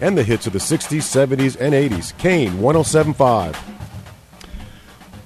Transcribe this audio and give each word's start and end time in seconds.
and 0.00 0.16
the 0.16 0.22
hits 0.22 0.46
of 0.46 0.52
the 0.52 0.58
60s, 0.58 0.98
70s, 0.98 1.56
and 1.60 1.74
80s. 1.74 2.16
Kane 2.18 2.60
1075. 2.60 3.56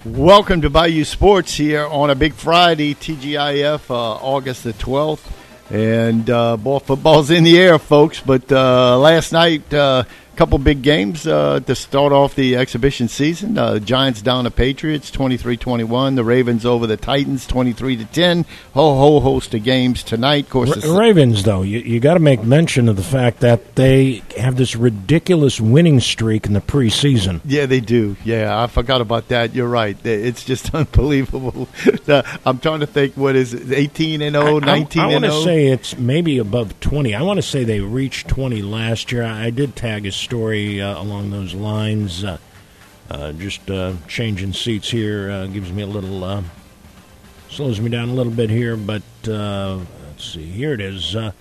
Welcome 0.05 0.63
to 0.63 0.71
Bayou 0.71 1.05
Sports 1.05 1.55
here 1.55 1.87
on 1.87 2.11
a 2.11 2.15
big 2.15 2.35
Friday, 2.35 2.95
TGIF, 2.95 3.91
uh, 3.91 3.95
August 3.95 4.65
the 4.65 4.73
12th. 4.73 5.31
And 5.71 6.29
uh, 6.29 6.57
ball 6.57 6.81
football's 6.81 7.31
in 7.31 7.45
the 7.45 7.59
air, 7.59 7.79
folks. 7.79 8.21
But 8.21 8.51
uh, 8.51 8.99
last 8.99 9.33
night, 9.33 9.73
uh, 9.73 10.05
couple 10.37 10.59
big 10.59 10.83
games 10.83 11.27
uh, 11.27 11.61
to 11.61 11.75
start 11.75 12.13
off 12.13 12.35
the 12.35 12.57
exhibition 12.57 13.09
season. 13.09 13.59
Uh, 13.59 13.79
Giants 13.79 14.23
down 14.23 14.45
the 14.45 14.51
Patriots 14.51 15.11
23-21. 15.11 16.17
The 16.17 16.25
Ravens 16.25 16.65
over 16.65 16.87
the 16.87 16.97
Titans 16.97 17.47
23 17.47 17.97
to 17.99 18.05
10. 18.07 18.45
Whole 18.75 18.97
whole 18.97 19.21
host 19.21 19.55
of 19.55 19.63
games 19.63 20.03
tonight. 20.03 20.45
Of 20.45 20.51
course, 20.51 20.87
Ra- 20.87 20.99
Ravens 20.99 21.43
though, 21.43 21.63
you, 21.63 21.79
you 21.81 22.01
got 22.01 22.15
to 22.15 22.21
make 22.21 22.43
mention 22.43 22.89
of 22.89 22.97
the 22.97 23.03
fact 23.03 23.41
that 23.41 23.75
they 23.77 24.23
have 24.39 24.57
this 24.57 24.75
ridiculous 24.77 25.61
winning 25.61 26.01
streak 26.01 26.47
in 26.47 26.53
the 26.53 26.61
preseason. 26.61 27.41
Yeah, 27.45 27.67
they 27.67 27.81
do. 27.81 28.17
Yeah, 28.25 28.63
I 28.63 28.67
forgot 28.67 29.01
about 29.01 29.29
that. 29.29 29.55
You're 29.55 29.69
right. 29.69 29.97
It's 30.05 30.45
just 30.45 30.75
unbelievable. 30.75 31.69
I'm 32.09 32.59
trying 32.59 32.81
to 32.81 32.87
think 32.87 33.17
what 33.17 33.37
is 33.37 33.55
it, 33.55 33.73
18 33.73 34.23
and 34.23 34.35
0, 34.35 34.61
19 34.61 35.03
I, 35.03 35.05
I, 35.05 35.09
I 35.09 35.13
want 35.13 35.25
to 35.25 35.43
say 35.43 35.67
it's 35.67 35.97
maybe 35.99 36.39
above 36.39 36.79
20. 36.81 37.15
I 37.15 37.23
want 37.23 37.39
to 37.39 37.43
say 37.43 37.65
they 37.65 37.81
reached 37.81 38.29
20 38.29 38.63
last 38.63 39.13
year. 39.13 39.25
I 39.25 39.51
did 39.51 39.77
tag 39.77 40.07
a 40.07 40.13
story 40.23 40.81
uh, 40.81 41.01
along 41.01 41.31
those 41.31 41.55
lines. 41.55 42.25
Uh, 42.25 42.39
uh, 43.11 43.33
just 43.33 43.61
changing 44.09 44.53
seats 44.53 44.91
here 44.91 45.47
gives 45.49 45.71
me 45.71 45.83
a 45.83 45.87
little 45.87 46.43
slows 47.51 47.81
me 47.81 47.91
down 47.91 48.09
a 48.09 48.15
little 48.15 48.33
bit 48.33 48.49
here, 48.49 48.77
but 48.77 49.03
let's 49.27 50.25
see. 50.25 50.45
Here 50.45 50.73
it 50.73 50.81
is. 50.81 51.15
Uh, 51.15 51.33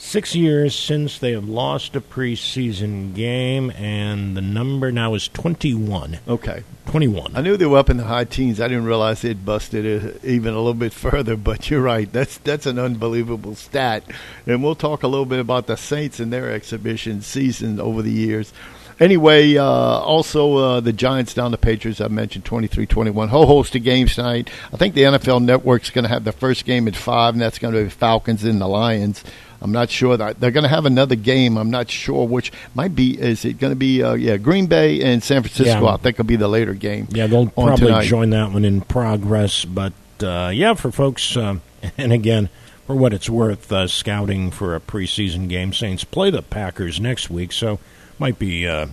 six 0.00 0.34
years 0.34 0.74
since 0.74 1.18
they 1.18 1.32
have 1.32 1.48
lost 1.48 1.94
a 1.94 2.00
preseason 2.00 3.14
game, 3.14 3.70
and 3.72 4.36
the 4.36 4.40
number 4.40 4.90
now 4.90 5.14
is 5.14 5.28
21. 5.28 6.18
Okay. 6.26 6.64
21. 6.86 7.36
I 7.36 7.42
knew 7.42 7.56
they 7.56 7.66
were 7.66 7.78
up 7.78 7.90
in 7.90 7.98
the 7.98 8.04
high 8.04 8.24
teens. 8.24 8.60
I 8.60 8.66
didn't 8.66 8.86
realize 8.86 9.22
they'd 9.22 9.44
busted 9.44 9.84
it 9.84 10.24
even 10.24 10.54
a 10.54 10.56
little 10.56 10.74
bit 10.74 10.92
further. 10.92 11.36
But 11.50 11.70
you're 11.70 11.82
right. 11.82 12.10
That's 12.12 12.38
that's 12.38 12.66
an 12.66 12.78
unbelievable 12.78 13.54
stat. 13.54 14.04
And 14.46 14.62
we'll 14.62 14.74
talk 14.74 15.02
a 15.02 15.08
little 15.08 15.26
bit 15.26 15.38
about 15.38 15.66
the 15.66 15.76
Saints 15.76 16.20
and 16.20 16.32
their 16.32 16.50
exhibition 16.50 17.22
season 17.22 17.80
over 17.80 18.02
the 18.02 18.10
years. 18.10 18.52
Anyway, 19.00 19.56
uh, 19.56 19.64
also 19.64 20.56
uh, 20.56 20.80
the 20.80 20.92
Giants 20.92 21.32
down 21.34 21.50
the 21.52 21.58
Patriots. 21.58 22.00
I 22.00 22.08
mentioned 22.08 22.44
23-21. 22.44 23.28
Whole 23.28 23.46
host 23.46 23.74
of 23.74 23.82
games 23.82 24.14
tonight. 24.14 24.50
I 24.72 24.76
think 24.76 24.94
the 24.94 25.04
NFL 25.04 25.42
Network's 25.42 25.90
going 25.90 26.04
to 26.04 26.10
have 26.10 26.24
the 26.24 26.32
first 26.32 26.66
game 26.66 26.86
at 26.86 26.94
five, 26.94 27.34
and 27.34 27.40
that's 27.40 27.58
going 27.58 27.72
to 27.72 27.84
be 27.84 27.88
Falcons 27.88 28.44
and 28.44 28.60
the 28.60 28.68
Lions. 28.68 29.24
I'm 29.62 29.72
not 29.72 29.90
sure 29.90 30.16
that 30.16 30.40
they're 30.40 30.50
going 30.50 30.64
to 30.64 30.70
have 30.70 30.86
another 30.86 31.16
game. 31.16 31.58
I'm 31.58 31.70
not 31.70 31.90
sure 31.90 32.26
which 32.26 32.52
might 32.74 32.94
be. 32.94 33.20
Is 33.20 33.44
it 33.44 33.58
going 33.58 33.72
to 33.72 33.76
be? 33.76 34.02
Uh, 34.02 34.14
yeah, 34.14 34.36
Green 34.36 34.66
Bay 34.66 35.02
and 35.02 35.22
San 35.22 35.42
Francisco. 35.42 35.82
Yeah. 35.82 35.94
I 35.94 35.96
think 35.98 36.18
will 36.18 36.24
be 36.24 36.36
the 36.36 36.48
later 36.48 36.74
game. 36.74 37.08
Yeah, 37.10 37.26
they'll 37.26 37.48
probably 37.48 37.86
tonight. 37.86 38.04
join 38.04 38.30
that 38.30 38.52
one 38.52 38.64
in 38.64 38.80
progress. 38.80 39.64
But 39.64 39.92
uh, 40.22 40.50
yeah, 40.54 40.74
for 40.74 40.90
folks, 40.90 41.36
um, 41.36 41.60
and 41.98 42.12
again, 42.12 42.48
for 42.86 42.96
what 42.96 43.12
it's 43.12 43.28
worth, 43.28 43.70
uh, 43.70 43.86
scouting 43.86 44.50
for 44.50 44.74
a 44.74 44.80
preseason 44.80 45.48
game, 45.48 45.72
Saints 45.72 46.04
play 46.04 46.30
the 46.30 46.42
Packers 46.42 47.00
next 47.00 47.28
week, 47.28 47.52
so 47.52 47.78
might 48.18 48.38
be 48.38 48.66
uh, 48.66 48.86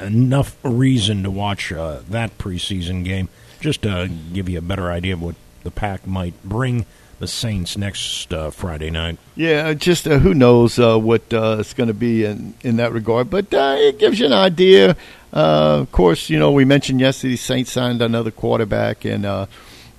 enough 0.00 0.56
reason 0.62 1.22
to 1.22 1.30
watch 1.30 1.72
uh, 1.72 2.00
that 2.08 2.36
preseason 2.38 3.04
game 3.04 3.28
just 3.60 3.82
to 3.82 4.10
give 4.32 4.48
you 4.48 4.58
a 4.58 4.62
better 4.62 4.90
idea 4.90 5.14
of 5.14 5.22
what 5.22 5.34
the 5.62 5.70
pack 5.70 6.06
might 6.06 6.40
bring 6.44 6.86
the 7.18 7.26
Saints 7.26 7.76
next 7.76 8.32
uh, 8.32 8.50
Friday 8.50 8.90
night. 8.90 9.18
Yeah, 9.34 9.72
just 9.74 10.06
uh, 10.06 10.18
who 10.18 10.34
knows 10.34 10.78
uh, 10.78 10.98
what 10.98 11.32
uh, 11.32 11.56
it's 11.60 11.74
going 11.74 11.88
to 11.88 11.94
be 11.94 12.24
in, 12.24 12.54
in 12.62 12.76
that 12.76 12.92
regard, 12.92 13.30
but 13.30 13.52
uh, 13.52 13.76
it 13.78 13.98
gives 13.98 14.20
you 14.20 14.26
an 14.26 14.32
idea. 14.32 14.96
Uh, 15.32 15.80
of 15.80 15.92
course, 15.92 16.30
you 16.30 16.38
know 16.38 16.52
we 16.52 16.64
mentioned 16.64 17.00
yesterday 17.00 17.36
Saints 17.36 17.72
signed 17.72 18.02
another 18.02 18.30
quarterback, 18.30 19.04
and 19.04 19.24
uh, 19.24 19.46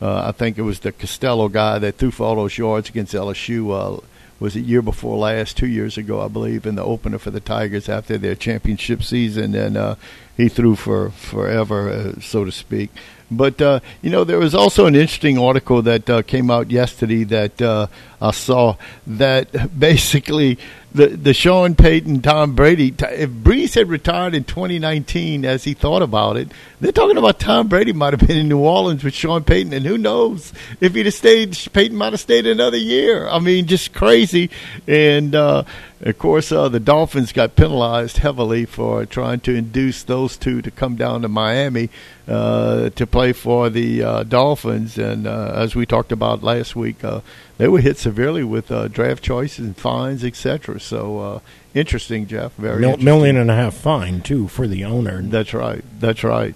uh, 0.02 0.28
I 0.28 0.32
think 0.32 0.58
it 0.58 0.64
was 0.64 0.80
the 0.80 0.92
Costello 0.92 1.48
guy 1.50 1.80
that 1.80 1.98
threw 1.98 2.12
for 2.12 2.24
all 2.26 2.36
those 2.36 2.58
yards 2.58 2.90
against 2.90 3.14
LSU. 3.14 3.72
Uh, 3.72 4.02
was 4.40 4.56
it 4.56 4.66
year 4.66 4.84
before 4.84 5.18
last, 5.18 5.58
two 5.58 5.68
years 5.68 5.98
ago, 5.98 6.22
I 6.22 6.28
believe, 6.28 6.68
in 6.68 6.76
the 6.76 6.84
opener 6.84 7.18
for 7.18 7.32
the 7.32 7.40
Tigers 7.40 7.90
after 7.90 8.20
their 8.20 8.36
championship 8.36 9.02
season, 9.02 9.56
and 9.56 9.76
uh, 9.76 9.96
he 10.36 10.48
threw 10.48 10.76
for 10.76 11.10
forever, 11.10 11.90
uh, 11.90 12.22
so 12.22 12.46
to 12.46 12.52
speak. 12.52 12.92
But 13.30 13.62
uh, 13.62 13.80
you 14.02 14.10
know, 14.10 14.24
there 14.24 14.40
was 14.40 14.56
also 14.56 14.86
an 14.86 14.96
interesting 14.96 15.38
article 15.38 15.82
that 15.82 16.10
uh, 16.10 16.22
came 16.22 16.50
out 16.50 16.72
yesterday 16.72 17.24
that 17.26 17.62
uh, 17.62 17.88
I 18.22 18.32
saw 18.32 18.78
that 19.06 19.80
basically 19.80 20.58
the 20.94 21.08
the 21.08 21.34
Sean 21.34 21.76
Payton, 21.76 22.22
Tom 22.22 22.56
Brady. 22.56 22.88
If 22.88 23.30
Brees 23.30 23.76
had 23.76 23.90
retired 23.90 24.34
in 24.34 24.46
2019, 24.46 25.44
as 25.44 25.66
he 25.66 25.74
thought 25.74 26.02
about 26.02 26.38
it, 26.38 26.50
they're 26.80 26.94
talking 26.94 27.18
about 27.18 27.40
Tom 27.40 27.68
Brady 27.68 27.92
might 27.92 28.14
have 28.14 28.26
been 28.26 28.38
in 28.38 28.48
New 28.48 28.60
Orleans 28.60 29.04
with 29.04 29.14
Sean 29.14 29.44
Payton, 29.44 29.74
and 29.74 29.86
who 29.86 29.98
knows 29.98 30.54
if 30.80 30.96
he'd 30.96 31.06
have 31.06 31.14
stayed, 31.14 31.58
Payton 31.74 31.98
might 31.98 32.14
have 32.14 32.22
stayed 32.22 32.48
another 32.48 32.78
year. 32.78 33.28
I 33.28 33.40
mean, 33.40 33.68
just 33.68 33.94
crazy. 33.94 34.50
And 34.88 35.36
uh, 35.36 35.66
of 36.02 36.18
course, 36.18 36.52
uh, 36.52 36.70
the 36.70 36.80
Dolphins 36.80 37.34
got 37.34 37.56
penalized 37.58 38.18
heavily 38.18 38.66
for 38.66 39.06
trying 39.06 39.42
to 39.42 39.54
induce 39.54 40.04
those 40.04 40.38
two 40.38 40.62
to 40.62 40.72
come 40.72 40.96
down 40.96 41.24
to 41.24 41.28
Miami 41.28 41.90
uh, 42.28 42.90
to 42.92 43.08
play 43.08 43.34
for 43.34 43.70
the 43.70 44.04
uh, 44.04 44.24
Dolphins. 44.24 44.98
And 44.98 45.26
uh, 45.28 45.54
as 45.56 45.76
we 45.76 45.86
talked 45.86 46.12
about 46.12 46.44
last 46.44 46.76
week, 46.76 47.04
uh, 47.04 47.22
they 47.58 47.68
were 47.68 47.80
hit 47.82 47.98
severely 47.98 48.44
with 48.44 48.72
uh, 48.72 48.88
draft 48.88 49.24
choices 49.24 49.66
and 49.66 49.78
fines, 49.78 50.24
etc. 50.24 50.80
So 50.80 51.20
uh, 51.20 51.40
interesting, 51.74 52.28
Jeff. 52.28 52.54
Very 52.56 52.80
Mil- 52.82 52.90
interesting. 52.92 53.06
million 53.06 53.38
and 53.38 53.50
a 53.50 53.56
half 53.56 53.74
fine 53.76 54.22
too 54.22 54.48
for 54.48 54.68
the 54.68 54.86
owner. 54.86 55.22
That's 55.22 55.54
right. 55.54 55.84
That's 56.00 56.24
right. 56.24 56.54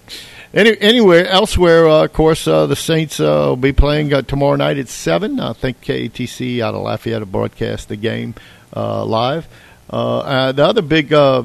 Any, 0.54 0.78
anywhere 0.80 1.26
elsewhere, 1.26 1.88
uh, 1.88 2.04
of 2.04 2.12
course, 2.12 2.46
uh, 2.46 2.66
the 2.66 2.76
Saints 2.76 3.18
uh, 3.20 3.46
will 3.48 3.56
be 3.56 3.72
playing 3.72 4.12
uh, 4.12 4.20
tomorrow 4.20 4.56
night 4.56 4.76
at 4.76 4.88
seven. 4.88 5.40
I 5.40 5.54
think 5.54 5.80
KATC 5.80 6.60
out 6.60 6.74
of 6.74 6.82
Lafayette 6.82 7.20
will 7.20 7.26
broadcast 7.26 7.88
the 7.88 7.96
game 7.96 8.34
uh, 8.76 9.02
live. 9.06 9.48
Uh, 9.90 10.18
uh, 10.18 10.52
the 10.52 10.64
other 10.66 10.82
big 10.82 11.12
uh, 11.12 11.42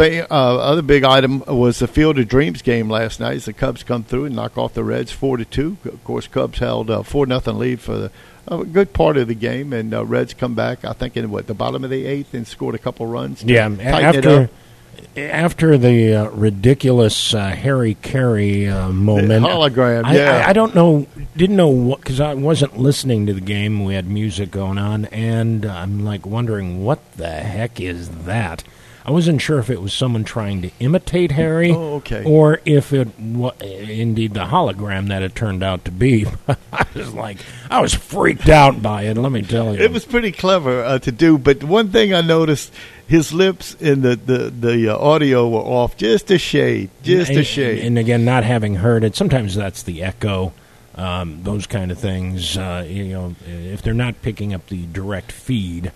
thing, 0.00 0.26
uh, 0.30 0.56
other 0.56 0.82
big 0.82 1.04
item 1.04 1.42
was 1.46 1.78
the 1.78 1.86
Field 1.86 2.18
of 2.18 2.28
Dreams 2.28 2.62
game 2.62 2.88
last 2.88 3.20
night. 3.20 3.36
As 3.36 3.44
the 3.44 3.52
Cubs 3.52 3.82
come 3.82 4.04
through 4.04 4.26
and 4.26 4.36
knock 4.36 4.56
off 4.56 4.74
the 4.74 4.84
Reds 4.84 5.12
four 5.12 5.36
to 5.36 5.44
two. 5.44 5.76
Of 5.84 6.02
course, 6.04 6.26
Cubs 6.26 6.58
held 6.58 6.90
a 6.90 7.04
four 7.04 7.26
nothing 7.26 7.58
lead 7.58 7.80
for 7.80 7.96
the, 7.96 8.12
a 8.48 8.64
good 8.64 8.92
part 8.92 9.16
of 9.16 9.28
the 9.28 9.34
game, 9.34 9.72
and 9.72 9.92
uh, 9.92 10.04
Reds 10.04 10.34
come 10.34 10.54
back. 10.54 10.84
I 10.84 10.92
think 10.92 11.16
in 11.16 11.30
what 11.30 11.46
the 11.46 11.54
bottom 11.54 11.84
of 11.84 11.90
the 11.90 12.06
eighth 12.06 12.34
and 12.34 12.46
scored 12.46 12.74
a 12.74 12.78
couple 12.78 13.06
runs. 13.06 13.40
to 13.40 13.46
Yeah, 13.46 13.66
after 13.80 14.50
after 15.16 15.78
the 15.78 16.14
uh, 16.14 16.30
ridiculous 16.30 17.34
uh, 17.34 17.48
Harry 17.48 17.94
Caray 17.94 18.68
uh, 18.68 18.90
moment, 18.90 19.44
hologram, 19.44 20.04
I, 20.04 20.16
yeah. 20.16 20.44
I, 20.46 20.50
I 20.50 20.52
don't 20.52 20.74
know, 20.74 21.06
didn't 21.36 21.56
know 21.56 21.68
what 21.68 22.00
because 22.00 22.20
I 22.20 22.34
wasn't 22.34 22.78
listening 22.78 23.26
to 23.26 23.34
the 23.34 23.40
game. 23.40 23.84
We 23.84 23.94
had 23.94 24.06
music 24.06 24.50
going 24.50 24.78
on, 24.78 25.06
and 25.06 25.66
I'm 25.66 26.04
like 26.04 26.26
wondering 26.26 26.84
what 26.84 27.12
the 27.12 27.30
heck 27.30 27.80
is 27.80 28.08
that. 28.24 28.64
I 29.10 29.12
wasn't 29.12 29.40
sure 29.42 29.58
if 29.58 29.70
it 29.70 29.82
was 29.82 29.92
someone 29.92 30.22
trying 30.22 30.62
to 30.62 30.70
imitate 30.78 31.32
Harry, 31.32 31.72
Oh, 31.74 31.94
okay. 31.94 32.22
or 32.22 32.60
if 32.64 32.92
it 32.92 33.08
was 33.18 33.54
indeed 33.60 34.34
the 34.34 34.44
hologram 34.44 35.08
that 35.08 35.20
it 35.24 35.34
turned 35.34 35.64
out 35.64 35.84
to 35.86 35.90
be. 35.90 36.26
I 36.72 36.86
was 36.94 37.12
like, 37.12 37.38
I 37.68 37.80
was 37.80 37.92
freaked 37.92 38.48
out 38.48 38.80
by 38.80 39.06
it. 39.06 39.16
Let 39.16 39.32
me 39.32 39.42
tell 39.42 39.74
you, 39.74 39.82
It 39.82 39.90
was 39.90 40.04
pretty 40.04 40.30
clever 40.30 40.84
uh, 40.84 41.00
to 41.00 41.10
do, 41.10 41.38
but 41.38 41.64
one 41.64 41.88
thing 41.90 42.14
I 42.14 42.20
noticed, 42.20 42.72
his 43.04 43.32
lips 43.32 43.76
and 43.80 44.04
the 44.04 44.14
the 44.14 44.48
the 44.48 44.88
uh, 44.90 44.96
audio 44.96 45.48
were 45.48 45.58
off 45.58 45.96
just 45.96 46.30
a 46.30 46.38
shade, 46.38 46.90
just 47.02 47.32
a 47.32 47.38
and, 47.38 47.46
shade. 47.46 47.84
And 47.84 47.98
again, 47.98 48.24
not 48.24 48.44
having 48.44 48.76
heard 48.76 49.02
it, 49.02 49.16
sometimes 49.16 49.56
that's 49.56 49.82
the 49.82 50.04
echo, 50.04 50.52
um, 50.94 51.42
those 51.42 51.66
kind 51.66 51.90
of 51.90 51.98
things. 51.98 52.56
Uh, 52.56 52.86
you 52.88 53.06
know, 53.08 53.34
if 53.44 53.82
they're 53.82 53.92
not 53.92 54.22
picking 54.22 54.54
up 54.54 54.68
the 54.68 54.86
direct 54.86 55.32
feed. 55.32 55.90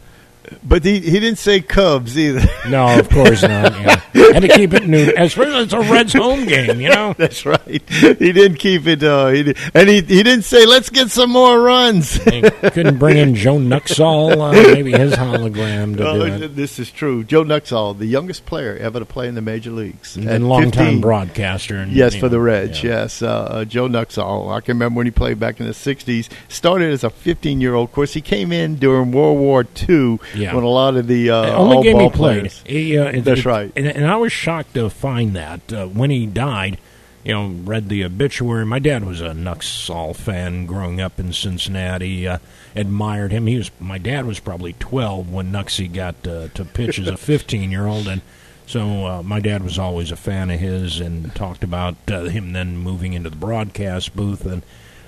But 0.63 0.85
he 0.85 1.01
he 1.01 1.21
didn't 1.21 1.39
say 1.39 1.61
Cubs 1.61 2.19
either. 2.19 2.47
No, 2.69 2.99
of 2.99 3.11
course 3.11 3.43
not. 3.43 3.73
Yeah. 3.79 4.01
Had 4.33 4.41
to 4.41 4.49
keep 4.49 4.73
it 4.73 4.87
new, 4.87 5.13
especially 5.19 5.65
it's 5.65 5.75
a 5.75 5.81
Reds 5.81 6.15
home 6.15 6.47
game. 6.47 6.81
You 6.81 6.89
know, 6.89 7.15
That's 7.19 7.45
right. 7.45 7.61
He 7.89 8.33
didn't 8.33 8.55
keep 8.57 8.87
it, 8.87 9.03
uh, 9.03 9.29
he 9.29 9.43
did, 9.43 9.59
and 9.75 9.87
he 9.89 9.97
he 9.97 10.23
didn't 10.23 10.45
say 10.45 10.65
let's 10.65 10.89
get 10.89 11.11
some 11.11 11.31
more 11.31 11.61
runs. 11.61 12.19
They 12.25 12.41
couldn't 12.71 12.99
bring 12.99 13.19
in 13.19 13.35
Joe 13.35 13.59
Nuxhall, 13.59 14.41
uh, 14.41 14.53
maybe 14.73 14.93
his 14.93 15.13
hologram 15.13 15.97
to 15.99 16.03
do 16.39 16.45
it. 16.45 16.57
this 16.57 16.79
is 16.79 16.91
true. 16.91 17.23
Joe 17.23 17.45
Nuxhall, 17.45 17.97
the 17.99 18.07
youngest 18.07 18.47
player 18.47 18.77
ever 18.79 18.99
to 19.01 19.05
play 19.05 19.29
in 19.29 19.35
the 19.35 19.43
major 19.43 19.71
leagues, 19.71 20.17
And 20.17 20.49
longtime 20.49 20.73
15. 20.87 21.01
broadcaster. 21.03 21.77
And, 21.77 21.93
Yes, 21.93 22.15
for 22.15 22.23
know, 22.23 22.29
the 22.31 22.41
Reds. 22.41 22.83
yeah. 22.83 22.91
Yes, 23.03 23.21
uh, 23.23 23.29
uh, 23.29 23.65
Joe 23.67 23.89
Nuxhall. 23.89 24.51
I 24.55 24.61
can 24.61 24.77
remember 24.77 24.99
when 24.99 25.07
he 25.07 25.11
played 25.11 25.39
back 25.39 25.61
in 25.61 25.67
the 25.67 25.73
'60s. 25.75 26.29
Started 26.49 26.93
as 26.93 27.05
a 27.05 27.11
15 27.11 27.61
year 27.61 27.75
old. 27.75 27.89
Of 27.91 27.95
course, 27.95 28.15
he 28.15 28.21
came 28.23 28.53
in 28.53 28.77
during 28.77 29.13
World 29.13 29.39
War 29.39 29.67
II 29.89 30.19
Yeah. 30.37 30.55
when 30.55 30.65
a 30.65 30.69
lot 30.69 30.97
of 30.97 31.07
the 31.07 31.31
uh, 31.31 31.55
only 31.57 31.77
all 31.77 31.83
game 31.83 31.99
he 32.01 32.11
played. 32.11 32.51
He, 32.67 32.99
uh, 32.99 33.13
That's 33.21 33.41
it- 33.41 33.45
right. 33.47 33.73
And, 33.77 33.87
and 33.87 34.07
I 34.07 34.17
was 34.17 34.33
shocked 34.33 34.75
to 34.75 34.91
find 34.91 35.35
that 35.37 35.73
uh, 35.73 35.87
when 35.87 36.11
he 36.11 36.27
died, 36.27 36.79
you 37.25 37.33
know, 37.33 37.49
read 37.65 37.89
the 37.89 38.05
obituary. 38.05 38.67
My 38.67 38.79
dad 38.79 39.05
was 39.05 39.21
a 39.21 39.31
Nuxhall 39.31 40.15
fan 40.15 40.67
growing 40.67 41.01
up 41.01 41.19
in 41.19 41.33
Cincinnati. 41.33 42.29
Uh, 42.29 42.39
admired 42.77 43.33
him. 43.33 43.47
He 43.47 43.57
was 43.57 43.71
my 43.81 43.99
dad 43.99 44.27
was 44.27 44.41
probably 44.41 44.75
twelve 44.75 45.33
when 45.33 45.51
Nuxie 45.53 45.93
got 45.93 46.15
uh, 46.27 46.49
to 46.49 46.65
pitch 46.65 46.99
as 46.99 47.07
a 47.07 47.17
fifteen 47.33 47.71
year 47.71 47.87
old, 47.87 48.07
and 48.09 48.21
so 48.67 49.07
uh, 49.07 49.23
my 49.23 49.41
dad 49.41 49.63
was 49.63 49.79
always 49.79 50.11
a 50.11 50.17
fan 50.17 50.51
of 50.51 50.61
his 50.61 51.01
and 51.01 51.35
talked 51.35 51.65
about 51.65 51.97
uh, 52.11 52.25
him 52.25 52.53
then 52.53 52.77
moving 52.77 53.13
into 53.15 53.31
the 53.31 53.37
broadcast 53.37 54.15
booth 54.17 54.45
and. 54.45 54.63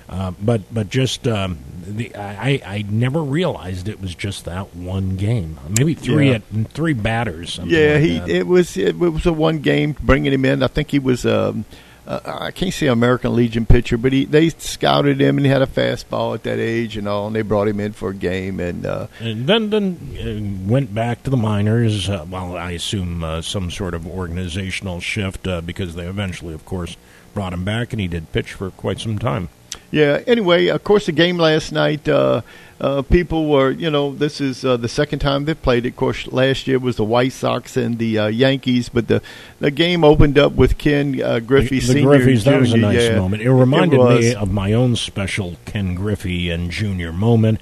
Uh, 0.09 0.31
but 0.41 0.61
but 0.73 0.89
just 0.89 1.27
um, 1.27 1.57
the 1.85 2.15
I, 2.15 2.61
I 2.65 2.85
never 2.89 3.21
realized 3.21 3.89
it 3.89 3.99
was 4.01 4.15
just 4.15 4.45
that 4.45 4.73
one 4.75 5.17
game. 5.17 5.59
Maybe 5.77 5.93
three 5.95 6.29
Yeah. 6.29 6.35
at 6.35 6.71
three 6.71 6.93
batters. 6.93 7.59
Yeah, 7.63 7.93
like 7.93 8.01
he 8.01 8.19
that. 8.19 8.29
it 8.29 8.47
was 8.47 8.77
it 8.77 8.97
was 8.97 9.25
a 9.25 9.33
one 9.33 9.59
game 9.59 9.95
bringing 9.99 10.31
him 10.31 10.45
in. 10.45 10.63
I 10.63 10.67
think 10.67 10.91
he 10.91 10.99
was 10.99 11.25
um, 11.25 11.65
uh, 12.07 12.21
I 12.25 12.51
can't 12.51 12.73
say 12.73 12.87
American 12.87 13.35
Legion 13.35 13.65
pitcher, 13.65 13.97
but 13.97 14.13
he 14.13 14.23
they 14.23 14.47
scouted 14.47 15.19
him 15.19 15.35
and 15.35 15.45
he 15.45 15.51
had 15.51 15.61
a 15.61 15.67
fastball 15.67 16.33
at 16.35 16.43
that 16.43 16.57
age 16.57 16.95
and 16.95 17.05
all, 17.05 17.27
and 17.27 17.35
they 17.35 17.41
brought 17.41 17.67
him 17.67 17.81
in 17.81 17.91
for 17.91 18.11
a 18.11 18.15
game 18.15 18.61
and 18.61 18.85
uh, 18.85 19.07
And 19.19 19.45
then 19.45 19.69
then 19.71 20.63
uh, 20.65 20.71
went 20.71 20.95
back 20.95 21.23
to 21.23 21.29
the 21.29 21.35
minors. 21.35 22.09
Uh, 22.09 22.25
well, 22.29 22.55
I 22.55 22.71
assume 22.71 23.25
uh, 23.25 23.41
some 23.41 23.69
sort 23.71 23.93
of 23.93 24.07
organizational 24.07 25.01
shift 25.01 25.45
uh, 25.49 25.59
because 25.59 25.95
they 25.95 26.05
eventually, 26.07 26.53
of 26.53 26.63
course, 26.63 26.95
brought 27.33 27.51
him 27.51 27.65
back, 27.65 27.91
and 27.91 27.99
he 27.99 28.07
did 28.07 28.31
pitch 28.31 28.53
for 28.53 28.69
quite 28.71 29.01
some 29.01 29.19
time. 29.19 29.49
Yeah. 29.91 30.21
Anyway, 30.27 30.67
of 30.67 30.83
course, 30.83 31.05
the 31.05 31.11
game 31.11 31.37
last 31.37 31.71
night, 31.71 32.07
uh, 32.07 32.41
uh, 32.79 33.01
people 33.03 33.47
were, 33.47 33.71
you 33.71 33.89
know, 33.89 34.13
this 34.13 34.39
is 34.39 34.63
uh, 34.63 34.77
the 34.77 34.87
second 34.87 35.19
time 35.19 35.45
they 35.45 35.53
played 35.53 35.85
it. 35.85 35.89
Of 35.89 35.95
course, 35.95 36.27
last 36.27 36.67
year 36.67 36.77
was 36.77 36.97
the 36.97 37.03
White 37.03 37.31
Sox 37.31 37.75
and 37.75 37.97
the 37.97 38.19
uh, 38.19 38.27
Yankees, 38.27 38.89
but 38.89 39.07
the 39.07 39.21
the 39.59 39.71
game 39.71 40.03
opened 40.03 40.37
up 40.37 40.53
with 40.53 40.77
Ken 40.77 41.19
uh, 41.21 41.39
Griffey 41.39 41.79
the. 41.79 42.01
Griffeys, 42.01 42.43
that 42.43 42.59
was 42.59 42.73
a 42.73 42.77
nice 42.77 43.09
yeah. 43.09 43.17
moment. 43.17 43.41
It 43.41 43.51
reminded 43.51 43.97
was. 43.99 44.19
me 44.19 44.35
of 44.35 44.51
my 44.51 44.73
own 44.73 44.95
special 44.95 45.55
Ken 45.65 45.95
Griffey 45.95 46.49
and 46.49 46.69
Junior 46.69 47.11
moment. 47.11 47.59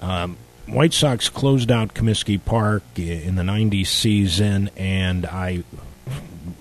Um, 0.00 0.36
White 0.66 0.92
Sox 0.92 1.28
closed 1.28 1.72
out 1.72 1.94
Comiskey 1.94 2.38
Park 2.44 2.82
in 2.96 3.34
the 3.34 3.42
'90s 3.42 3.86
season, 3.88 4.70
and 4.76 5.26
I, 5.26 5.64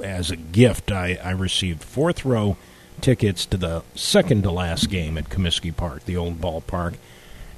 as 0.02 0.32
a 0.32 0.38
gift, 0.38 0.92
I, 0.92 1.20
I 1.24 1.32
received 1.32 1.84
fourth 1.84 2.26
row 2.26 2.58
tickets 3.02 3.46
to 3.48 3.58
the 3.58 3.84
second 3.96 4.44
to 4.44 4.52
last 4.52 4.90
game 4.90 5.18
at 5.18 5.30
Comiskey 5.30 5.76
Park, 5.76 6.06
the 6.06 6.18
old 6.18 6.40
ballpark. 6.40 6.96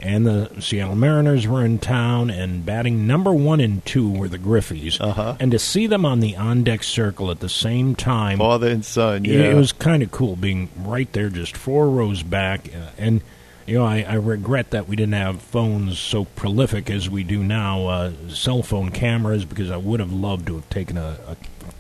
And 0.01 0.25
the 0.25 0.61
Seattle 0.61 0.95
Mariners 0.95 1.45
were 1.45 1.65
in 1.65 1.77
town, 1.77 2.29
and 2.29 2.65
batting 2.65 3.05
number 3.05 3.33
one 3.33 3.59
and 3.59 3.83
two 3.85 4.09
were 4.09 4.29
the 4.29 4.37
Griffeys. 4.37 4.99
Uh-huh. 5.01 5.35
And 5.41 5.51
to 5.51 5.59
see 5.59 5.87
them 5.87 6.05
on 6.05 6.21
the 6.21 6.37
on 6.37 6.63
deck 6.63 6.83
circle 6.83 7.31
at 7.31 7.41
the 7.41 7.49
same 7.49 7.95
time 7.95 8.37
Father 8.37 8.69
and 8.69 8.85
son. 8.85 9.25
yeah, 9.25 9.33
Yeah, 9.33 9.51
it 9.51 9.55
was 9.55 9.73
kind 9.73 10.01
of 10.01 10.09
cool 10.09 10.37
being 10.37 10.69
right 10.77 11.11
there, 11.11 11.29
just 11.29 11.57
four 11.57 11.89
rows 11.89 12.23
back. 12.23 12.69
Uh, 12.73 12.91
and 12.97 13.21
you 13.69 13.77
know, 13.77 13.85
I, 13.85 14.01
I 14.01 14.13
regret 14.15 14.71
that 14.71 14.87
we 14.87 14.95
didn't 14.95 15.13
have 15.13 15.41
phones 15.41 15.99
so 15.99 16.25
prolific 16.25 16.89
as 16.89 17.09
we 17.09 17.23
do 17.23 17.43
now, 17.43 17.87
uh, 17.87 18.11
cell 18.29 18.63
phone 18.63 18.89
cameras, 18.89 19.45
because 19.45 19.69
I 19.69 19.77
would 19.77 19.99
have 19.99 20.11
loved 20.11 20.47
to 20.47 20.55
have 20.55 20.69
taken 20.69 20.97
a, 20.97 21.17
a 21.27 21.37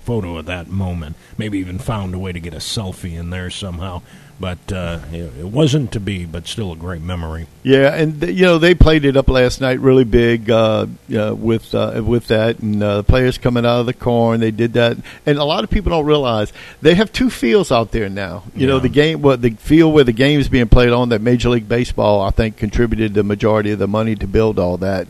photo 0.09 0.37
of 0.39 0.47
that 0.47 0.67
moment. 0.67 1.15
Maybe 1.37 1.59
even 1.59 1.77
found 1.77 2.15
a 2.15 2.17
way 2.17 2.31
to 2.31 2.39
get 2.39 2.55
a 2.55 2.57
selfie 2.57 3.15
in 3.15 3.29
there 3.29 3.51
somehow. 3.51 4.01
But 4.39 4.71
uh, 4.71 5.01
it, 5.11 5.45
wasn't 5.45 5.91
to 5.91 5.99
be, 5.99 6.25
but 6.25 6.47
still 6.47 6.71
a 6.71 6.75
great 6.75 7.01
memory. 7.01 7.45
Yeah, 7.61 7.93
and 7.93 8.19
th- 8.19 8.35
you 8.35 8.45
know 8.45 8.57
they 8.57 8.73
played 8.73 9.05
it 9.05 9.17
up 9.17 9.27
last 9.27 9.61
night 9.61 9.81
really 9.81 10.05
big 10.05 10.49
uh, 10.49 10.87
uh, 11.13 11.35
with 11.35 11.75
uh, 11.75 12.01
with 12.03 12.27
that, 12.27 12.57
and 12.59 12.81
uh, 12.81 12.97
the 12.97 13.03
players 13.03 13.37
coming 13.37 13.65
out 13.65 13.81
of 13.81 13.85
the 13.85 13.93
corn. 13.93 14.39
They 14.39 14.51
did 14.51 14.73
that, 14.73 14.97
and 15.25 15.37
a 15.37 15.43
lot 15.43 15.65
of 15.65 15.69
people 15.69 15.91
don't 15.91 16.05
realize 16.05 16.53
they 16.81 16.95
have 16.95 17.11
two 17.11 17.29
fields 17.29 17.69
out 17.69 17.91
there 17.91 18.09
now. 18.09 18.43
You 18.55 18.65
know 18.65 18.79
the 18.79 18.87
game, 18.87 19.21
what 19.21 19.41
the 19.41 19.51
field 19.51 19.93
where 19.93 20.05
the 20.05 20.13
game 20.13 20.39
is 20.39 20.47
being 20.47 20.69
played 20.69 20.91
on, 20.91 21.09
that 21.09 21.21
Major 21.21 21.49
League 21.49 21.67
Baseball 21.67 22.21
I 22.21 22.31
think 22.31 22.55
contributed 22.55 23.13
the 23.13 23.23
majority 23.23 23.71
of 23.71 23.79
the 23.79 23.89
money 23.89 24.15
to 24.15 24.25
build 24.25 24.57
all 24.57 24.77
that 24.77 25.07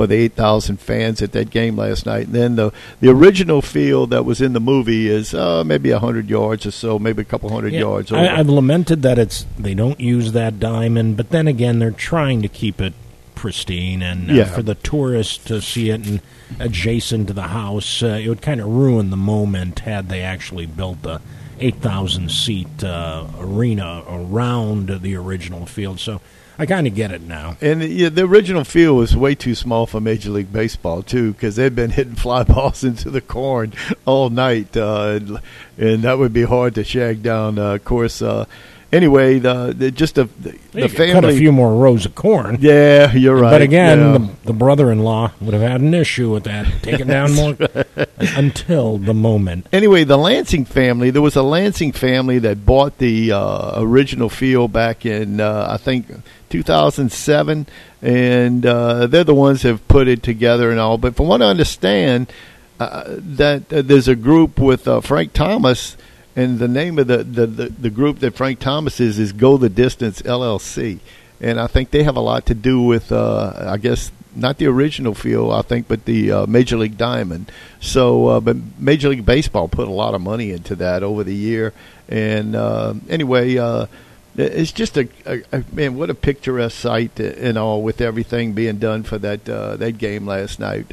for 0.00 0.06
the 0.06 0.14
eight 0.14 0.32
thousand 0.32 0.80
fans 0.80 1.20
at 1.20 1.32
that 1.32 1.50
game 1.50 1.76
last 1.76 2.06
night. 2.06 2.24
And 2.24 2.34
then 2.34 2.56
the 2.56 2.72
the 3.00 3.10
original 3.10 3.60
field 3.60 4.08
that 4.08 4.24
was 4.24 4.40
in 4.40 4.54
the 4.54 4.60
movie 4.60 5.08
is 5.10 5.34
uh, 5.34 5.62
maybe 5.62 5.90
hundred 5.90 6.30
yards 6.30 6.64
or 6.64 6.70
so, 6.70 6.98
maybe 6.98 7.20
a 7.20 7.24
couple 7.26 7.50
hundred 7.50 7.74
Yeah, 7.74 7.80
yards. 7.80 8.10
Over. 8.10 8.22
I, 8.22 8.38
I've 8.38 8.48
lamented 8.48 9.02
that 9.02 9.18
it's 9.18 9.44
they 9.58 9.74
don't 9.74 10.00
use 10.00 10.32
that 10.32 10.58
diamond, 10.58 11.18
but 11.18 11.28
then 11.28 11.46
again, 11.46 11.80
they're 11.80 11.90
trying 11.90 12.40
to 12.40 12.48
keep 12.48 12.80
it 12.80 12.94
pristine 13.34 14.00
and 14.00 14.30
uh, 14.30 14.32
Yeah. 14.32 14.44
for 14.44 14.62
the 14.62 14.74
tourists 14.76 15.36
to 15.44 15.60
see 15.60 15.90
it 15.90 16.06
and 16.06 16.22
adjacent 16.58 17.26
to 17.28 17.34
the 17.34 17.48
house, 17.48 18.02
uh, 18.02 18.18
it 18.22 18.28
would 18.30 18.40
kind 18.40 18.62
of 18.62 18.68
ruin 18.68 19.10
the 19.10 19.18
moment 19.18 19.80
had 19.80 20.08
they 20.08 20.22
actually 20.22 20.64
built 20.64 21.02
the 21.02 21.20
eight 21.58 21.76
thousand 21.82 22.30
seat 22.30 22.82
uh, 22.82 23.26
arena 23.38 24.02
around 24.08 24.88
the 25.02 25.14
original 25.14 25.66
field. 25.66 26.00
So 26.00 26.22
I 26.60 26.66
kind 26.66 26.86
of 26.86 26.94
get 26.94 27.10
it 27.10 27.22
now. 27.22 27.56
And 27.62 27.82
yeah, 27.82 28.10
the 28.10 28.26
original 28.26 28.64
field 28.64 28.98
was 28.98 29.16
way 29.16 29.34
too 29.34 29.54
small 29.54 29.86
for 29.86 29.98
Major 29.98 30.28
League 30.28 30.52
Baseball 30.52 31.02
too, 31.02 31.32
because 31.32 31.56
they'd 31.56 31.74
been 31.74 31.88
hitting 31.98 32.16
fly 32.16 32.42
balls 32.42 32.84
into 32.84 33.08
the 33.08 33.22
corn 33.22 33.72
all 34.04 34.28
night, 34.28 34.76
uh, 34.76 35.18
and, 35.18 35.38
and 35.78 36.02
that 36.02 36.18
would 36.18 36.34
be 36.34 36.42
hard 36.42 36.74
to 36.74 36.84
shag 36.84 37.22
down. 37.22 37.58
Uh, 37.58 37.76
of 37.76 37.84
course, 37.86 38.20
uh, 38.20 38.44
anyway, 38.92 39.38
the, 39.38 39.74
the 39.76 39.90
just 39.90 40.14
the, 40.14 40.24
the, 40.40 40.52
could 40.72 41.12
cut 41.12 41.24
a 41.24 41.32
few 41.32 41.52
more 41.52 41.74
rows 41.74 42.06
of 42.06 42.14
corn. 42.14 42.58
yeah, 42.60 43.12
you're 43.12 43.36
right. 43.36 43.50
But 43.50 43.62
again, 43.62 43.98
yeah. 43.98 44.12
the, 44.12 44.28
the 44.46 44.52
brother-in-law 44.52 45.32
would 45.40 45.54
have 45.54 45.62
had 45.62 45.80
an 45.80 45.94
issue 45.94 46.32
with 46.32 46.44
that. 46.44 46.66
Take 46.82 47.00
it 47.00 47.06
down 47.06 47.34
more 47.34 47.56
until 48.18 48.98
the 48.98 49.14
moment. 49.14 49.66
anyway, 49.72 50.04
the 50.04 50.18
Lansing 50.18 50.64
family. 50.64 51.10
There 51.10 51.22
was 51.22 51.36
a 51.36 51.42
Lansing 51.42 51.92
family 51.92 52.38
that 52.40 52.66
bought 52.66 52.98
the 52.98 53.32
uh, 53.32 53.80
original 53.82 54.28
field 54.28 54.72
back 54.72 55.06
in 55.06 55.40
uh, 55.40 55.68
I 55.70 55.76
think 55.76 56.06
2007, 56.50 57.66
and 58.02 58.66
uh, 58.66 59.06
they're 59.06 59.24
the 59.24 59.34
ones 59.34 59.62
that 59.62 59.68
have 59.68 59.88
put 59.88 60.08
it 60.08 60.22
together 60.22 60.70
and 60.70 60.80
all. 60.80 60.98
But 60.98 61.16
from 61.16 61.28
what 61.28 61.42
I 61.42 61.46
understand, 61.46 62.32
uh, 62.80 63.04
that 63.08 63.72
uh, 63.72 63.82
there's 63.82 64.08
a 64.08 64.16
group 64.16 64.58
with 64.58 64.88
uh, 64.88 65.00
Frank 65.00 65.32
Thomas, 65.32 65.96
and 66.36 66.58
the 66.58 66.68
name 66.68 66.98
of 66.98 67.06
the, 67.06 67.18
the, 67.18 67.46
the, 67.46 67.68
the 67.68 67.90
group 67.90 68.20
that 68.20 68.34
Frank 68.34 68.60
Thomas 68.60 69.00
is 69.00 69.18
is 69.18 69.32
Go 69.32 69.56
the 69.56 69.68
Distance 69.68 70.22
LLC, 70.22 71.00
and 71.40 71.58
I 71.58 71.66
think 71.66 71.90
they 71.90 72.02
have 72.04 72.16
a 72.16 72.20
lot 72.20 72.46
to 72.46 72.54
do 72.54 72.82
with 72.82 73.10
uh, 73.10 73.52
I 73.56 73.76
guess 73.76 74.12
not 74.34 74.58
the 74.58 74.66
original 74.66 75.14
field 75.14 75.52
I 75.52 75.62
think, 75.62 75.88
but 75.88 76.04
the 76.04 76.32
uh, 76.32 76.46
Major 76.46 76.76
League 76.76 76.96
Diamond. 76.96 77.50
So, 77.80 78.26
uh, 78.26 78.40
but 78.40 78.56
Major 78.78 79.08
League 79.08 79.26
Baseball 79.26 79.68
put 79.68 79.88
a 79.88 79.92
lot 79.92 80.14
of 80.14 80.20
money 80.20 80.52
into 80.52 80.76
that 80.76 81.02
over 81.02 81.24
the 81.24 81.34
year, 81.34 81.72
and 82.08 82.54
uh, 82.56 82.94
anyway. 83.08 83.56
Uh, 83.56 83.86
it's 84.36 84.70
just 84.70 84.96
a, 84.96 85.08
a, 85.26 85.42
a 85.52 85.64
man. 85.72 85.96
What 85.96 86.08
a 86.08 86.14
picturesque 86.14 86.78
sight 86.78 87.18
and 87.18 87.58
all 87.58 87.82
with 87.82 88.00
everything 88.00 88.52
being 88.52 88.78
done 88.78 89.02
for 89.02 89.18
that 89.18 89.46
uh, 89.48 89.76
that 89.76 89.98
game 89.98 90.24
last 90.24 90.60
night. 90.60 90.90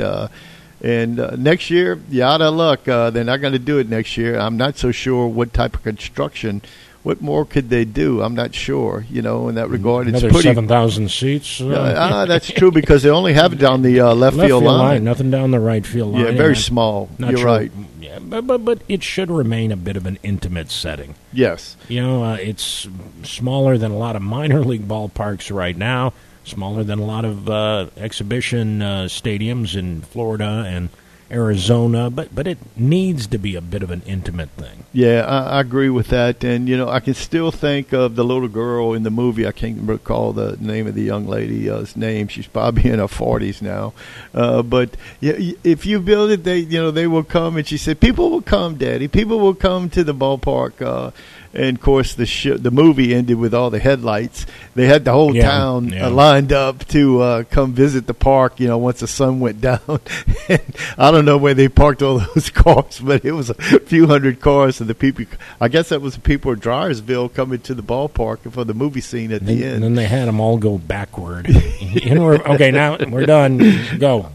And 0.81 1.19
uh, 1.19 1.35
next 1.35 1.69
year, 1.69 1.99
you 2.09 2.23
out 2.23 2.41
of 2.41 2.53
luck. 2.53 2.87
Uh, 2.87 3.09
they're 3.09 3.23
not 3.23 3.37
going 3.41 3.53
to 3.53 3.59
do 3.59 3.79
it 3.79 3.89
next 3.89 4.15
year. 4.17 4.37
I'm 4.37 4.57
not 4.57 4.77
so 4.77 4.91
sure 4.91 5.27
what 5.27 5.53
type 5.53 5.75
of 5.75 5.83
construction. 5.83 6.61
What 7.03 7.21
more 7.21 7.45
could 7.45 7.69
they 7.69 7.85
do? 7.85 8.21
I'm 8.21 8.35
not 8.35 8.53
sure. 8.53 9.05
You 9.09 9.21
know, 9.21 9.47
in 9.47 9.55
that 9.55 9.69
regard, 9.69 10.07
it's 10.07 10.17
Another 10.19 10.29
pretty. 10.33 10.49
seven 10.49 10.67
thousand 10.67 11.09
seats. 11.09 11.61
Uh, 11.61 11.67
Uh, 11.69 12.25
that's 12.27 12.51
true 12.51 12.69
because 12.69 13.01
they 13.01 13.09
only 13.09 13.31
have 13.33 13.53
it 13.53 13.59
down 13.59 13.81
the 13.81 14.01
uh, 14.01 14.13
left, 14.13 14.35
left 14.35 14.49
field, 14.49 14.63
line. 14.65 15.03
nothing 15.05 15.31
down 15.31 15.51
the 15.51 15.59
right 15.59 15.85
field 15.85 16.13
line. 16.13 16.25
Yeah, 16.25 16.31
very 16.31 16.49
I'm 16.49 16.55
small. 16.55 17.09
You're 17.17 17.37
sure- 17.37 17.45
right. 17.45 17.71
Yeah, 18.01 18.19
but, 18.19 18.45
but 18.45 18.65
but 18.65 18.81
it 18.89 19.03
should 19.03 19.31
remain 19.31 19.71
a 19.71 19.77
bit 19.77 19.95
of 19.95 20.05
an 20.05 20.19
intimate 20.21 20.69
setting. 20.69 21.15
Yes. 21.31 21.77
You 21.87 22.01
know, 22.01 22.23
uh, 22.25 22.35
it's 22.35 22.87
smaller 23.23 23.77
than 23.77 23.91
a 23.91 23.97
lot 23.97 24.15
of 24.17 24.21
minor 24.21 24.59
league 24.65 24.87
ballparks 24.87 25.53
right 25.53 25.77
now. 25.77 26.13
Smaller 26.47 26.83
than 26.83 26.99
a 26.99 27.05
lot 27.05 27.25
of 27.25 27.49
uh, 27.49 27.87
exhibition 27.97 28.81
uh, 28.81 29.03
stadiums 29.03 29.75
in 29.75 30.01
Florida 30.01 30.63
and 30.67 30.89
Arizona, 31.29 32.09
but 32.09 32.33
but 32.33 32.47
it 32.47 32.57
needs 32.77 33.27
to 33.27 33.37
be 33.37 33.55
a 33.55 33.61
bit 33.61 33.83
of 33.83 33.91
an 33.91 34.01
intimate 34.05 34.49
thing. 34.51 34.85
Yeah, 34.93 35.25
I, 35.27 35.57
I 35.57 35.61
agree 35.61 35.89
with 35.89 36.07
that. 36.07 36.43
And, 36.43 36.67
you 36.67 36.77
know, 36.77 36.89
I 36.89 36.99
can 37.01 37.13
still 37.13 37.51
think 37.51 37.93
of 37.93 38.15
the 38.15 38.23
little 38.23 38.47
girl 38.47 38.93
in 38.93 39.03
the 39.03 39.11
movie. 39.11 39.45
I 39.45 39.51
can't 39.51 39.81
recall 39.81 40.33
the 40.33 40.57
name 40.59 40.87
of 40.87 40.95
the 40.95 41.03
young 41.03 41.27
lady's 41.27 41.95
name. 41.95 42.29
She's 42.29 42.47
probably 42.47 42.89
in 42.89 42.99
her 42.99 43.05
40s 43.05 43.61
now. 43.61 43.93
Uh, 44.33 44.63
but 44.63 44.95
if 45.21 45.85
you 45.85 45.99
build 45.99 46.31
it, 46.31 46.43
they, 46.43 46.59
you 46.59 46.79
know, 46.79 46.91
they 46.91 47.05
will 47.07 47.23
come. 47.23 47.57
And 47.57 47.67
she 47.67 47.77
said, 47.77 47.99
people 47.99 48.31
will 48.31 48.41
come, 48.41 48.77
Daddy. 48.77 49.07
People 49.07 49.39
will 49.39 49.53
come 49.53 49.89
to 49.91 50.03
the 50.03 50.15
ballpark. 50.15 51.13
Uh, 51.57 51.61
and 51.61 51.77
of 51.77 51.83
course 51.83 52.13
the 52.13 52.25
sh- 52.25 52.47
the 52.57 52.71
movie 52.71 53.13
ended 53.15 53.37
with 53.37 53.53
all 53.53 53.69
the 53.69 53.79
headlights. 53.79 54.45
They 54.75 54.85
had 54.85 55.05
the 55.05 55.11
whole 55.11 55.35
Yeah, 55.35 55.49
town 55.49 55.89
yeah. 55.89 56.07
uh, 56.07 56.11
lined 56.11 56.53
up 56.53 56.85
to 56.89 57.21
uh, 57.21 57.43
come 57.49 57.73
visit 57.73 58.07
the 58.07 58.13
park. 58.13 58.59
You 58.59 58.67
know, 58.67 58.77
once 58.77 58.99
the 58.99 59.07
sun 59.07 59.39
went 59.39 59.59
down. 59.61 59.79
and 60.49 60.61
I 60.97 61.11
don't 61.11 61.25
know 61.25 61.37
where 61.37 61.53
they 61.53 61.67
parked 61.69 62.01
all 62.01 62.19
those 62.35 62.49
cars, 62.49 62.99
but 62.99 63.25
it 63.25 63.31
was 63.31 63.49
a 63.49 63.55
few 63.55 64.07
hundred 64.07 64.39
cars, 64.39 64.79
and 64.79 64.89
the 64.89 64.95
people. 64.95 65.25
I 65.59 65.67
guess 65.67 65.89
that 65.89 66.01
was 66.01 66.13
the 66.15 66.21
people 66.21 66.51
of 66.51 66.59
Dyersville 66.59 67.33
coming 67.33 67.59
to 67.61 67.73
the 67.73 67.81
ballpark 67.83 68.51
for 68.51 68.63
the 68.63 68.73
movie 68.73 69.01
scene 69.01 69.31
at 69.31 69.41
And, 69.41 69.49
the 69.49 69.63
end. 69.63 69.75
And 69.75 69.83
then 69.83 69.95
they 69.95 70.05
had 70.05 70.27
them 70.27 70.39
all 70.39 70.57
go 70.57 70.77
backward. 70.77 71.47
and 72.05 72.23
we're, 72.23 72.35
okay, 72.35 72.69
now 72.71 72.97
we're 73.09 73.25
done. 73.25 73.57
Go. 73.97 74.29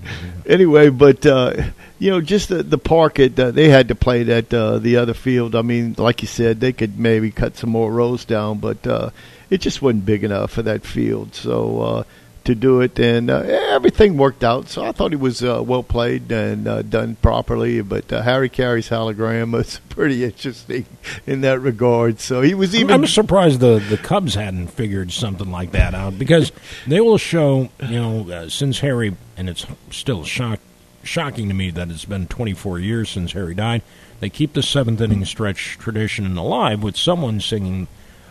anyway, 0.47 0.89
but 0.89 1.25
uh, 1.25 1.63
you 2.03 2.11
know, 2.11 2.21
just 2.21 2.49
the, 2.49 2.65
the 2.65 2.79
park. 2.79 3.21
It 3.21 3.39
uh, 3.39 3.53
they 3.53 3.69
had 3.69 3.89
to 3.89 3.95
play 3.95 4.25
that 4.25 4.53
uh, 4.53 4.79
the 4.79 4.97
other 4.97 5.15
field. 5.15 5.55
I 5.55 5.63
mean, 5.63 5.95
like 5.97 6.21
you 6.21 6.27
said, 6.27 6.59
they 6.59 6.73
could 6.73 6.99
maybe 6.99 7.31
cut 7.31 7.57
some 7.57 7.71
more 7.71 7.93
rows 7.93 8.25
down, 8.25 8.59
but 8.59 8.85
uh, 8.89 9.11
it 9.51 9.61
just 9.61 9.81
wasn't 9.81 10.05
big 10.05 10.25
enough 10.25 10.51
for 10.51 10.63
that 10.63 10.85
field. 10.85 11.37
So 11.37 11.81
uh, 11.81 12.05
to 12.43 12.57
do 12.57 12.81
it, 12.81 12.99
and 12.99 13.31
uh, 13.31 13.39
everything 13.47 14.17
worked 14.17 14.43
out. 14.43 14.69
So 14.69 14.85
I 14.85 14.91
thought 14.91 15.13
it 15.13 15.21
was 15.21 15.45
uh, 15.45 15.63
well 15.65 15.85
played 15.85 16.33
and 16.33 16.67
uh, 16.67 16.83
done 16.83 17.15
properly. 17.15 17.81
But 17.83 18.13
uh, 18.13 18.23
Harry 18.23 18.49
Caray's 18.49 18.89
hologram 18.89 19.53
was 19.57 19.81
pretty 19.89 20.25
interesting 20.25 20.87
in 21.25 21.43
that 21.43 21.61
regard. 21.61 22.19
So 22.19 22.41
he 22.41 22.55
was 22.55 22.75
even. 22.75 22.93
I'm 22.93 23.07
surprised 23.07 23.61
the, 23.61 23.79
the 23.79 23.97
Cubs 23.97 24.35
hadn't 24.35 24.73
figured 24.73 25.13
something 25.13 25.53
like 25.53 25.71
that 25.71 25.95
out 25.95 26.19
because 26.19 26.51
they 26.85 27.01
will 27.01 27.19
show, 27.19 27.71
you 27.81 28.01
know, 28.01 28.29
uh, 28.29 28.49
since 28.49 28.81
Harry, 28.81 29.15
and 29.37 29.49
it's 29.49 29.65
still 29.91 30.25
shock, 30.25 30.59
shocking 31.03 31.49
to 31.49 31.55
me 31.55 31.71
that 31.71 31.91
it's 31.91 32.05
been 32.05 32.27
24 32.27 32.79
years 32.79 33.11
since 33.11 33.33
Harry 33.33 33.55
died. 33.55 33.83
They 34.21 34.29
keep 34.31 34.53
the 34.53 34.63
seventh 34.63 35.01
inning 35.01 35.25
stretch 35.25 35.77
tradition 35.79 36.37
alive 36.37 36.83
with 36.83 36.97
someone 36.97 37.41
singing 37.41 37.89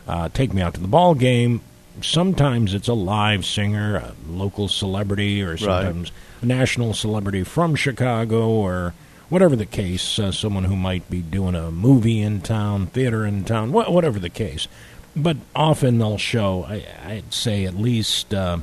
uh, 0.08 0.30
"Take 0.30 0.54
Me 0.54 0.62
Out 0.62 0.74
to 0.76 0.80
the 0.82 0.88
Ball 0.88 1.16
Game." 1.16 1.62
Sometimes 2.02 2.74
it's 2.74 2.88
a 2.88 2.94
live 2.94 3.46
singer, 3.46 3.98
a 3.98 4.14
local 4.30 4.68
celebrity, 4.70 5.42
or 5.42 5.58
sometimes 5.58 6.12
a 6.42 6.46
national 6.46 6.94
celebrity 6.94 7.44
from 7.44 7.76
Chicago, 7.76 8.48
or 8.50 8.94
whatever 9.30 9.56
the 9.58 9.66
case. 9.66 10.18
Uh, 10.18 10.32
someone 10.32 10.64
who 10.64 10.76
might 10.78 11.08
be 11.10 11.22
doing 11.22 11.54
a 11.56 11.70
movie 11.70 12.22
in 12.22 12.40
town, 12.42 12.88
theater 12.88 13.26
in 13.26 13.44
town, 13.44 13.74
wha- 13.74 13.90
whatever 13.92 14.18
the 14.20 14.30
case. 14.30 14.68
But 15.14 15.36
often 15.54 15.98
they'll 16.00 16.18
show, 16.18 16.64
I, 16.64 16.86
I'd 17.06 17.34
say 17.34 17.66
at 17.66 17.76
least 17.76 18.34
uh, 18.34 18.60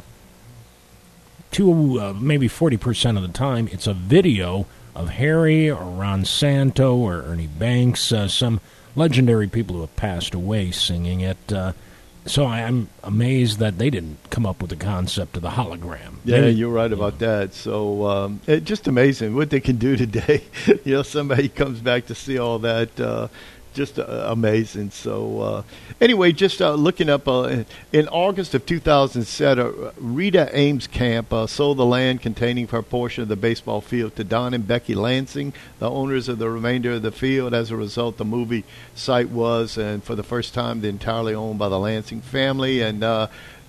two, 1.51 2.01
uh, 2.01 2.15
maybe 2.15 2.49
40% 2.49 3.17
of 3.17 3.23
the 3.23 3.29
time, 3.29 3.69
it's 3.73 3.87
a 3.87 3.95
video 3.95 4.67
of 4.95 5.11
Harry 5.11 5.71
or 5.71 5.85
Ron 5.85 6.25
Santo 6.25 6.97
or 6.97 7.23
Ernie 7.23 7.47
Banks, 7.47 8.13
uh, 8.13 8.29
some 8.29 8.61
legendary 8.97 9.49
people 9.49 9.77
who 9.77 9.83
have 9.83 9.97
passed 9.97 10.35
away 10.35 10.71
singing 10.71 11.21
it. 11.21 11.53
Uh, 11.53 11.73
so 12.27 12.47
I'm 12.47 12.89
amazed 13.03 13.59
that 13.59 13.79
they 13.79 13.91
didn't 13.91 14.19
come 14.31 14.45
up 14.45 14.61
with 14.61 14.71
the 14.71 14.77
concept 14.77 15.37
of 15.37 15.43
the 15.43 15.51
hologram. 15.51 16.17
Yeah, 16.25 16.47
you're 16.47 16.71
right 16.71 16.93
about 16.93 17.21
that. 17.21 17.55
So 17.55 18.07
um, 18.07 18.41
it 18.47 18.65
just 18.65 18.87
amazing 18.87 19.35
what 19.35 19.51
they 19.51 19.61
can 19.61 19.77
do 19.77 19.97
today. 20.05 20.45
you 20.85 20.95
know, 20.95 21.03
somebody 21.03 21.49
comes 21.49 21.81
back 21.81 22.07
to 22.07 22.15
see 22.15 22.39
all 22.39 22.59
that. 22.61 23.01
Uh, 23.01 23.29
just 23.75 23.99
uh, 23.99 24.03
amazing. 24.29 24.91
So 24.91 25.41
uh, 25.41 25.63
anyway, 26.01 26.33
just 26.33 26.61
uh, 26.61 26.75
looking 26.75 27.09
up 27.09 27.29
uh, 27.29 27.65
in 27.93 28.09
August 28.09 28.55
of 28.55 28.67
2007, 28.67 29.65
uh, 29.65 29.93
Rita 29.99 30.51
Ameskamp 30.53 31.33
uh, 31.33 31.47
sold 31.47 31.79
the 31.79 31.87
land 31.87 32.21
containing 32.21 32.69
her 32.69 32.83
portion 32.83 33.23
of 33.23 33.29
the 33.29 33.37
baseball 33.37 33.81
field 33.81 34.17
to 34.17 34.25
Don 34.25 34.55
and 34.55 34.67
Becky 34.67 34.95
Lansing, 34.95 35.53
the 35.79 35.91
owners 35.91 36.29
of 36.29 36.39
the 36.39 36.51
remainder 36.51 36.93
of 36.93 37.03
the 37.03 37.13
field. 37.13 37.55
As 37.55 37.71
a 37.71 37.77
result, 37.77 38.17
the 38.17 38.25
movie 38.25 38.65
site 38.95 39.31
was, 39.31 39.79
and 39.79 40.03
for 40.03 40.15
the 40.15 40.23
first 40.23 40.55
time, 40.55 40.85
entirely 40.85 41.35
owned 41.35 41.59
by 41.59 41.69
the 41.69 41.79
Lansing 41.79 42.21
family. 42.21 42.81
And 42.81 43.01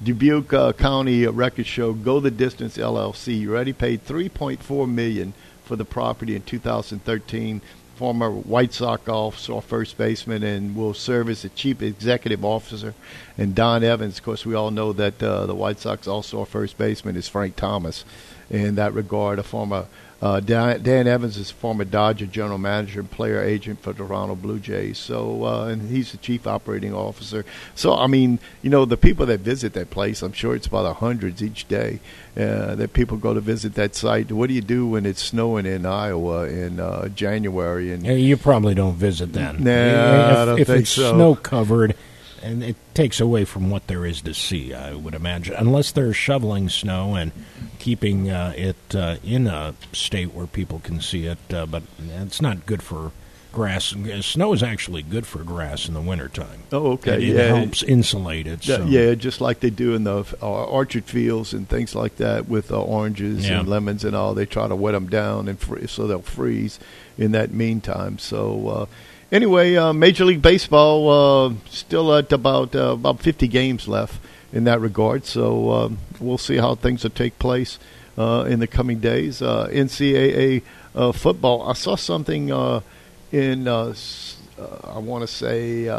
Dubuque 0.02 0.78
County 0.78 1.28
records 1.28 1.68
show 1.68 1.94
Go 1.94 2.20
the 2.20 2.32
Distance 2.32 2.78
LLC 2.78 3.48
already 3.48 3.74
paid 3.74 4.06
3.4 4.06 4.90
million 4.90 5.34
for 5.70 5.76
the 5.76 5.86
property 5.86 6.36
in 6.36 6.42
2013. 6.42 7.62
Former 8.00 8.32
White 8.32 8.72
Sox 8.72 9.10
officer, 9.10 9.60
first 9.60 9.98
baseman, 9.98 10.42
and 10.42 10.74
will 10.74 10.94
serve 10.94 11.28
as 11.28 11.42
the 11.42 11.50
chief 11.50 11.82
executive 11.82 12.46
officer. 12.46 12.94
And 13.38 13.54
Don 13.54 13.84
Evans, 13.84 14.20
of 14.20 14.24
course, 14.24 14.46
we 14.46 14.56
all 14.56 14.72
know 14.72 14.94
that 14.94 15.22
uh, 15.22 15.46
the 15.46 15.54
White 15.54 15.80
Sox 15.80 16.08
also 16.08 16.46
first 16.46 16.78
baseman 16.78 17.18
is 17.18 17.28
Frank 17.28 17.58
Thomas. 17.58 18.06
In 18.50 18.76
that 18.76 18.94
regard, 18.94 19.40
a 19.40 19.44
former 19.44 19.86
uh, 20.22 20.42
Dan, 20.42 20.84
Dan 20.84 21.08
Evans 21.08 21.38
is 21.38 21.50
former 21.50 21.86
Dodger 21.86 22.26
general 22.26 22.58
manager 22.58 23.00
and 23.00 23.10
player 23.10 23.42
agent 23.42 23.82
for 23.82 23.94
Toronto 23.94 24.36
Blue 24.36 24.60
Jays. 24.60 24.98
So, 24.98 25.46
uh, 25.46 25.68
and 25.68 25.90
he's 25.90 26.12
the 26.12 26.18
chief 26.18 26.46
operating 26.46 26.94
officer. 26.94 27.46
So, 27.74 27.96
I 27.96 28.08
mean, 28.08 28.40
you 28.62 28.70
know, 28.70 28.84
the 28.84 28.98
people 28.98 29.26
that 29.28 29.40
visit 29.40 29.74
that 29.74 29.90
place, 29.90 30.22
I'm 30.22 30.34
sure 30.34 30.56
it's 30.56 30.68
about 30.68 30.86
a 30.86 30.94
hundreds 30.94 31.42
each 31.42 31.70
day 31.70 32.02
uh, 32.36 32.76
that 32.76 32.92
people 32.92 33.16
go 33.16 33.34
to 33.34 33.40
visit 33.40 33.76
that 33.76 33.96
site. 33.96 34.30
What 34.32 34.48
do 34.48 34.54
you 34.54 34.62
do 34.62 34.88
when 34.88 35.06
it's 35.06 35.24
snowing 35.24 35.66
in 35.66 35.86
Iowa 35.86 36.50
in 36.50 36.82
uh, 36.82 37.08
January? 37.10 37.94
And 37.94 38.06
You 38.06 38.36
probably 38.36 38.76
don't 38.76 38.96
visit 38.96 39.32
then. 39.32 39.64
Nah, 39.64 40.32
if, 40.32 40.38
I 40.38 40.46
don't 40.46 40.60
if 40.60 40.68
think 40.68 40.82
it's 40.82 40.90
so. 40.90 41.14
snow 41.14 41.36
covered, 41.36 41.96
and 42.44 42.64
it 42.64 42.76
takes 42.94 43.20
away 43.20 43.46
from 43.46 43.70
what 43.70 43.88
there 43.88 44.06
is 44.06 44.22
to 44.22 44.34
see, 44.34 44.74
I 44.74 44.94
would 44.94 45.14
imagine, 45.16 45.56
unless 45.58 45.92
they're 45.92 46.14
shoveling 46.14 46.70
snow 46.70 47.16
and 47.16 47.32
keeping 47.80 48.30
uh, 48.30 48.54
it 48.56 48.96
uh, 48.96 49.18
in 49.24 49.48
a 49.48 49.74
state 49.94 50.34
where 50.34 50.48
people 50.48 50.80
can 50.84 51.02
see 51.02 51.26
it. 51.26 51.38
Uh, 51.54 51.66
but 51.66 51.84
it's 52.22 52.42
not 52.42 52.66
good 52.66 52.82
for 52.84 53.12
grass. 53.52 53.96
Snow 54.22 54.54
is 54.54 54.62
actually 54.62 55.02
good 55.02 55.26
for 55.26 55.44
grass 55.44 55.88
in 55.88 55.96
the 55.96 56.02
wintertime. 56.02 56.60
oh, 56.72 56.92
okay, 56.92 57.14
It, 57.16 57.30
it 57.30 57.36
yeah, 57.36 57.56
helps 57.56 57.82
insulate 57.82 58.46
it. 58.46 58.68
Yeah, 58.68 58.78
So. 58.78 58.86
yeah, 58.86 59.16
just 59.16 59.42
like 59.42 59.60
they 59.62 59.72
do 59.72 59.96
in 59.96 60.04
the 60.04 60.24
uh, 60.42 60.46
orchard 60.66 61.06
fields 61.06 61.52
and 61.54 61.68
things 61.68 61.96
like 61.96 62.18
that 62.18 62.48
with 62.48 62.72
uh, 62.72 62.80
oranges 62.80 63.50
Yeah. 63.50 63.60
and 63.62 63.68
lemons 63.68 64.04
and 64.06 64.16
all. 64.16 64.36
They 64.36 64.46
try 64.46 64.68
to 64.68 64.76
wet 64.76 64.94
them 64.94 65.08
down 65.10 65.48
and 65.48 65.60
fr- 65.60 65.88
so 65.88 66.06
they'll 66.06 66.22
freeze 66.22 66.80
in 67.18 67.32
that 67.32 67.52
meantime. 67.52 68.20
So 68.20 68.68
uh, 68.68 68.86
anyway, 69.32 69.76
uh, 69.76 69.94
Major 69.94 70.26
League 70.26 70.42
Baseball 70.42 71.10
uh, 71.10 71.54
still 71.70 72.14
at 72.16 72.32
about 72.32 72.76
uh, 72.76 72.94
about 72.94 73.20
50 73.20 73.48
games 73.48 73.88
left 73.88 74.20
in 74.52 74.64
that 74.66 74.80
regard. 74.80 75.26
So 75.26 75.72
um, 75.72 75.98
we'll 76.20 76.38
see 76.38 76.58
how 76.58 76.76
things 76.76 77.04
will 77.04 77.12
take 77.12 77.38
place 77.40 77.80
uh, 78.18 78.46
in 78.48 78.60
the 78.60 78.68
coming 78.68 79.00
days. 79.00 79.42
Uh, 79.42 79.68
NCAA 79.72 80.64
uh, 80.96 81.12
football. 81.12 81.70
I 81.70 81.74
saw 81.74 81.96
something 81.96 82.50
in 83.32 83.68
I 83.68 84.98
want 84.98 85.22
to 85.22 85.28
say 85.28 85.90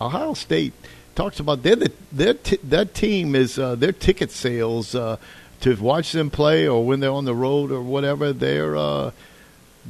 Ohio 0.00 0.34
State 0.34 0.72
talks 1.14 1.40
about 1.40 1.62
their 1.62 1.76
their 2.10 2.34
t- 2.34 2.58
that 2.64 2.94
team 2.94 3.34
is 3.34 3.56
their 3.56 3.92
ticket 3.92 4.30
sales 4.30 4.92
to 4.92 5.76
watch 5.76 6.12
them 6.12 6.30
play 6.30 6.66
or 6.66 6.84
when 6.84 7.00
they're 7.00 7.10
on 7.10 7.24
the 7.24 7.34
road 7.34 7.70
or 7.70 7.82
whatever. 7.82 8.32
They're 8.32 9.12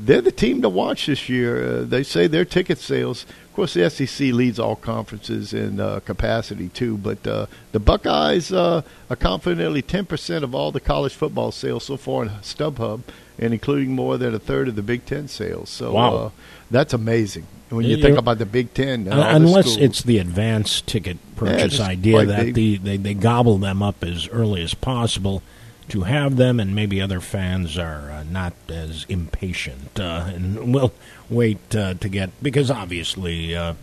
they're 0.05 0.21
the 0.21 0.33
team 0.33 0.63
to 0.63 0.69
watch 0.69 1.07
this 1.07 1.29
year. 1.29 1.81
Uh, 1.81 1.83
they 1.85 2.03
say 2.03 2.27
their 2.27 2.45
ticket 2.45 2.79
sales. 2.79 3.25
Of 3.47 3.53
course, 3.55 3.75
the 3.75 3.89
SEC 3.91 4.33
leads 4.33 4.59
all 4.59 4.77
conferences 4.77 5.53
in 5.53 5.79
uh, 5.79 6.01
capacity 6.01 6.69
too, 6.71 6.97
but 6.97 7.27
uh, 7.27 7.47
the 7.73 7.81
Buckeyes 7.81 8.51
uh, 8.53 8.83
account 9.11 9.43
for 9.43 9.55
nearly 9.55 9.83
ten 9.83 10.07
percent 10.07 10.43
of 10.45 10.55
all 10.55 10.73
the 10.73 10.81
college 10.81 11.15
football 11.15 11.53
sales 11.53 11.85
so 11.85 11.97
far 11.99 12.23
in 12.25 12.31
StubHub, 12.41 13.03
and 13.39 13.53
including 13.53 13.93
more 13.95 14.17
than 14.19 14.35
a 14.35 14.39
third 14.39 14.69
of 14.69 14.77
the 14.77 14.83
Big 14.83 15.05
Ten 15.05 15.29
sales. 15.29 15.69
So 15.69 15.93
Wow. 15.93 16.15
uh, 16.17 16.31
that's 16.71 16.95
amazing. 16.95 17.47
When 17.69 17.87
you 17.87 17.97
think 18.03 18.19
about 18.19 18.39
the 18.39 18.45
Big 18.47 18.75
Ten, 18.75 19.07
and 19.07 19.09
Un- 19.09 19.19
all 19.19 19.25
the 19.31 19.37
unless 19.37 19.65
schools. 19.73 19.79
it's 19.79 20.03
the 20.03 20.19
advanced 20.19 20.87
ticket 20.87 21.17
purchase 21.37 21.75
it's 21.75 21.81
idea 21.81 22.25
that 22.27 22.45
big. 22.47 22.55
the, 22.55 22.77
they, 22.79 22.97
they 22.99 23.15
gobble 23.15 23.57
them 23.59 23.83
up 23.83 24.03
as 24.05 24.29
early 24.29 24.63
as 24.63 24.75
possible 24.75 25.43
to 25.89 26.03
have 26.03 26.37
them, 26.37 26.61
and 26.61 26.75
maybe 26.75 27.01
other 27.01 27.21
fans 27.21 27.77
are 27.79 28.11
uh, 28.11 28.25
not 28.31 28.53
as 28.69 29.05
impatient 29.09 29.99
uh, 30.01 30.25
and 30.35 30.73
will 30.75 30.93
wait 31.29 31.75
uh, 31.75 31.95
to 31.95 32.09
get 32.09 32.31
because 32.43 32.71
obviously, 32.71 33.55
uh, 33.57 33.75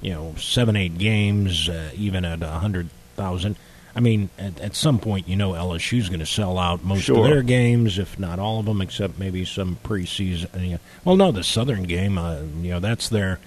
you 0.00 0.10
know, 0.12 0.34
seven 0.38 0.76
eight 0.76 0.98
games, 0.98 1.68
uh, 1.68 1.90
even 1.94 2.24
at 2.24 2.42
a 2.42 2.48
hundred 2.48 2.88
thousand. 3.16 3.56
I 3.94 4.00
mean, 4.00 4.30
at, 4.38 4.58
at 4.58 4.74
some 4.74 4.98
point, 4.98 5.28
you 5.28 5.36
know, 5.36 5.52
LSU's 5.52 6.08
going 6.08 6.20
to 6.20 6.26
sell 6.26 6.56
out 6.58 6.82
most 6.82 7.02
Sure. 7.02 7.18
of 7.18 7.24
their 7.24 7.42
games, 7.42 7.98
if 7.98 8.18
not 8.18 8.38
all 8.38 8.58
of 8.60 8.64
them, 8.64 8.80
except 8.80 9.18
maybe 9.18 9.44
some 9.44 9.76
preseason. 9.84 10.78
Well, 11.04 11.16
no, 11.16 11.30
the 11.30 11.44
Southern 11.44 11.82
game, 11.82 12.16
uh, 12.16 12.38
you 12.62 12.70
know, 12.70 12.80
that's 12.80 13.10
their 13.10 13.38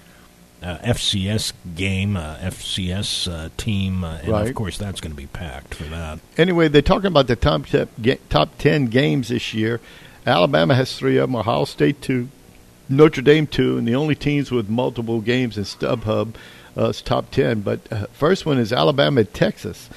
uh, 0.62 0.78
FCS 0.78 1.52
game, 1.76 2.16
uh, 2.16 2.36
FCS 2.38 3.30
uh, 3.30 3.48
team, 3.56 4.02
uh, 4.04 4.18
and 4.22 4.28
Right. 4.28 4.48
of 4.48 4.54
course 4.54 4.78
that's 4.78 5.00
going 5.00 5.12
to 5.12 5.16
be 5.16 5.26
packed 5.26 5.74
for 5.74 5.84
that. 5.84 6.18
anyway, 6.38 6.68
they're 6.68 6.82
talking 6.82 7.06
about 7.08 7.26
the 7.26 7.36
top 7.36 7.66
te- 7.66 8.18
top 8.28 8.50
ten 8.58 8.86
games 8.86 9.28
this 9.28 9.52
year. 9.54 9.80
Alabama 10.26 10.74
has 10.74 10.96
three 10.96 11.18
of 11.18 11.28
them. 11.28 11.36
Ohio 11.36 11.64
State 11.66 12.00
two, 12.02 12.28
Notre 12.88 13.22
Dame 13.22 13.46
two, 13.46 13.78
and 13.78 13.86
the 13.86 13.94
only 13.94 14.14
teams 14.14 14.50
with 14.50 14.68
multiple 14.68 15.20
games 15.20 15.56
in 15.58 15.64
StubHub 15.64 16.34
uh, 16.76 16.88
is 16.88 17.00
top 17.02 17.30
ten. 17.30 17.60
But 17.60 17.80
uh, 17.92 18.06
first 18.12 18.44
one 18.46 18.58
is 18.58 18.72
Alabama 18.72 19.24
Texas. 19.24 19.88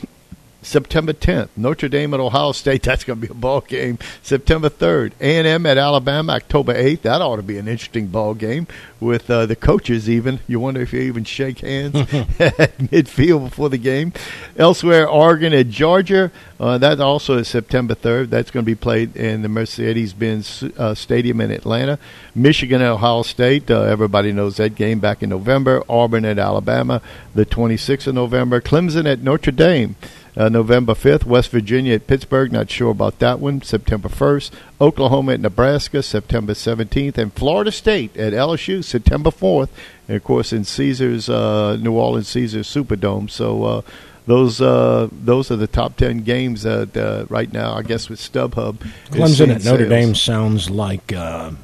September 0.62 1.14
10th, 1.14 1.50
Notre 1.56 1.88
Dame 1.88 2.14
at 2.14 2.20
Ohio 2.20 2.52
State. 2.52 2.84
That's 2.90 3.04
going 3.04 3.22
to 3.22 3.28
be 3.28 3.32
a 3.32 3.36
ball 3.36 3.62
game. 3.62 3.98
September 4.22 4.70
3rd, 4.70 5.14
A&M 5.20 5.66
at 5.66 5.78
Alabama. 5.78 6.34
October 6.34 6.74
8th. 6.74 7.02
That 7.02 7.22
ought 7.22 7.38
to 7.38 7.44
be 7.44 7.58
an 7.58 7.68
interesting 7.68 8.08
ball 8.08 8.34
game 8.34 8.68
with 9.00 9.30
uh, 9.30 9.46
the 9.46 9.56
coaches. 9.56 10.10
Even 10.10 10.40
you 10.48 10.60
wonder 10.60 10.82
if 10.82 10.94
you 10.94 11.02
even 11.02 11.24
shake 11.24 11.60
hands 11.60 11.96
at 12.40 12.78
midfield 12.78 13.50
before 13.50 13.70
the 13.70 13.78
game. 13.78 14.14
Elsewhere, 14.58 15.08
Oregon 15.08 15.54
at 15.54 15.70
Georgia. 15.70 16.32
Uh, 16.60 16.78
that 16.78 17.00
also 17.00 17.38
is 17.38 17.48
September 17.48 17.96
3rd. 17.96 18.30
That's 18.30 18.52
going 18.52 18.66
to 18.66 18.70
be 18.70 18.76
played 18.76 19.16
in 19.16 19.44
the 19.44 19.50
Mercedes-Benz 19.50 20.64
uh, 20.78 20.94
Stadium 20.94 21.40
in 21.40 21.52
Atlanta. 21.52 21.98
Michigan 22.36 22.82
at 22.82 22.90
Ohio 22.90 23.22
State. 23.22 23.72
Uh, 23.72 23.84
everybody 23.84 24.34
knows 24.34 24.58
that 24.58 24.76
game 24.76 25.00
back 25.00 25.24
in 25.24 25.30
November. 25.30 25.84
Auburn 25.88 26.26
at 26.26 26.38
Alabama, 26.38 27.02
the 27.34 27.46
26th 27.46 28.08
of 28.08 28.16
November. 28.16 28.60
Clemson 28.60 29.10
at 29.10 29.20
Notre 29.20 29.52
Dame. 29.52 29.96
Uh, 30.38 30.50
November 30.50 30.94
5th, 30.94 31.26
West 31.26 31.50
Virginia 31.50 31.96
at 31.96 32.08
Pittsburgh, 32.08 32.52
not 32.52 32.70
sure 32.70 32.92
about 32.92 33.20
that 33.20 33.40
one. 33.40 33.62
September 33.62 34.10
1st, 34.10 34.52
Oklahoma 34.80 35.34
at 35.34 35.40
Nebraska, 35.40 36.04
September 36.04 36.54
17th, 36.54 37.18
and 37.18 37.34
Florida 37.34 37.72
State 37.72 38.16
at 38.16 38.34
LSU, 38.34 38.84
September 38.84 39.32
4th, 39.32 39.70
and 40.08 40.18
of 40.18 40.24
course 40.24 40.54
in 40.54 40.64
Caesars, 40.64 41.30
uh, 41.30 41.78
New 41.78 41.94
Orleans 41.94 42.28
Caesars 42.30 42.68
Superdome. 42.68 43.30
So 43.30 43.64
uh, 43.64 43.82
those 44.28 44.62
uh, 44.62 45.10
those 45.12 45.50
are 45.52 45.56
the 45.56 45.68
top 45.68 45.98
10 45.98 46.20
games 46.20 46.66
uh, 46.66 47.26
right 47.30 47.52
now, 47.52 47.74
I 47.74 47.82
guess, 47.82 48.10
with 48.10 48.20
StubHub. 48.20 48.76
Clemson 49.10 49.54
at 49.54 49.64
Notre 49.64 49.80
sales. 49.80 49.90
Dame 49.90 50.16
sounds 50.16 50.70
like 50.70 51.12
a 51.12 51.56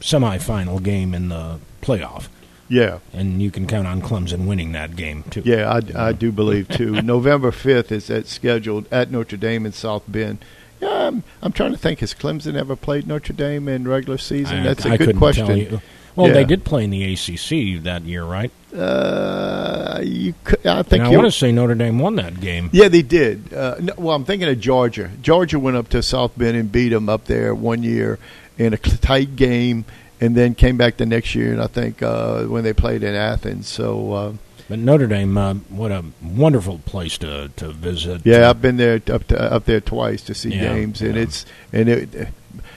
semifinal 0.00 0.82
game 0.82 1.14
in 1.14 1.30
the 1.30 1.58
playoff. 1.82 2.28
Yeah, 2.68 2.98
and 3.12 3.42
you 3.42 3.50
can 3.50 3.66
count 3.66 3.86
on 3.86 4.02
Clemson 4.02 4.46
winning 4.46 4.72
that 4.72 4.94
game 4.94 5.22
too. 5.24 5.42
Yeah, 5.44 5.72
I, 5.72 6.08
I 6.08 6.12
do 6.12 6.30
believe 6.30 6.68
too. 6.68 7.00
November 7.02 7.50
fifth 7.50 7.90
is 7.90 8.08
that 8.08 8.26
scheduled 8.26 8.86
at 8.92 9.10
Notre 9.10 9.38
Dame 9.38 9.64
in 9.66 9.72
South 9.72 10.04
Bend. 10.06 10.44
Yeah, 10.80 11.08
I'm, 11.08 11.24
I'm 11.42 11.52
trying 11.52 11.72
to 11.72 11.78
think. 11.78 12.00
Has 12.00 12.14
Clemson 12.14 12.56
ever 12.56 12.76
played 12.76 13.06
Notre 13.06 13.32
Dame 13.32 13.68
in 13.68 13.88
regular 13.88 14.18
season? 14.18 14.60
I, 14.60 14.62
That's 14.62 14.84
a 14.84 14.90
I 14.90 14.96
good 14.96 15.16
question. 15.16 15.80
Well, 16.14 16.28
yeah. 16.28 16.34
they 16.34 16.44
did 16.44 16.64
play 16.64 16.82
in 16.82 16.90
the 16.90 17.12
ACC 17.12 17.84
that 17.84 18.02
year, 18.02 18.24
right? 18.24 18.50
Uh, 18.74 20.00
you 20.02 20.34
could, 20.42 20.66
I 20.66 20.82
think 20.82 21.04
I 21.04 21.10
want 21.10 21.26
to 21.26 21.30
say 21.30 21.52
Notre 21.52 21.76
Dame 21.76 22.00
won 22.00 22.16
that 22.16 22.40
game. 22.40 22.70
Yeah, 22.72 22.88
they 22.88 23.02
did. 23.02 23.54
Uh, 23.54 23.76
no, 23.78 23.92
well, 23.96 24.16
I'm 24.16 24.24
thinking 24.24 24.48
of 24.48 24.58
Georgia. 24.58 25.12
Georgia 25.22 25.60
went 25.60 25.76
up 25.76 25.88
to 25.90 26.02
South 26.02 26.36
Bend 26.36 26.56
and 26.56 26.72
beat 26.72 26.88
them 26.88 27.08
up 27.08 27.26
there 27.26 27.54
one 27.54 27.84
year 27.84 28.18
in 28.58 28.74
a 28.74 28.76
tight 28.76 29.36
game 29.36 29.84
and 30.20 30.36
then 30.36 30.54
came 30.54 30.76
back 30.76 30.96
the 30.96 31.06
next 31.06 31.34
year, 31.34 31.52
and 31.52 31.62
I 31.62 31.66
think 31.66 32.02
uh, 32.02 32.44
when 32.44 32.64
they 32.64 32.72
played 32.72 33.02
in 33.02 33.14
Athens. 33.14 33.68
So. 33.68 34.12
Uh, 34.12 34.32
but 34.68 34.78
Notre 34.78 35.06
Dame, 35.06 35.38
uh, 35.38 35.54
what 35.70 35.90
a 35.90 36.04
wonderful 36.22 36.78
place 36.84 37.16
to 37.18 37.48
to 37.56 37.72
visit. 37.72 38.20
Yeah, 38.24 38.50
I've 38.50 38.60
been 38.60 38.76
there 38.76 39.00
up 39.10 39.26
to, 39.28 39.40
up 39.40 39.64
there 39.64 39.80
twice 39.80 40.22
to 40.24 40.34
see 40.34 40.50
yeah, 40.50 40.74
games, 40.74 41.00
and 41.00 41.14
yeah. 41.14 41.22
it's 41.22 41.46
and 41.72 41.88
it. 41.88 42.28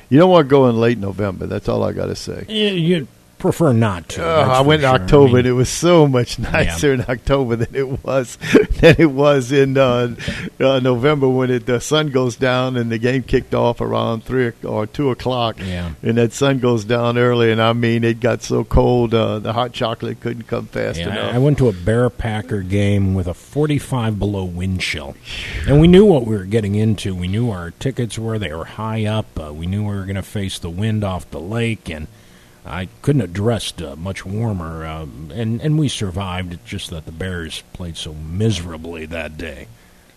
You 0.08 0.18
don't 0.18 0.30
want 0.30 0.46
to 0.46 0.50
go 0.50 0.70
in 0.70 0.78
late 0.78 0.98
November. 0.98 1.48
That's 1.48 1.68
all 1.68 1.84
I 1.84 1.92
got 1.92 2.08
to 2.08 2.16
say. 2.16 2.46
You, 2.48 2.68
you 2.68 3.08
prefer 3.42 3.74
not 3.74 4.10
to. 4.10 4.24
Oh, 4.24 4.42
I 4.42 4.62
went 4.62 4.84
in 4.84 4.90
sure. 4.90 5.02
October, 5.02 5.24
I 5.24 5.28
mean, 5.28 5.38
and 5.40 5.48
it 5.48 5.54
was 5.54 5.70
so 5.70 6.08
much 6.08 6.40
nicer 6.40 6.88
yeah. 6.88 6.94
in 6.94 7.02
October 7.10 7.58
than 7.58 7.76
it 7.76 8.04
was 8.04 8.38
than 8.80 8.96
it 8.98 9.12
was 9.12 9.52
in 9.52 9.78
uh, 9.78 10.16
uh, 10.60 10.80
November 10.80 11.28
when 11.28 11.50
it, 11.50 11.66
the 11.66 11.82
sun 11.82 12.10
goes 12.10 12.36
down 12.36 12.78
and 12.78 12.92
the 12.92 12.98
game 12.98 13.24
kicked 13.24 13.54
off 13.54 13.82
around 13.82 14.24
three 14.24 14.54
or 14.64 14.88
two 14.88 15.10
o'clock. 15.10 15.58
Yeah, 15.60 15.94
and 16.02 16.18
that 16.18 16.34
sun 16.34 16.60
goes 16.60 16.86
down 16.86 17.18
early, 17.18 17.52
and 17.52 17.62
I 17.62 17.74
mean 17.74 18.04
it 18.04 18.20
got 18.20 18.44
so 18.44 18.64
cold, 18.64 19.14
uh, 19.14 19.40
the 19.40 19.54
hot 19.54 19.74
chocolate 19.74 20.22
couldn't 20.22 20.48
come 20.48 20.68
fast 20.68 21.00
yeah, 21.00 21.12
enough. 21.12 21.36
I 21.36 21.38
went 21.40 21.58
to 21.58 21.68
a 21.68 21.74
Bear 21.74 22.10
Packer 22.10 22.62
game 22.62 23.14
with 23.14 23.28
a 23.28 23.34
forty-five 23.34 24.18
below 24.18 24.46
wind 24.46 24.82
chill, 24.82 25.16
and 25.68 25.82
we 25.82 25.88
knew 25.88 26.06
what 26.06 26.26
we 26.26 26.36
were 26.36 26.46
getting 26.46 26.76
into. 26.76 27.16
We 27.16 27.28
knew 27.28 27.52
our 27.52 27.72
tickets 27.72 28.18
were 28.18 28.40
they 28.40 28.54
were 28.54 28.66
high 28.66 29.06
up. 29.06 29.28
Uh, 29.40 29.54
we 29.54 29.66
knew 29.66 29.82
we 29.82 29.96
were 29.96 30.06
going 30.06 30.16
to 30.16 30.22
face 30.22 30.60
the 30.60 30.70
wind 30.70 31.04
off 31.04 31.30
the 31.32 31.40
lake 31.40 31.90
and 31.90 32.08
I 32.66 32.90
couldn't 33.02 33.22
have 33.22 33.34
dressed 33.34 33.82
uh, 33.82 33.96
much 33.96 34.26
warmer, 34.26 34.86
uh, 34.86 35.08
and 35.34 35.62
and 35.62 35.80
we 35.80 35.88
survived. 35.88 36.54
It's 36.54 36.66
just 36.66 36.90
that 36.92 37.06
the 37.06 37.12
Bears 37.12 37.64
played 37.74 37.98
so 37.98 38.14
miserably 38.14 39.06
that 39.08 39.38
day. 39.38 39.68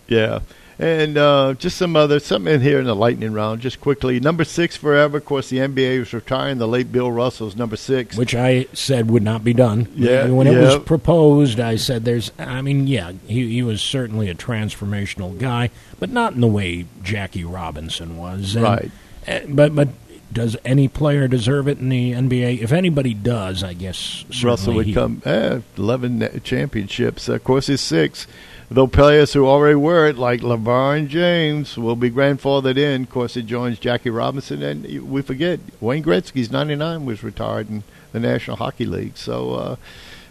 Yeah, 0.07 0.41
and 0.77 1.17
uh, 1.17 1.55
just 1.57 1.77
some 1.77 1.95
other 1.95 2.19
something 2.19 2.53
in 2.53 2.61
here 2.61 2.79
in 2.79 2.85
the 2.85 2.95
lightning 2.95 3.33
round. 3.33 3.61
Just 3.61 3.79
quickly, 3.79 4.19
number 4.19 4.43
six 4.43 4.75
forever. 4.75 5.17
Of 5.17 5.25
course, 5.25 5.49
the 5.49 5.57
NBA 5.57 5.99
was 5.99 6.13
retiring. 6.13 6.57
The 6.57 6.67
late 6.67 6.91
Bill 6.91 7.11
Russell's 7.11 7.55
number 7.55 7.77
six, 7.77 8.17
which 8.17 8.35
I 8.35 8.67
said 8.73 9.09
would 9.09 9.23
not 9.23 9.43
be 9.43 9.53
done. 9.53 9.91
Yeah, 9.95 10.27
when 10.27 10.47
it 10.47 10.53
yeah. 10.53 10.61
was 10.61 10.77
proposed, 10.79 11.59
I 11.59 11.77
said 11.77 12.05
there's. 12.05 12.31
I 12.37 12.61
mean, 12.61 12.87
yeah, 12.87 13.13
he 13.27 13.53
he 13.53 13.63
was 13.63 13.81
certainly 13.81 14.29
a 14.29 14.35
transformational 14.35 15.37
guy, 15.37 15.71
but 15.99 16.09
not 16.09 16.33
in 16.33 16.41
the 16.41 16.47
way 16.47 16.85
Jackie 17.01 17.45
Robinson 17.45 18.17
was. 18.17 18.55
And, 18.55 18.63
right. 18.63 18.91
Uh, 19.27 19.39
but 19.47 19.73
but 19.73 19.89
does 20.31 20.57
any 20.65 20.87
player 20.87 21.27
deserve 21.27 21.67
it 21.67 21.79
in 21.79 21.89
the 21.89 22.11
NBA? 22.13 22.61
If 22.61 22.71
anybody 22.71 23.13
does, 23.13 23.63
I 23.63 23.73
guess 23.73 24.25
Russell 24.43 24.73
would 24.75 24.85
he. 24.87 24.93
come. 24.93 25.21
Eh, 25.25 25.59
Eleven 25.77 26.41
championships. 26.43 27.29
Of 27.29 27.43
course, 27.43 27.67
he's 27.67 27.81
six. 27.81 28.27
Though 28.69 28.87
players 28.87 29.33
who 29.33 29.45
already 29.45 29.75
were 29.75 30.07
it, 30.07 30.17
like 30.17 30.41
LeBron 30.41 31.07
James, 31.07 31.77
will 31.77 31.95
be 31.95 32.09
grandfathered 32.09 32.77
in. 32.77 33.03
Of 33.03 33.09
course, 33.11 33.35
he 33.35 33.43
joins 33.43 33.77
Jackie 33.77 34.09
Robinson, 34.09 34.63
and 34.63 35.09
we 35.09 35.21
forget 35.21 35.59
Wayne 35.79 36.03
Gretzky's 36.03 36.49
'99 36.51 37.05
was 37.05 37.23
retired 37.23 37.69
in 37.69 37.83
the 38.11 38.19
National 38.19 38.57
Hockey 38.57 38.85
League. 38.87 39.17
So, 39.17 39.53
uh, 39.53 39.75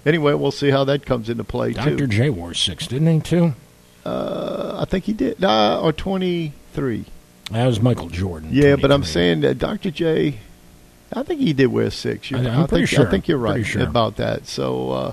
anyway, 0.04 0.34
we'll 0.34 0.50
see 0.50 0.70
how 0.70 0.82
that 0.84 1.06
comes 1.06 1.28
into 1.28 1.44
play 1.44 1.72
Dr. 1.74 1.90
too. 1.90 1.96
Dr. 1.96 2.06
J 2.08 2.30
wore 2.30 2.54
six, 2.54 2.88
didn't 2.88 3.06
he 3.06 3.20
too? 3.20 3.54
Uh, 4.04 4.78
I 4.80 4.84
think 4.84 5.04
he 5.04 5.12
did. 5.12 5.42
Uh, 5.42 5.80
or 5.80 5.92
twenty 5.92 6.52
three. 6.72 7.04
That 7.50 7.66
was 7.66 7.80
Michael 7.80 8.08
Jordan. 8.08 8.50
Yeah, 8.52 8.76
but 8.76 8.90
I'm 8.90 9.04
saying 9.04 9.40
that 9.40 9.58
Dr. 9.58 9.90
J, 9.90 10.38
I 11.12 11.22
think 11.22 11.40
he 11.40 11.52
did 11.52 11.66
wear 11.66 11.90
six. 11.90 12.30
You 12.30 12.38
know, 12.38 12.50
I, 12.50 12.54
am 12.54 12.66
pretty 12.66 12.86
think, 12.86 12.88
sure. 12.88 13.06
I 13.06 13.10
think 13.10 13.28
you're 13.28 13.38
right 13.38 13.64
sure. 13.64 13.82
about 13.82 14.16
that. 14.16 14.46
So, 14.46 14.90
uh, 14.90 15.12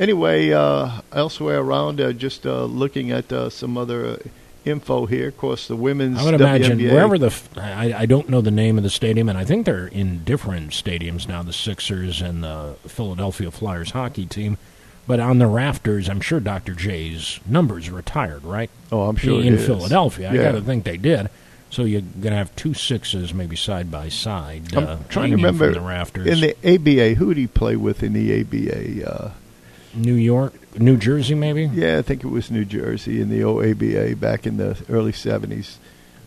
anyway, 0.00 0.50
uh, 0.50 1.02
elsewhere 1.12 1.60
around, 1.60 2.00
uh, 2.00 2.12
just 2.12 2.46
uh, 2.46 2.64
looking 2.64 3.12
at 3.12 3.32
uh, 3.32 3.48
some 3.48 3.78
other 3.78 4.20
info 4.64 5.06
here. 5.06 5.28
Of 5.28 5.38
course, 5.38 5.68
the 5.68 5.76
women's. 5.76 6.18
I 6.18 6.24
would 6.24 6.34
WNBA. 6.34 6.38
imagine 6.38 6.78
wherever 6.90 7.16
the 7.16 7.32
I, 7.56 7.94
I 8.00 8.06
don't 8.06 8.28
know 8.28 8.40
the 8.40 8.50
name 8.50 8.76
of 8.76 8.82
the 8.82 8.90
stadium, 8.90 9.28
and 9.28 9.38
I 9.38 9.44
think 9.44 9.64
they're 9.64 9.86
in 9.86 10.24
different 10.24 10.72
stadiums 10.72 11.28
now. 11.28 11.42
The 11.42 11.52
Sixers 11.52 12.20
and 12.20 12.42
the 12.42 12.76
Philadelphia 12.86 13.50
Flyers 13.50 13.92
hockey 13.92 14.26
team. 14.26 14.58
But 15.06 15.20
on 15.20 15.38
the 15.38 15.46
rafters, 15.46 16.06
I'm 16.10 16.20
sure 16.20 16.38
Dr. 16.38 16.74
J's 16.74 17.40
numbers 17.46 17.88
retired, 17.88 18.44
right? 18.44 18.68
Oh, 18.92 19.08
I'm 19.08 19.16
sure 19.16 19.40
in 19.40 19.56
Philadelphia. 19.56 20.30
Yeah. 20.30 20.40
I 20.40 20.44
got 20.44 20.52
to 20.52 20.60
think 20.60 20.84
they 20.84 20.98
did. 20.98 21.30
So 21.70 21.84
you're 21.84 22.00
going 22.00 22.32
to 22.32 22.36
have 22.36 22.54
two 22.56 22.74
sixes 22.74 23.34
maybe 23.34 23.56
side 23.56 23.90
by 23.90 24.08
side. 24.08 24.74
I'm 24.74 24.86
uh, 24.86 24.98
trying 25.08 25.30
to 25.30 25.36
remember 25.36 25.72
the 25.72 25.80
rafters. 25.80 26.26
in 26.26 26.40
the 26.40 26.56
ABA. 26.64 27.14
Who 27.14 27.34
did 27.34 27.40
he 27.40 27.46
play 27.46 27.76
with 27.76 28.02
in 28.02 28.14
the 28.14 28.40
ABA? 28.40 29.10
Uh, 29.10 29.30
New 29.94 30.14
York, 30.14 30.54
New 30.78 30.96
Jersey, 30.96 31.34
maybe. 31.34 31.64
Yeah, 31.64 31.98
I 31.98 32.02
think 32.02 32.24
it 32.24 32.28
was 32.28 32.50
New 32.50 32.64
Jersey 32.64 33.20
in 33.20 33.30
the 33.30 33.40
OABA 33.40 34.18
back 34.20 34.46
in 34.46 34.56
the 34.56 34.82
early 34.88 35.12
'70s. 35.12 35.76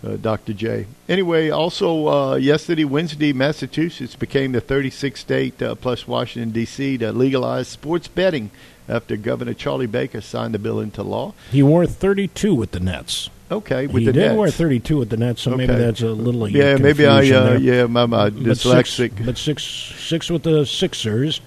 Uh, 0.04 0.18
Dr. 0.18 0.54
J. 0.54 0.88
Anyway, 1.08 1.52
also 1.52 2.08
uh, 2.08 2.36
yesterday, 2.36 2.86
Wednesday, 2.86 3.34
Massachusetts 3.34 4.16
became 4.16 4.52
the 4.52 4.60
36th 4.60 5.18
state 5.18 5.62
uh, 5.62 5.76
plus 5.76 6.08
Washington 6.08 6.50
D.C. 6.50 6.98
to 6.98 7.12
legalize 7.12 7.68
sports 7.68 8.08
betting 8.08 8.50
after 8.90 9.16
Governor 9.16 9.54
Charlie 9.54 9.86
Baker 9.86 10.20
signed 10.20 10.56
the 10.56 10.60
bill 10.60 10.80
into 10.80 11.04
law. 11.04 11.36
He 11.52 11.62
wore 11.62 11.86
32 11.86 12.56
with 12.56 12.72
the 12.72 12.80
Nets. 12.80 13.30
Okay, 13.52 13.86
with 13.88 13.98
he 14.00 14.06
the 14.06 14.14
did 14.14 14.28
Nets. 14.30 14.38
wear 14.38 14.50
32 14.50 14.98
with 14.98 15.10
the 15.10 15.18
Nets, 15.18 15.42
so 15.42 15.52
okay. 15.52 15.68
maybe 15.68 15.78
that's 15.78 16.02
a 16.02 16.08
little 16.08 16.48
yeah. 16.48 16.78
Maybe 16.78 17.06
I 17.06 17.20
uh, 17.32 17.58
yeah, 17.58 17.86
my, 17.86 18.06
my 18.06 18.30
but 18.30 18.44
dyslexic. 18.44 18.86
Six, 18.86 19.26
but 19.26 19.38
six 19.38 19.64
six 19.64 20.30
with 20.30 20.44
the 20.44 20.66
Sixers, 20.66 21.42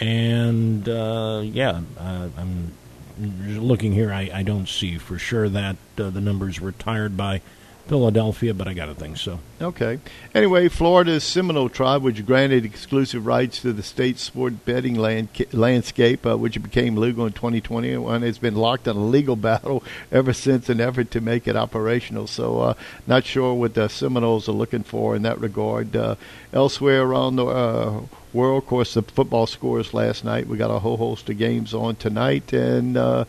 and 0.00 0.88
uh, 0.88 1.42
yeah, 1.44 1.80
uh, 1.96 2.28
I'm 2.36 2.72
looking 3.20 3.92
here. 3.92 4.12
I, 4.12 4.30
I 4.34 4.42
don't 4.42 4.68
see 4.68 4.98
for 4.98 5.16
sure 5.16 5.48
that 5.48 5.76
uh, 5.96 6.10
the 6.10 6.20
numbers 6.20 6.60
were 6.60 6.68
retired 6.68 7.16
by 7.16 7.40
Philadelphia, 7.88 8.52
but 8.52 8.68
I 8.68 8.74
got 8.74 8.86
to 8.86 8.94
think 8.94 9.16
so. 9.16 9.40
Okay. 9.60 9.98
Anyway, 10.34 10.68
Florida's 10.68 11.24
Seminole 11.24 11.70
tribe, 11.70 12.02
which 12.02 12.24
granted 12.26 12.64
exclusive 12.64 13.26
rights 13.26 13.62
to 13.62 13.72
the 13.72 13.82
state 13.82 14.18
sport 14.18 14.66
betting 14.66 14.94
land, 14.94 15.28
landscape, 15.52 16.26
uh, 16.26 16.36
which 16.36 16.62
became 16.62 16.96
legal 16.96 17.26
in 17.26 17.32
2021, 17.32 18.22
has 18.22 18.38
been 18.38 18.54
locked 18.54 18.86
in 18.86 18.96
a 18.96 19.04
legal 19.04 19.36
battle 19.48 19.82
ever 20.12 20.34
since 20.34 20.68
an 20.68 20.80
effort 20.80 21.10
to 21.12 21.20
make 21.22 21.48
it 21.48 21.56
operational. 21.56 22.26
So, 22.26 22.60
uh, 22.60 22.74
not 23.06 23.24
sure 23.24 23.54
what 23.54 23.72
the 23.72 23.88
Seminoles 23.88 24.48
are 24.48 24.52
looking 24.52 24.82
for 24.82 25.16
in 25.16 25.22
that 25.22 25.40
regard. 25.40 25.96
Uh, 25.96 26.16
elsewhere 26.52 27.02
around 27.02 27.36
the 27.36 27.46
uh, 27.46 28.02
world, 28.34 28.62
of 28.62 28.68
course, 28.68 28.94
the 28.94 29.02
football 29.02 29.46
scores 29.46 29.94
last 29.94 30.24
night. 30.24 30.46
We 30.46 30.58
got 30.58 30.70
a 30.70 30.78
whole 30.78 30.98
host 30.98 31.30
of 31.30 31.38
games 31.38 31.72
on 31.72 31.96
tonight, 31.96 32.52
and 32.52 32.98
uh, 32.98 33.24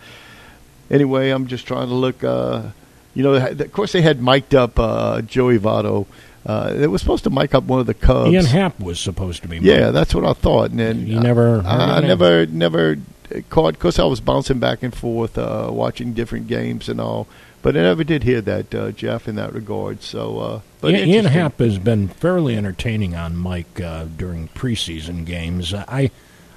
anyway, 0.91 1.29
I'm 1.29 1.47
just 1.47 1.65
trying 1.65 1.87
to 1.87 1.95
look 1.95 2.23
uh, 2.25 2.63
you 3.13 3.23
know, 3.23 3.33
of 3.35 3.71
course 3.73 3.91
they 3.93 4.01
had 4.01 4.21
mic'd 4.21 4.55
up 4.55 4.79
uh, 4.79 5.21
Joey 5.21 5.57
Votto. 5.59 6.05
Uh, 6.45 6.73
it 6.75 6.87
was 6.87 7.01
supposed 7.01 7.23
to 7.25 7.29
mic 7.29 7.53
up 7.53 7.65
one 7.65 7.79
of 7.79 7.85
the 7.85 7.93
Cubs. 7.93 8.31
Ian 8.31 8.45
Happ 8.45 8.79
was 8.79 8.99
supposed 8.99 9.41
to 9.41 9.47
be. 9.47 9.57
Yeah, 9.59 9.91
that's 9.91 10.15
what 10.15 10.25
I 10.25 10.33
thought. 10.33 10.71
And 10.71 10.79
then 10.79 11.05
you 11.05 11.19
never, 11.19 11.61
I, 11.65 11.97
I 11.97 11.99
never, 11.99 12.45
never 12.45 12.95
caught 13.49 13.73
because 13.73 13.99
I 13.99 14.05
was 14.05 14.19
bouncing 14.21 14.57
back 14.59 14.81
and 14.81 14.95
forth, 14.95 15.37
uh, 15.37 15.67
watching 15.71 16.13
different 16.13 16.47
games 16.47 16.87
and 16.89 16.99
all. 17.01 17.27
but 17.61 17.75
I 17.75 17.81
never 17.81 18.03
did 18.05 18.23
hear 18.23 18.39
that, 18.41 18.73
uh, 18.73 18.91
Jeff, 18.91 19.27
in 19.27 19.35
that 19.35 19.53
regard. 19.53 20.01
So, 20.01 20.39
uh, 20.39 20.61
but 20.81 20.93
Ian, 20.93 21.09
Ian. 21.09 21.25
Happ 21.25 21.59
has 21.59 21.77
been 21.77 22.07
fairly 22.07 22.55
entertaining 22.55 23.15
on 23.15 23.35
Mike 23.35 23.79
uh, 23.81 24.05
during 24.05 24.47
preseason 24.49 25.25
games. 25.25 25.73
I, 25.73 26.09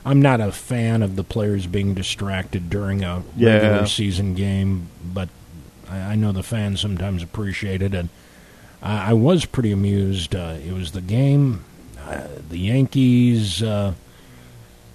I'm 0.06 0.22
not 0.22 0.40
a 0.40 0.52
fan 0.52 1.02
of 1.02 1.16
the 1.16 1.24
players 1.24 1.66
being 1.66 1.92
distracted 1.94 2.70
during 2.70 3.02
a 3.02 3.24
Yeah. 3.36 3.54
regular 3.54 3.86
season 3.86 4.34
game, 4.34 4.88
but 5.04 5.28
I, 5.92 6.12
I 6.12 6.14
know 6.16 6.33
the 6.33 6.42
fans 6.42 6.81
sometimes 6.81 7.22
appreciate 7.22 7.83
it, 7.83 7.94
and 7.94 8.09
I, 8.83 9.11
I 9.11 9.12
was 9.12 9.44
pretty 9.44 9.72
amused. 9.72 10.35
Uh, 10.35 10.57
it 10.64 10.72
was 10.72 10.92
the 10.92 11.00
game, 11.00 11.64
uh, 12.00 12.28
the 12.48 12.59
Yankees 12.59 13.62
uh, 13.62 13.94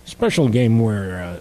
special 0.05 0.49
game 0.49 0.79
where 0.79 1.21
uh, 1.21 1.39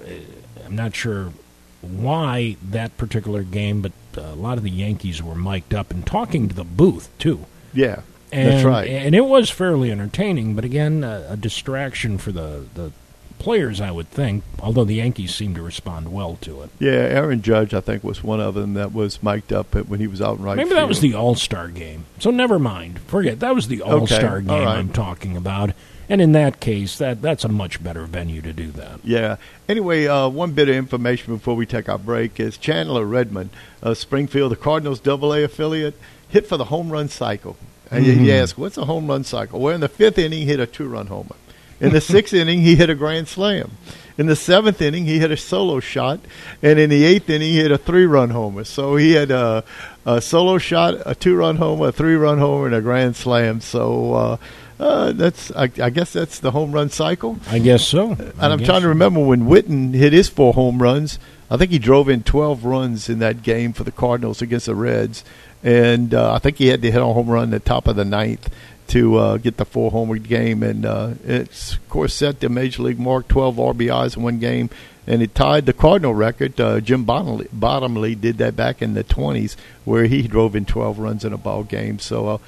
I'm 0.64 0.76
not 0.76 0.94
sure 0.94 1.32
why 1.80 2.56
that 2.70 2.96
particular 2.96 3.42
game, 3.42 3.80
but 3.82 3.92
uh, 4.16 4.22
a 4.22 4.34
lot 4.34 4.58
of 4.58 4.64
the 4.64 4.70
Yankees 4.70 5.22
were 5.22 5.34
mic'd 5.34 5.74
up 5.74 5.90
and 5.90 6.06
talking 6.06 6.48
to 6.48 6.54
the 6.54 6.64
booth 6.64 7.08
too. 7.18 7.46
Yeah, 7.72 8.00
And, 8.32 8.48
that's 8.50 8.64
right. 8.64 8.88
And 8.88 9.14
it 9.14 9.26
was 9.26 9.50
fairly 9.50 9.90
entertaining, 9.92 10.54
but 10.54 10.64
again, 10.64 11.04
a, 11.04 11.26
a 11.30 11.36
distraction 11.36 12.18
for 12.18 12.32
the, 12.32 12.64
the 12.74 12.92
players, 13.38 13.80
I 13.80 13.90
would 13.90 14.10
think, 14.10 14.44
although 14.60 14.84
the 14.84 14.94
Yankees 14.94 15.34
seem 15.34 15.54
to 15.54 15.62
respond 15.62 16.12
well 16.12 16.36
to 16.42 16.62
it. 16.62 16.70
Yeah, 16.78 16.90
Aaron 16.92 17.42
Judge, 17.42 17.74
I 17.74 17.80
think, 17.80 18.02
was 18.04 18.22
one 18.22 18.40
of 18.40 18.54
them 18.54 18.74
that 18.74 18.92
was 18.92 19.22
mic'd 19.22 19.52
up 19.52 19.74
when 19.74 20.00
he 20.00 20.06
was 20.06 20.20
out 20.22 20.38
in 20.38 20.44
right 20.44 20.56
Maybe 20.56 20.70
that 20.70 20.88
was 20.88 21.00
the 21.00 21.14
All 21.14 21.34
Star 21.34 21.68
game. 21.68 22.04
So 22.18 22.30
never 22.30 22.58
mind. 22.58 22.98
Forget. 23.00 23.40
That 23.40 23.54
was 23.54 23.68
the 23.68 23.82
All 23.82 24.06
Star 24.06 24.36
all 24.36 24.40
game 24.40 24.48
right. 24.64 24.78
I'm 24.78 24.90
talking 24.92 25.36
about. 25.36 25.72
And 26.08 26.20
in 26.20 26.32
that 26.32 26.60
case, 26.60 26.98
that 26.98 27.20
that's 27.20 27.44
a 27.44 27.48
much 27.48 27.82
better 27.82 28.04
venue 28.04 28.40
to 28.42 28.52
do 28.52 28.70
that. 28.72 29.00
Yeah. 29.02 29.36
Anyway, 29.68 30.06
uh, 30.06 30.28
one 30.28 30.52
bit 30.52 30.68
of 30.68 30.76
information 30.76 31.34
before 31.34 31.56
we 31.56 31.66
take 31.66 31.88
our 31.88 31.98
break 31.98 32.38
is 32.38 32.56
Chandler 32.56 33.04
Redmond, 33.04 33.50
uh, 33.82 33.92
Springfield, 33.94 34.52
the 34.52 34.56
Cardinals 34.56 35.00
Double 35.00 35.32
A 35.34 35.42
affiliate, 35.42 35.94
hit 36.28 36.46
for 36.46 36.56
the 36.56 36.66
home 36.66 36.90
run 36.90 37.08
cycle. 37.08 37.56
And 37.90 38.04
you- 38.06 38.12
you 38.12 38.32
ask, 38.32 38.56
what's 38.56 38.76
a 38.78 38.84
home 38.84 39.08
run 39.08 39.24
cycle? 39.24 39.60
Well, 39.60 39.74
in 39.74 39.80
the 39.80 39.88
fifth 39.88 40.16
inning, 40.18 40.40
he 40.40 40.44
hit 40.46 40.60
a 40.60 40.66
two-run 40.66 41.06
homer. 41.08 41.34
In 41.80 41.92
the 41.92 42.00
sixth 42.00 42.32
inning, 42.32 42.60
he 42.60 42.76
hit 42.76 42.90
a 42.90 42.94
grand 42.94 43.28
slam. 43.28 43.72
In 44.18 44.26
the 44.26 44.36
seventh 44.36 44.80
inning, 44.80 45.04
he 45.04 45.18
hit 45.18 45.30
a 45.30 45.36
solo 45.36 45.78
shot, 45.78 46.20
and 46.62 46.78
in 46.78 46.88
the 46.88 47.04
eighth 47.04 47.28
inning, 47.28 47.52
he 47.52 47.58
hit 47.58 47.70
a 47.70 47.76
three-run 47.76 48.30
homer. 48.30 48.64
So 48.64 48.96
he 48.96 49.12
had 49.12 49.30
a, 49.30 49.62
a 50.06 50.22
solo 50.22 50.56
shot, 50.56 50.94
a 51.04 51.14
two-run 51.14 51.56
homer, 51.56 51.88
a 51.88 51.92
three-run 51.92 52.38
homer, 52.38 52.66
and 52.66 52.74
a 52.74 52.80
grand 52.80 53.14
slam. 53.14 53.60
So 53.60 54.14
uh, 54.14 54.36
uh, 54.80 55.12
that's, 55.12 55.50
I, 55.52 55.64
I 55.64 55.90
guess, 55.90 56.14
that's 56.14 56.38
the 56.38 56.52
home 56.52 56.72
run 56.72 56.88
cycle. 56.88 57.38
I 57.48 57.58
guess 57.58 57.86
so. 57.86 58.12
And 58.12 58.42
I'm 58.42 58.64
trying 58.64 58.82
to 58.82 58.88
remember 58.88 59.20
when 59.20 59.46
Whiten 59.46 59.92
hit 59.92 60.14
his 60.14 60.30
four 60.30 60.54
home 60.54 60.82
runs. 60.82 61.18
I 61.50 61.58
think 61.58 61.70
he 61.70 61.78
drove 61.78 62.08
in 62.08 62.22
12 62.22 62.64
runs 62.64 63.08
in 63.10 63.18
that 63.18 63.42
game 63.42 63.74
for 63.74 63.84
the 63.84 63.92
Cardinals 63.92 64.40
against 64.40 64.66
the 64.66 64.74
Reds, 64.74 65.24
and 65.62 66.12
uh, 66.14 66.32
I 66.32 66.38
think 66.38 66.56
he 66.56 66.68
had 66.68 66.82
to 66.82 66.90
hit 66.90 67.00
a 67.00 67.04
home 67.04 67.28
run 67.28 67.54
at 67.54 67.62
the 67.62 67.68
top 67.68 67.86
of 67.86 67.96
the 67.96 68.04
ninth 68.04 68.48
to 68.88 69.16
uh, 69.16 69.36
get 69.38 69.56
the 69.56 69.64
four 69.64 69.90
homer 69.90 70.18
game. 70.18 70.62
And 70.62 70.84
uh, 70.84 71.14
it's 71.24 71.74
of 71.74 71.88
course 71.88 72.14
set 72.14 72.40
the 72.40 72.48
major 72.48 72.82
league 72.82 72.98
mark, 72.98 73.28
12 73.28 73.56
RBIs 73.56 74.16
in 74.16 74.22
one 74.22 74.38
game, 74.38 74.70
and 75.06 75.22
it 75.22 75.34
tied 75.34 75.66
the 75.66 75.72
Cardinal 75.72 76.14
record. 76.14 76.60
Uh, 76.60 76.80
Jim 76.80 77.04
Bottomley, 77.04 77.48
Bottomley 77.52 78.14
did 78.14 78.38
that 78.38 78.56
back 78.56 78.82
in 78.82 78.94
the 78.94 79.04
20s, 79.04 79.56
where 79.84 80.06
he 80.06 80.22
drove 80.22 80.56
in 80.56 80.64
12 80.64 80.98
runs 80.98 81.24
in 81.24 81.32
a 81.32 81.38
ball 81.38 81.62
game. 81.64 81.98
So. 81.98 82.28
Uh, 82.28 82.38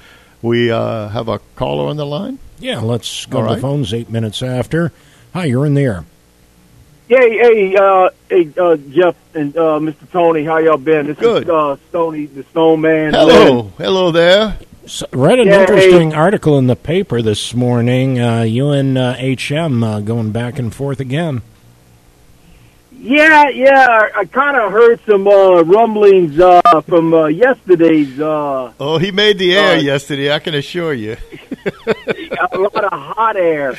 we 0.41 0.71
uh, 0.71 1.09
have 1.09 1.27
a 1.27 1.39
caller 1.55 1.89
on 1.89 1.97
the 1.97 2.05
line. 2.05 2.39
Yeah, 2.59 2.79
let's 2.79 3.25
go 3.25 3.39
All 3.39 3.43
to 3.43 3.49
right. 3.49 3.55
the 3.55 3.61
phones 3.61 3.93
eight 3.93 4.09
minutes 4.09 4.41
after. 4.41 4.91
Hi, 5.33 5.45
you're 5.45 5.65
in 5.65 5.73
the 5.73 5.81
air. 5.81 6.05
Hey, 7.07 7.37
hey, 7.37 7.75
uh, 7.75 8.09
hey, 8.29 8.49
uh, 8.57 8.77
Jeff 8.77 9.15
and 9.33 9.55
uh, 9.57 9.79
Mr. 9.79 10.09
Tony, 10.11 10.43
how 10.43 10.57
y'all 10.57 10.77
been? 10.77 11.07
This 11.07 11.17
Good. 11.17 11.43
is 11.43 11.49
uh, 11.49 11.77
Stony, 11.89 12.27
the 12.27 12.43
Stone 12.43 12.81
Man. 12.81 13.13
Hello, 13.13 13.63
hello 13.77 14.11
there. 14.11 14.57
So, 14.89 15.05
read 15.13 15.37
an 15.39 15.47
Yeah, 15.49 15.61
interesting 15.61 16.15
article 16.15 16.57
in 16.57 16.65
the 16.65 16.75
paper 16.75 17.21
this 17.21 17.53
morning. 17.53 18.19
Uh, 18.19 18.41
you 18.41 18.71
and 18.71 18.97
uh, 18.97 19.13
HM 19.19 19.83
uh, 19.83 19.99
going 19.99 20.31
back 20.31 20.57
and 20.57 20.73
forth 20.73 20.99
again. 20.99 21.43
Yeah, 22.91 23.49
yeah, 23.49 23.85
I, 23.87 24.21
I 24.21 24.25
kind 24.25 24.57
of 24.57 24.71
heard 24.71 24.99
some 25.05 25.27
uh, 25.27 25.61
rumblings 25.61 26.39
uh, 26.39 26.59
from 26.87 27.13
uh, 27.13 27.27
yesterday's. 27.27 28.19
Uh, 28.19 28.73
Oh, 28.79 28.97
he 28.97 29.11
made 29.11 29.37
the 29.37 29.55
air 29.55 29.77
Uh, 29.77 29.79
yesterday. 29.79 30.33
I 30.33 30.39
can 30.39 30.55
assure 30.55 30.93
you. 30.95 31.17
a 32.51 32.57
lot 32.57 32.83
of 32.83 32.91
hot 32.91 33.37
air, 33.37 33.75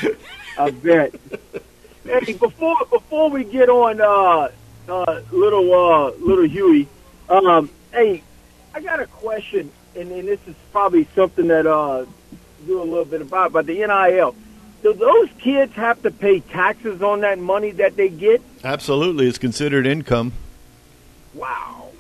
I 0.57 0.71
bet. 0.71 1.13
Hey, 2.05 2.35
before 2.35 2.77
before 2.89 3.31
we 3.31 3.43
get 3.45 3.69
on, 3.69 4.01
uh, 4.01 4.49
uh, 4.91 5.21
little 5.33 5.75
uh, 5.75 6.11
little 6.25 6.47
Huey, 6.47 6.87
um, 7.29 7.69
hey, 7.93 8.23
I 8.75 8.81
got 8.81 9.01
a 9.01 9.07
question, 9.07 9.71
and, 9.97 10.11
and 10.11 10.29
this 10.29 10.41
is 10.47 10.55
probably 10.73 11.07
something 11.15 11.49
that 11.49 11.67
uh, 11.67 12.07
do 12.67 12.81
a 12.81 12.85
little 12.85 13.05
bit 13.05 13.23
about, 13.23 13.51
about 13.51 13.67
the 13.67 13.75
NIL. 13.75 14.35
Do 14.83 14.95
those 14.95 15.29
kids 15.39 15.75
have 15.75 16.03
to 16.03 16.11
pay 16.11 16.41
taxes 16.41 17.03
on 17.03 17.21
that 17.21 17.39
money 17.39 17.73
that 17.73 17.97
they 17.97 18.09
get? 18.09 18.41
Absolutely, 18.65 19.29
it's 19.29 19.39
considered 19.39 19.87
income. 19.87 20.33
Wow. 21.35 21.91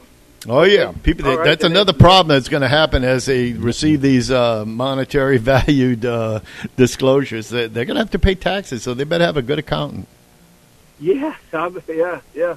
Oh 0.48 0.62
yeah, 0.62 0.92
people. 1.03 1.29
All 1.29 1.37
right, 1.37 1.44
that's 1.44 1.64
another 1.64 1.92
problem 1.92 2.29
that's 2.29 2.48
going 2.48 2.62
to 2.62 2.68
happen 2.68 3.05
as 3.05 3.26
they 3.26 3.53
receive 3.53 4.00
these 4.00 4.31
uh, 4.31 4.64
monetary 4.64 5.37
valued 5.38 6.07
uh, 6.07 6.40
disclosures. 6.76 7.50
They, 7.50 7.66
they're 7.66 7.85
going 7.85 7.96
to 7.96 8.00
have 8.00 8.12
to 8.12 8.18
pay 8.18 8.35
taxes, 8.35 8.83
so 8.83 8.94
they 8.94 9.05
better 9.05 9.24
have 9.24 9.37
a 9.37 9.42
good 9.42 9.59
accountant. 9.59 10.09
Yeah, 10.98 11.35
yeah, 11.88 12.20
yeah. 12.35 12.57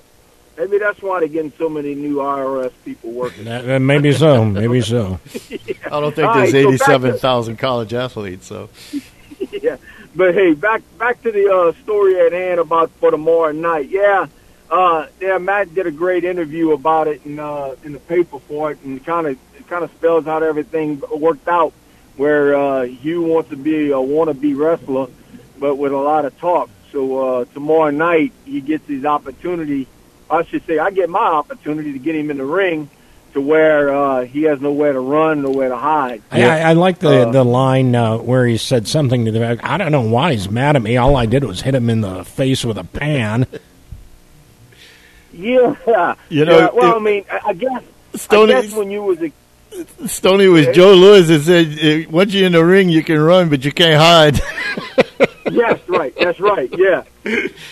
Maybe 0.58 0.78
that's 0.78 1.02
why 1.02 1.20
they're 1.20 1.30
getting 1.30 1.54
so 1.58 1.68
many 1.68 1.96
new 1.96 2.18
IRS 2.18 2.72
people 2.86 3.12
working. 3.12 3.46
That, 3.46 3.68
uh, 3.68 3.80
maybe 3.80 4.14
so. 4.14 4.46
Maybe 4.46 4.82
so. 4.82 5.20
I 5.86 6.00
don't 6.00 6.14
think 6.14 6.28
All 6.28 6.36
there's 6.36 6.52
right, 6.54 6.64
so 6.64 6.70
eighty-seven 6.70 7.18
thousand 7.18 7.58
college 7.58 7.94
athletes. 7.94 8.48
So 8.48 8.70
yeah. 9.52 9.78
But 10.16 10.36
hey, 10.36 10.54
back 10.54 10.84
back 11.00 11.22
to 11.24 11.32
the 11.32 11.52
uh, 11.52 11.74
story 11.84 12.20
at 12.20 12.34
hand 12.34 12.60
about 12.60 12.92
for 12.92 13.10
tomorrow 13.10 13.52
night. 13.52 13.90
Yeah, 13.90 14.28
uh, 14.70 15.08
yeah. 15.20 15.40
Matt 15.40 15.74
did 15.74 15.88
a 15.88 15.92
great 15.92 16.24
interview 16.24 16.72
about 16.72 17.08
it 17.08 17.26
in 17.26 17.40
uh, 17.40 17.76
in 17.84 17.94
the 17.94 18.00
paper 18.00 18.38
for 18.40 18.72
it, 18.72 18.80
and 18.84 19.04
kind 19.04 19.26
of 19.26 19.38
kind 19.68 19.84
of 19.84 19.92
spells 19.92 20.28
out 20.28 20.44
everything 20.44 21.02
worked 21.12 21.48
out. 21.48 21.74
Where 22.16 22.56
uh, 22.56 22.84
Hugh 22.84 23.24
wants 23.24 23.50
to 23.50 23.56
be 23.56 23.90
a 23.90 23.96
wannabe 23.96 24.56
wrestler, 24.56 25.08
but 25.58 25.78
with 25.78 25.92
a 25.92 25.98
lot 25.98 26.26
of 26.26 26.38
talk. 26.38 26.70
So 26.92 27.40
uh, 27.40 27.46
tomorrow 27.46 27.90
night 27.90 28.34
he 28.46 28.62
gets 28.62 28.88
his 28.88 29.04
opportunity. 29.04 29.88
I 30.30 30.44
should 30.46 30.66
say 30.66 30.80
I 30.80 30.92
get 30.92 31.10
my 31.10 31.20
opportunity 31.20 31.94
to 31.94 32.00
get 32.00 32.16
him 32.16 32.32
in 32.32 32.38
the 32.38 32.46
ring 32.46 32.90
to 33.34 33.42
where 33.42 33.94
uh, 33.94 34.26
he 34.26 34.44
has 34.44 34.62
nowhere 34.62 34.94
to 34.94 35.00
run, 35.00 35.42
nowhere 35.42 35.70
to 35.70 35.76
hide. 35.78 36.22
I, 36.32 36.44
I, 36.44 36.58
I 36.70 36.74
like 36.74 37.00
the 37.00 37.28
Uh, 37.28 37.32
the 37.32 37.44
line 37.44 37.96
uh, 37.96 38.18
where 38.18 38.46
he 38.46 38.58
said 38.58 38.88
something 38.88 39.26
to 39.26 39.32
the 39.32 39.40
fact, 39.40 39.62
I 39.64 39.78
don't 39.78 39.92
know 39.92 40.02
why 40.02 40.34
he's 40.34 40.50
mad 40.50 40.76
at 40.76 40.82
me. 40.82 40.98
All 40.98 41.16
I 41.16 41.26
did 41.26 41.44
was 41.44 41.62
hit 41.62 41.74
him 41.76 41.90
in 41.90 42.02
the 42.02 42.24
face 42.24 42.64
with 42.64 42.78
a 42.78 42.84
pan. 42.84 43.48
Yeah, 45.36 46.16
You 46.30 46.46
know, 46.46 46.60
Yeah, 46.60 46.70
well, 46.74 46.94
it- 46.94 46.96
I 46.96 47.00
mean, 47.00 47.26
I, 47.32 47.40
I 47.48 47.54
guess, 47.54 47.82
Stoney- 48.16 48.54
I 48.54 48.62
guess 48.62 48.74
when 48.76 48.92
you 48.92 49.02
was 49.02 49.20
a 49.22 49.32
Stoney 50.08 50.48
was 50.48 50.68
Joe 50.68 50.94
Lewis 50.94 51.28
that 51.30 51.42
said, 51.42 52.12
"Once 52.12 52.32
you're 52.32 52.46
in 52.46 52.52
the 52.52 52.64
ring, 52.64 52.90
you 52.90 53.04
can 53.04 53.20
run, 53.20 53.50
but 53.50 53.66
you 53.66 53.72
can't 53.72 54.00
hide." 54.00 54.40
yes, 55.54 55.80
right, 55.88 56.14
that's 56.16 56.40
right, 56.40 56.70
yeah, 56.78 57.04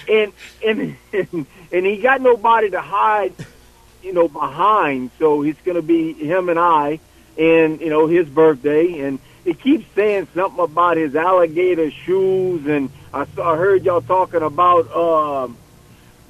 and 0.10 0.34
and 0.66 0.98
and, 1.72 1.86
he 1.86 1.98
got 1.98 2.22
nobody 2.22 2.70
to 2.70 2.82
hide, 2.82 3.34
you 4.04 4.14
know, 4.14 4.28
behind. 4.28 5.12
So 5.20 5.44
it's 5.44 5.62
going 5.62 5.76
to 5.76 5.82
be 5.82 6.14
him 6.14 6.50
and 6.50 6.60
I, 6.60 7.00
and 7.38 7.82
you 7.82 7.90
know, 7.90 8.08
his 8.08 8.28
birthday, 8.28 9.00
and 9.00 9.20
he 9.44 9.54
keeps 9.54 9.86
saying 9.96 10.28
something 10.34 10.64
about 10.64 10.98
his 10.98 11.16
alligator 11.16 11.92
shoes, 11.92 12.66
and 12.68 12.90
I 13.14 13.26
saw, 13.26 13.54
I 13.54 13.58
heard 13.58 13.84
y'all 13.84 14.02
talking 14.02 14.42
about. 14.42 14.92
um 14.96 15.58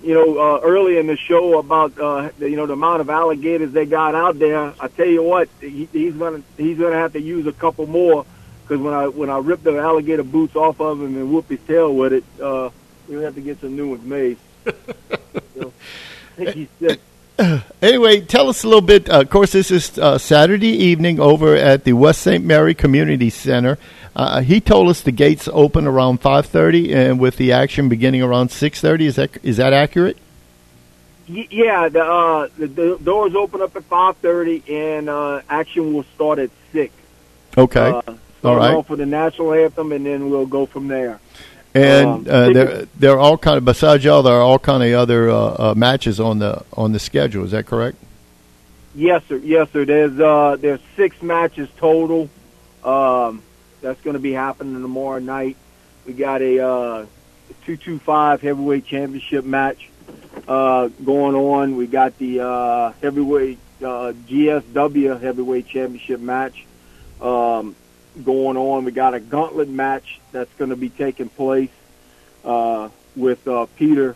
you 0.03 0.15
know, 0.15 0.39
uh, 0.39 0.59
early 0.63 0.97
in 0.97 1.07
the 1.07 1.15
show 1.15 1.59
about 1.59 1.97
uh, 1.99 2.29
the, 2.39 2.49
you 2.49 2.55
know 2.55 2.65
the 2.65 2.73
amount 2.73 3.01
of 3.01 3.09
alligators 3.09 3.71
they 3.71 3.85
got 3.85 4.15
out 4.15 4.39
there. 4.39 4.73
I 4.79 4.87
tell 4.87 5.05
you 5.05 5.21
what, 5.21 5.47
he, 5.59 5.87
he's 5.91 6.15
gonna 6.15 6.41
he's 6.57 6.77
gonna 6.79 6.95
have 6.95 7.13
to 7.13 7.21
use 7.21 7.45
a 7.45 7.51
couple 7.51 7.85
more 7.85 8.25
because 8.71 8.85
when 8.85 8.93
I 8.93 9.07
when 9.09 9.29
I 9.29 9.37
rip 9.39 9.63
the 9.63 9.77
alligator 9.77 10.23
boots 10.23 10.55
off 10.55 10.79
of 10.79 11.01
him 11.01 11.17
and 11.17 11.29
whoop 11.29 11.49
his 11.49 11.59
tail 11.67 11.93
with 11.93 12.13
it, 12.13 12.23
uh, 12.41 12.69
we'll 13.05 13.21
have 13.21 13.35
to 13.35 13.41
get 13.41 13.59
some 13.59 13.75
new 13.75 13.89
ones 13.89 14.05
made. 14.05 14.37
you 14.65 14.73
know, 15.57 15.73
I 16.37 16.45
think 16.45 16.49
he 16.55 16.69
said, 16.79 17.63
Anyway, 17.81 18.21
tell 18.21 18.47
us 18.47 18.63
a 18.63 18.67
little 18.67 18.79
bit. 18.79 19.09
Uh, 19.09 19.19
of 19.19 19.29
course, 19.29 19.51
this 19.51 19.71
is 19.71 19.99
uh, 19.99 20.17
Saturday 20.17 20.69
evening 20.69 21.19
over 21.19 21.53
at 21.53 21.83
the 21.83 21.91
West 21.91 22.21
St. 22.21 22.45
Mary 22.45 22.73
Community 22.73 23.29
Center. 23.29 23.77
Uh, 24.15 24.39
he 24.39 24.61
told 24.61 24.87
us 24.87 25.01
the 25.01 25.11
gates 25.11 25.49
open 25.51 25.85
around 25.85 26.21
five 26.21 26.45
thirty, 26.45 26.93
and 26.93 27.19
with 27.19 27.35
the 27.35 27.51
action 27.51 27.89
beginning 27.89 28.21
around 28.21 28.51
six 28.51 28.79
thirty. 28.79 29.05
Is 29.05 29.17
that 29.17 29.31
is 29.43 29.57
that 29.57 29.73
accurate? 29.73 30.17
Yeah, 31.27 31.89
the, 31.89 32.05
uh, 32.05 32.47
the 32.57 32.67
the 32.67 32.97
doors 33.03 33.35
open 33.35 33.61
up 33.61 33.75
at 33.75 33.83
five 33.83 34.15
thirty, 34.17 34.63
and 34.69 35.09
uh, 35.09 35.41
action 35.49 35.93
will 35.93 36.05
start 36.15 36.39
at 36.39 36.51
six. 36.71 36.93
Okay, 37.57 38.01
All 38.43 38.55
right. 38.55 38.85
for 38.85 38.95
the 38.95 39.05
national 39.05 39.53
anthem, 39.53 39.91
and 39.91 40.05
then 40.05 40.29
we'll 40.29 40.45
go 40.45 40.65
from 40.65 40.87
there. 40.87 41.19
and 41.73 42.27
um, 42.27 42.27
uh, 42.27 42.53
there 42.53 42.85
there 42.97 43.11
are 43.11 43.19
all 43.19 43.37
kind 43.37 43.57
of 43.57 43.65
besides 43.65 44.03
y'all, 44.03 44.23
there 44.23 44.33
are 44.33 44.41
all 44.41 44.59
kind 44.59 44.83
of 44.83 44.91
other 44.93 45.29
uh, 45.29 45.35
uh, 45.35 45.73
matches 45.75 46.19
on 46.19 46.39
the 46.39 46.63
on 46.73 46.91
the 46.91 46.99
schedule. 46.99 47.45
Is 47.45 47.51
that 47.51 47.65
correct? 47.65 47.97
Yes, 48.93 49.23
sir. 49.29 49.37
Yes, 49.37 49.69
sir. 49.71 49.85
There's 49.85 50.19
uh, 50.19 50.57
there's 50.59 50.81
six 50.95 51.21
matches 51.21 51.69
total. 51.77 52.29
Um, 52.83 53.43
that's 53.81 54.01
going 54.01 54.15
to 54.15 54.19
be 54.19 54.33
happening 54.33 54.81
tomorrow 54.81 55.19
night. 55.19 55.55
We 56.05 56.13
got 56.13 56.41
a 56.41 56.59
uh, 56.65 57.05
two 57.65 57.77
two 57.77 57.99
five 57.99 58.41
heavyweight 58.41 58.85
championship 58.85 59.45
match 59.45 59.89
uh, 60.47 60.87
going 61.05 61.35
on. 61.35 61.77
We 61.77 61.87
got 61.87 62.17
the 62.17 62.41
uh, 62.41 62.91
heavyweight 63.01 63.59
uh, 63.79 64.13
GSW 64.27 65.21
heavyweight 65.21 65.67
championship 65.67 66.19
match 66.19 66.65
um, 67.21 67.75
going 68.23 68.57
on. 68.57 68.85
We 68.85 68.91
got 68.91 69.13
a 69.13 69.19
gauntlet 69.19 69.69
match 69.69 70.19
that's 70.31 70.53
going 70.55 70.69
to 70.69 70.75
be 70.75 70.89
taking 70.89 71.29
place 71.29 71.71
uh, 72.43 72.89
with 73.15 73.47
uh, 73.47 73.67
Peter, 73.75 74.15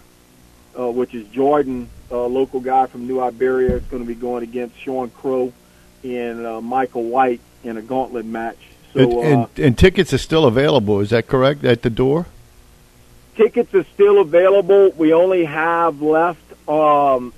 uh, 0.78 0.92
which 0.92 1.14
is 1.14 1.28
Jordan, 1.28 1.90
a 2.12 2.18
local 2.18 2.60
guy 2.60 2.88
from 2.88 3.08
New 3.08 3.20
Iberia. 3.20 3.78
It's 3.78 3.88
going 3.88 4.04
to 4.04 4.08
be 4.08 4.16
going 4.16 4.44
against 4.44 4.80
Sean 4.80 5.10
Crow 5.10 5.54
and 6.04 6.46
uh, 6.46 6.62
Michael 6.62 7.04
White 7.04 7.42
in 7.64 7.78
a 7.78 7.82
gauntlet 7.82 8.26
match. 8.26 8.58
So, 8.94 9.00
and, 9.00 9.14
and, 9.14 9.44
uh, 9.44 9.48
and 9.58 9.78
tickets 9.78 10.14
are 10.14 10.18
still 10.18 10.46
available. 10.46 11.00
Is 11.00 11.10
that 11.10 11.28
correct 11.28 11.64
at 11.64 11.82
the 11.82 11.90
door? 11.90 12.28
tickets 13.36 13.74
are 13.74 13.86
still 13.94 14.20
available. 14.20 14.92
We 14.92 15.14
only 15.14 15.46
have 15.46 16.02
left 16.02 16.42
um, 16.70 17.34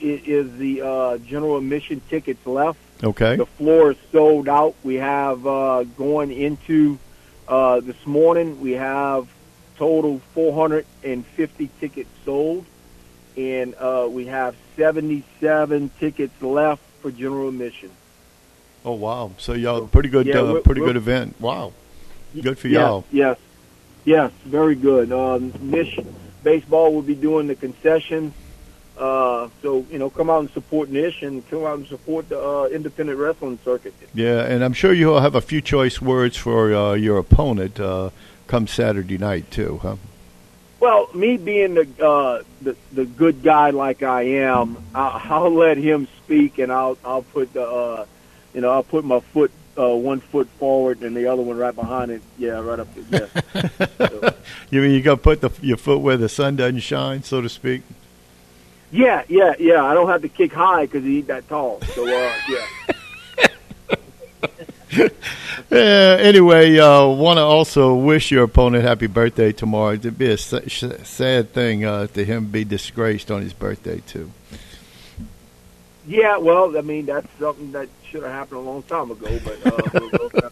is 0.00 0.56
the 0.58 0.82
uh, 0.82 1.18
general 1.18 1.56
admission 1.56 2.00
tickets 2.08 2.46
left. 2.46 2.78
Okay. 3.02 3.36
The 3.36 3.46
floor 3.46 3.92
is 3.92 3.96
sold 4.10 4.48
out. 4.48 4.74
We 4.82 4.96
have 4.96 5.46
uh, 5.46 5.84
going 5.96 6.32
into 6.32 6.98
uh, 7.46 7.80
this 7.80 8.04
morning. 8.06 8.60
We 8.60 8.72
have 8.72 9.28
total 9.76 10.20
450 10.34 11.70
tickets 11.80 12.10
sold, 12.24 12.64
and 13.36 13.74
uh, 13.76 14.08
we 14.10 14.26
have 14.26 14.56
77 14.76 15.90
tickets 16.00 16.42
left 16.42 16.82
for 17.00 17.10
general 17.12 17.48
admission. 17.48 17.90
Oh 18.84 18.92
wow! 18.92 19.32
So 19.38 19.52
y'all 19.54 19.86
pretty 19.86 20.08
good, 20.08 20.26
Yeah, 20.26 20.38
uh, 20.38 20.44
we're- 20.52 20.62
pretty 20.62 20.80
we're- 20.80 20.92
good 20.92 20.96
event. 20.96 21.36
Wow, 21.40 21.72
good 22.40 22.58
for 22.58 22.68
yes, 22.68 22.78
y'all. 22.80 23.04
Yes, 23.12 23.38
yes, 24.04 24.32
very 24.44 24.74
good. 24.76 25.12
Um, 25.12 25.52
Nish 25.60 25.98
Baseball 26.44 26.94
will 26.94 27.02
be 27.02 27.14
doing 27.16 27.48
the 27.48 27.54
concessions. 27.56 28.32
Uh, 28.98 29.48
so 29.62 29.86
you 29.90 29.98
know, 29.98 30.10
come 30.10 30.28
out 30.28 30.40
and 30.40 30.50
support 30.50 30.88
Nish 30.90 31.22
and 31.22 31.48
come 31.48 31.64
out 31.64 31.78
and 31.78 31.86
support 31.86 32.28
the 32.28 32.40
uh, 32.40 32.64
independent 32.64 33.18
wrestling 33.18 33.58
circuit. 33.64 33.94
Yeah, 34.12 34.44
and 34.44 34.64
I'm 34.64 34.72
sure 34.72 34.92
you'll 34.92 35.20
have 35.20 35.34
a 35.34 35.40
few 35.40 35.60
choice 35.60 36.00
words 36.00 36.36
for 36.36 36.74
uh, 36.74 36.94
your 36.94 37.18
opponent 37.18 37.78
uh, 37.78 38.10
come 38.48 38.66
Saturday 38.66 39.18
night 39.18 39.50
too, 39.50 39.78
huh? 39.82 39.96
Well, 40.80 41.08
me 41.14 41.36
being 41.36 41.74
the 41.74 41.88
uh, 42.04 42.42
the 42.62 42.76
the 42.92 43.04
good 43.04 43.42
guy 43.42 43.70
like 43.70 44.02
I 44.02 44.22
am, 44.22 44.82
I'll, 44.94 45.44
I'll 45.44 45.54
let 45.54 45.76
him 45.76 46.08
speak, 46.24 46.58
and 46.58 46.72
I'll 46.72 46.98
I'll 47.04 47.22
put 47.22 47.52
the 47.52 47.64
uh, 47.64 48.06
you 48.54 48.60
know 48.60 48.70
I'll 48.70 48.82
put 48.82 49.04
my 49.04 49.20
foot 49.20 49.52
uh, 49.78 49.94
one 49.94 50.20
foot 50.20 50.48
forward 50.58 51.02
and 51.02 51.16
the 51.16 51.26
other 51.26 51.42
one 51.42 51.56
right 51.56 51.74
behind 51.74 52.10
it. 52.10 52.22
Yeah, 52.36 52.60
right 52.60 52.80
up 52.80 52.88
there. 52.94 53.28
So, 53.98 54.34
You 54.70 54.80
mean 54.80 54.92
you 54.92 55.02
got 55.02 55.16
to 55.16 55.20
put 55.20 55.40
the, 55.40 55.50
your 55.60 55.76
foot 55.76 56.00
where 56.00 56.16
the 56.16 56.28
sun 56.28 56.56
doesn't 56.56 56.80
shine, 56.80 57.22
so 57.22 57.40
to 57.40 57.48
speak? 57.48 57.82
Yeah, 58.90 59.22
yeah, 59.28 59.54
yeah. 59.58 59.84
I 59.84 59.94
don't 59.94 60.08
have 60.08 60.22
to 60.22 60.28
kick 60.28 60.52
high 60.52 60.86
because 60.86 61.04
he 61.04 61.18
ain't 61.18 61.28
that 61.28 61.48
tall. 61.48 61.80
So 61.94 62.06
uh, 62.06 62.32
yeah. 62.48 62.66
Uh, 65.70 65.74
anyway, 65.74 66.78
uh, 66.78 67.06
want 67.06 67.36
to 67.36 67.42
also 67.42 67.94
wish 67.94 68.30
your 68.30 68.44
opponent 68.44 68.82
happy 68.84 69.06
birthday 69.06 69.52
tomorrow. 69.52 69.92
It'd 69.92 70.16
be 70.16 70.30
a 70.30 70.38
sad 70.38 71.52
thing 71.52 71.84
uh, 71.84 72.06
to 72.06 72.24
him 72.24 72.46
be 72.46 72.64
disgraced 72.64 73.30
on 73.30 73.42
his 73.42 73.52
birthday 73.52 74.00
too. 74.06 74.30
Yeah, 76.08 76.38
well, 76.38 76.76
I 76.76 76.80
mean 76.80 77.06
that's 77.06 77.26
something 77.38 77.70
that 77.72 77.88
should 78.10 78.22
have 78.22 78.32
happened 78.32 78.58
a 78.60 78.62
long 78.62 78.82
time 78.84 79.10
ago. 79.10 79.38
But 79.44 79.66
uh, 79.94 80.00
we'll 80.18 80.28
go- 80.30 80.50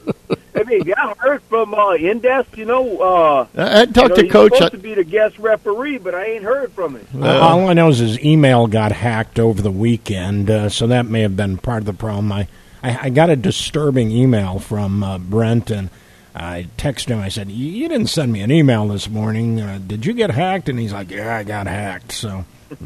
I 0.54 0.62
mean, 0.64 0.92
I 0.96 1.14
heard 1.18 1.42
from 1.42 1.74
uh, 1.74 1.94
Indes. 1.94 2.46
You 2.56 2.64
know, 2.66 2.98
uh, 3.00 3.46
I, 3.56 3.62
I 3.62 3.80
you 3.80 3.86
talked 3.92 4.08
know, 4.10 4.14
to 4.16 4.22
he's 4.22 4.32
Coach. 4.32 4.52
supposed 4.54 4.74
I- 4.74 4.76
to 4.76 4.82
be 4.82 4.94
the 4.94 5.04
guest 5.04 5.38
referee, 5.38 5.98
but 5.98 6.14
I 6.14 6.24
ain't 6.26 6.44
heard 6.44 6.72
from 6.72 6.96
him. 6.96 7.22
Uh, 7.22 7.38
all 7.38 7.68
I 7.68 7.72
know 7.72 7.88
is 7.88 7.98
his 7.98 8.18
email 8.24 8.66
got 8.66 8.92
hacked 8.92 9.38
over 9.38 9.60
the 9.62 9.70
weekend, 9.70 10.50
uh, 10.50 10.68
so 10.68 10.86
that 10.88 11.06
may 11.06 11.20
have 11.22 11.36
been 11.36 11.56
part 11.58 11.80
of 11.80 11.86
the 11.86 11.92
problem. 11.94 12.30
I, 12.32 12.48
I, 12.82 12.98
I 13.06 13.10
got 13.10 13.30
a 13.30 13.36
disturbing 13.36 14.10
email 14.10 14.58
from 14.58 15.02
uh, 15.02 15.18
Brent, 15.18 15.70
and 15.70 15.88
I 16.34 16.66
texted 16.78 17.08
him. 17.08 17.20
I 17.20 17.28
said, 17.28 17.50
"You 17.50 17.66
you 17.70 17.88
didn't 17.88 18.08
send 18.08 18.32
me 18.32 18.40
an 18.40 18.50
email 18.50 18.88
this 18.88 19.08
morning. 19.08 19.60
Uh, 19.60 19.78
did 19.86 20.04
you 20.04 20.12
get 20.12 20.30
hacked?" 20.30 20.68
And 20.68 20.78
he's 20.78 20.92
like, 20.92 21.10
"Yeah, 21.10 21.34
I 21.36 21.44
got 21.44 21.66
hacked." 21.66 22.12
So 22.12 22.44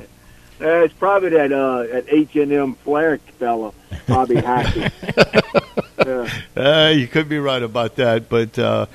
Uh, 0.61 0.85
it's 0.85 0.95
probably 0.95 1.31
that 1.31 1.53
uh, 1.53 1.85
that 1.85 2.05
H 2.09 2.37
and 2.37 2.53
M 2.53 2.75
Flair 2.75 3.19
fella, 3.39 3.73
Bobby 4.07 4.35
hacking. 4.41 4.91
yeah. 5.99 6.31
Uh, 6.57 6.93
you 6.95 7.07
could 7.07 7.29
be 7.29 7.39
right 7.39 7.63
about 7.63 7.97
that, 7.97 8.29
but 8.29 8.59
uh, 8.59 8.87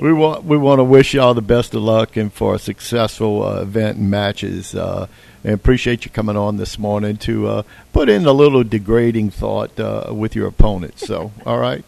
we 0.00 0.12
want 0.12 0.44
we 0.44 0.56
want 0.56 0.78
to 0.78 0.84
wish 0.84 1.14
y'all 1.14 1.34
the 1.34 1.42
best 1.42 1.74
of 1.74 1.82
luck 1.82 2.16
and 2.16 2.32
for 2.32 2.54
a 2.54 2.58
successful 2.58 3.42
uh, 3.42 3.62
event 3.62 3.98
and 3.98 4.10
matches. 4.10 4.74
Uh, 4.74 5.08
and 5.44 5.54
appreciate 5.54 6.04
you 6.04 6.10
coming 6.10 6.36
on 6.36 6.56
this 6.56 6.78
morning 6.78 7.16
to 7.16 7.46
uh, 7.46 7.62
put 7.92 8.08
in 8.08 8.26
a 8.26 8.32
little 8.32 8.64
degrading 8.64 9.30
thought 9.30 9.78
uh, 9.78 10.12
with 10.12 10.34
your 10.34 10.48
opponent. 10.48 10.98
So, 10.98 11.32
all 11.46 11.58
right, 11.58 11.84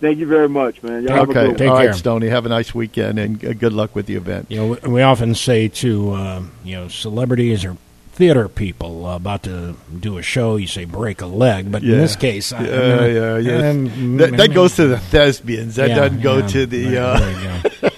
Thank 0.00 0.18
you 0.18 0.26
very 0.26 0.48
much, 0.48 0.82
man. 0.82 1.02
Y'all 1.02 1.12
have 1.14 1.28
a 1.28 1.30
okay, 1.30 1.32
good 1.32 1.48
one. 1.48 1.56
Take 1.56 1.68
all 1.68 1.76
right, 1.76 1.84
care. 1.84 1.92
Stoney. 1.92 2.28
Have 2.28 2.46
a 2.46 2.48
nice 2.48 2.74
weekend 2.74 3.18
and 3.18 3.44
uh, 3.44 3.52
good 3.52 3.74
luck 3.74 3.94
with 3.94 4.06
the 4.06 4.14
event. 4.14 4.46
you 4.48 4.56
know, 4.56 4.78
we, 4.82 4.90
we 4.90 5.02
often 5.02 5.34
say 5.34 5.68
to 5.68 6.12
uh, 6.12 6.42
you 6.64 6.74
know 6.74 6.88
celebrities 6.88 7.64
or 7.66 7.76
theater 8.20 8.48
people 8.50 9.06
uh, 9.06 9.16
about 9.16 9.42
to 9.44 9.74
do 9.98 10.18
a 10.18 10.22
show, 10.22 10.56
you 10.56 10.66
say 10.66 10.84
break 10.84 11.22
a 11.22 11.26
leg, 11.26 11.72
but 11.72 11.82
Yeah. 11.82 11.94
in 11.94 12.00
this 12.02 12.16
case, 12.16 12.52
I, 12.52 12.62
Yeah, 12.64 13.06
yeah, 13.06 13.38
yeah. 13.38 13.70
um, 13.70 14.16
That, 14.18 14.36
that 14.36 14.52
goes 14.54 14.76
to 14.76 14.86
the 14.88 14.98
thespians. 14.98 15.76
That 15.76 15.88
yeah, 15.88 15.94
doesn't 15.96 16.20
go 16.20 16.38
yeah. 16.38 16.46
to 16.46 16.66
the. 16.66 16.82
There- 16.84 17.02
Uh, 17.02 17.18
there 17.18 17.32
you 17.32 17.90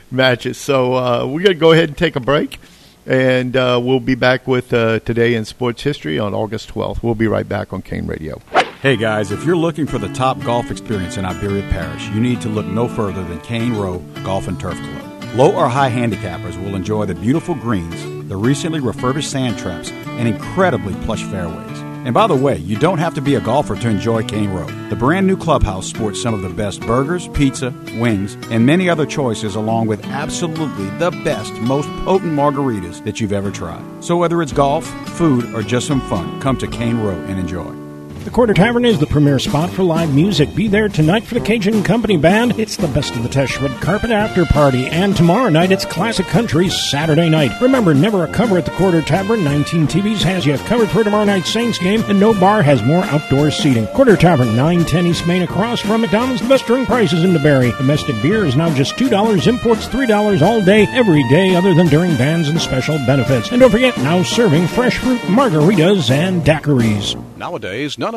matches. 0.10 0.58
So 0.58 0.94
uh, 0.96 1.26
we're 1.26 1.42
going 1.44 1.56
to 1.58 1.60
go 1.60 1.74
ahead 1.74 1.90
and 1.90 1.98
take 1.98 2.16
a 2.16 2.22
break, 2.22 2.60
and 3.06 3.56
uh, 3.58 3.80
we'll 3.84 4.00
be 4.00 4.16
back 4.16 4.48
with 4.48 4.74
uh, 4.74 5.00
today 5.00 5.36
in 5.36 5.44
sports 5.44 5.84
history 5.84 6.18
on 6.18 6.34
August 6.34 6.74
12th. 6.74 7.04
We'll 7.04 7.16
be 7.16 7.28
right 7.28 7.48
back 7.48 7.74
on 7.74 7.82
Kane 7.82 8.08
Radio. 8.08 8.40
Hey 8.82 8.96
guys, 8.96 9.32
if 9.34 9.44
you're 9.44 9.58
looking 9.58 9.86
for 9.86 9.98
the 9.98 10.10
top 10.10 10.40
golf 10.44 10.72
experience 10.72 11.18
in 11.18 11.26
Iberia 11.26 11.64
Parish, 11.70 12.08
you 12.10 12.22
need 12.22 12.40
to 12.42 12.48
look 12.50 12.68
no 12.68 12.88
further 12.88 13.24
than 13.26 13.42
Cane 13.42 13.76
Row 13.76 14.00
Golf 14.24 14.48
and 14.48 14.58
Turf 14.60 14.80
Club. 14.80 15.07
Low 15.38 15.54
or 15.54 15.70
high 15.70 15.92
handicappers 15.92 16.60
will 16.60 16.74
enjoy 16.74 17.06
the 17.06 17.14
beautiful 17.14 17.54
greens, 17.54 18.28
the 18.28 18.36
recently 18.36 18.80
refurbished 18.80 19.30
sand 19.30 19.56
traps, 19.60 19.92
and 19.92 20.28
incredibly 20.28 20.96
plush 21.06 21.22
fairways. 21.26 21.78
And 22.06 22.12
by 22.12 22.26
the 22.26 22.36
way, 22.36 22.58
you 22.58 22.76
don't 22.76 22.98
have 22.98 23.14
to 23.14 23.22
be 23.22 23.36
a 23.36 23.40
golfer 23.40 23.76
to 23.76 23.88
enjoy 23.88 24.24
Cane 24.24 24.50
Row. 24.50 24.66
The 24.90 24.96
brand 24.96 25.28
new 25.28 25.38
clubhouse 25.38 25.86
sports 25.86 26.20
some 26.20 26.34
of 26.34 26.42
the 26.42 26.50
best 26.50 26.82
burgers, 26.82 27.28
pizza, 27.36 27.72
wings, 28.00 28.34
and 28.50 28.66
many 28.66 28.90
other 28.90 29.06
choices, 29.06 29.54
along 29.54 29.86
with 29.86 30.04
absolutely 30.06 30.90
the 30.98 31.12
best, 31.24 31.54
most 31.62 31.88
potent 32.04 32.34
margaritas 32.34 33.04
that 33.04 33.22
you've 33.22 33.32
ever 33.32 33.52
tried. 33.52 34.04
So 34.04 34.18
whether 34.18 34.42
it's 34.42 34.54
golf, 34.54 34.88
food, 35.10 35.54
or 35.54 35.62
just 35.62 35.86
some 35.86 36.02
fun, 36.10 36.42
come 36.42 36.58
to 36.58 36.68
Cane 36.68 36.98
Row 36.98 37.14
and 37.14 37.40
enjoy. 37.40 37.87
The 38.28 38.34
Quarter 38.34 38.56
Tavern 38.56 38.84
is 38.84 39.00
the 39.00 39.08
premier 39.08 39.40
spot 39.40 39.70
for 39.70 39.84
live 39.84 40.14
music. 40.14 40.54
Be 40.54 40.68
there 40.68 40.90
tonight 40.90 41.24
for 41.24 41.36
the 41.36 41.40
Cajun 41.40 41.82
Company 41.82 42.18
Band. 42.18 42.60
It's 42.60 42.76
the 42.76 42.90
best 42.90 43.16
of 43.16 43.24
the 43.24 43.30
Teshwood 43.30 43.72
Carpet 43.80 44.12
After 44.12 44.46
Party. 44.46 44.88
And 44.88 45.16
tomorrow 45.16 45.48
night, 45.48 45.72
it's 45.72 45.86
Classic 45.86 46.26
Country 46.28 46.68
Saturday 46.68 47.30
night. 47.30 47.54
Remember, 47.62 47.94
never 47.94 48.26
a 48.26 48.28
cover 48.28 48.58
at 48.58 48.66
the 48.66 48.72
Quarter 48.72 49.04
Tavern. 49.04 49.46
19 49.46 49.88
TVs 49.88 50.24
has 50.24 50.46
you 50.46 50.58
covered 50.58 50.90
for 50.90 51.06
tomorrow 51.06 51.24
night's 51.24 51.54
Saints 51.54 51.80
game, 51.80 52.04
and 52.10 52.20
no 52.20 52.38
bar 52.38 52.62
has 52.62 52.84
more 52.84 53.06
outdoor 53.06 53.50
seating. 53.50 53.88
Quarter 53.88 54.18
Tavern, 54.18 54.50
910 54.58 55.08
East 55.08 55.26
Main 55.26 55.44
across 55.44 55.80
from 55.80 56.02
McDonald's. 56.02 56.42
The 56.42 56.50
best 56.50 56.66
drink 56.66 56.90
prices 56.90 57.24
in 57.24 57.32
DeBerry. 57.32 57.78
Domestic 57.78 58.22
beer 58.22 58.44
is 58.44 58.58
now 58.58 58.74
just 58.74 58.98
$2. 58.98 59.48
Imports 59.48 59.88
$3 59.88 60.42
all 60.42 60.62
day, 60.62 60.86
every 60.88 61.24
day, 61.30 61.56
other 61.56 61.74
than 61.74 61.88
during 61.88 62.14
bands 62.18 62.50
and 62.50 62.60
special 62.60 62.98
benefits. 63.06 63.54
And 63.54 63.62
don't 63.62 63.72
forget, 63.72 63.96
now 64.00 64.22
serving 64.22 64.68
fresh 64.68 64.98
fruit 64.98 65.22
margaritas 65.22 66.12
and 66.12 66.42
daiquiris. 66.42 67.16
Nowadays, 67.38 68.00
none 68.00 68.16
of 68.16 68.17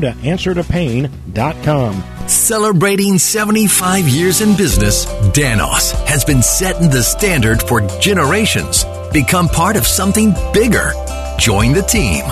to 0.00 0.10
answertopain.com. 0.12 2.04
Celebrating 2.28 3.18
75 3.18 4.08
years 4.08 4.40
in 4.40 4.56
business, 4.56 5.06
Danos 5.32 5.92
has 6.06 6.24
been 6.24 6.42
setting 6.42 6.90
the 6.90 7.02
standard 7.02 7.62
for 7.62 7.80
generations. 8.00 8.84
Become 9.12 9.48
part 9.48 9.76
of 9.76 9.86
something 9.86 10.34
bigger. 10.52 10.92
Join 11.38 11.72
the 11.72 11.82
team. 11.82 12.24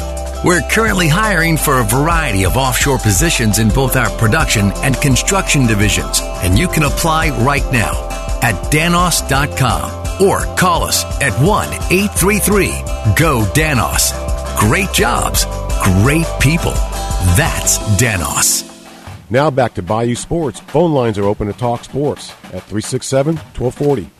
We're 0.44 0.62
currently 0.70 1.08
hiring 1.08 1.56
for 1.56 1.80
a 1.80 1.84
variety 1.84 2.44
of 2.44 2.56
offshore 2.56 2.98
positions 2.98 3.58
in 3.58 3.70
both 3.70 3.96
our 3.96 4.08
production 4.18 4.70
and 4.76 4.96
construction 5.00 5.66
divisions, 5.66 6.20
and 6.22 6.56
you 6.56 6.68
can 6.68 6.84
apply 6.84 7.30
right 7.44 7.64
now 7.72 8.06
at 8.40 8.54
danos.com 8.70 10.22
or 10.22 10.40
call 10.56 10.84
us 10.84 11.04
at 11.20 11.32
1 11.42 11.68
833 11.90 12.68
GO 13.16 13.44
DANOS. 13.52 14.12
Great 14.58 14.92
jobs, 14.92 15.44
great 15.82 16.26
people. 16.40 16.74
That's 17.36 17.78
Danos. 18.00 18.64
Now 19.30 19.50
back 19.50 19.74
to 19.74 19.82
Bayou 19.82 20.14
Sports. 20.14 20.60
Phone 20.60 20.92
lines 20.92 21.18
are 21.18 21.24
open 21.24 21.46
to 21.46 21.52
talk 21.52 21.84
sports 21.84 22.30
at 22.44 22.62
367 22.64 23.36
1240. 23.36 24.10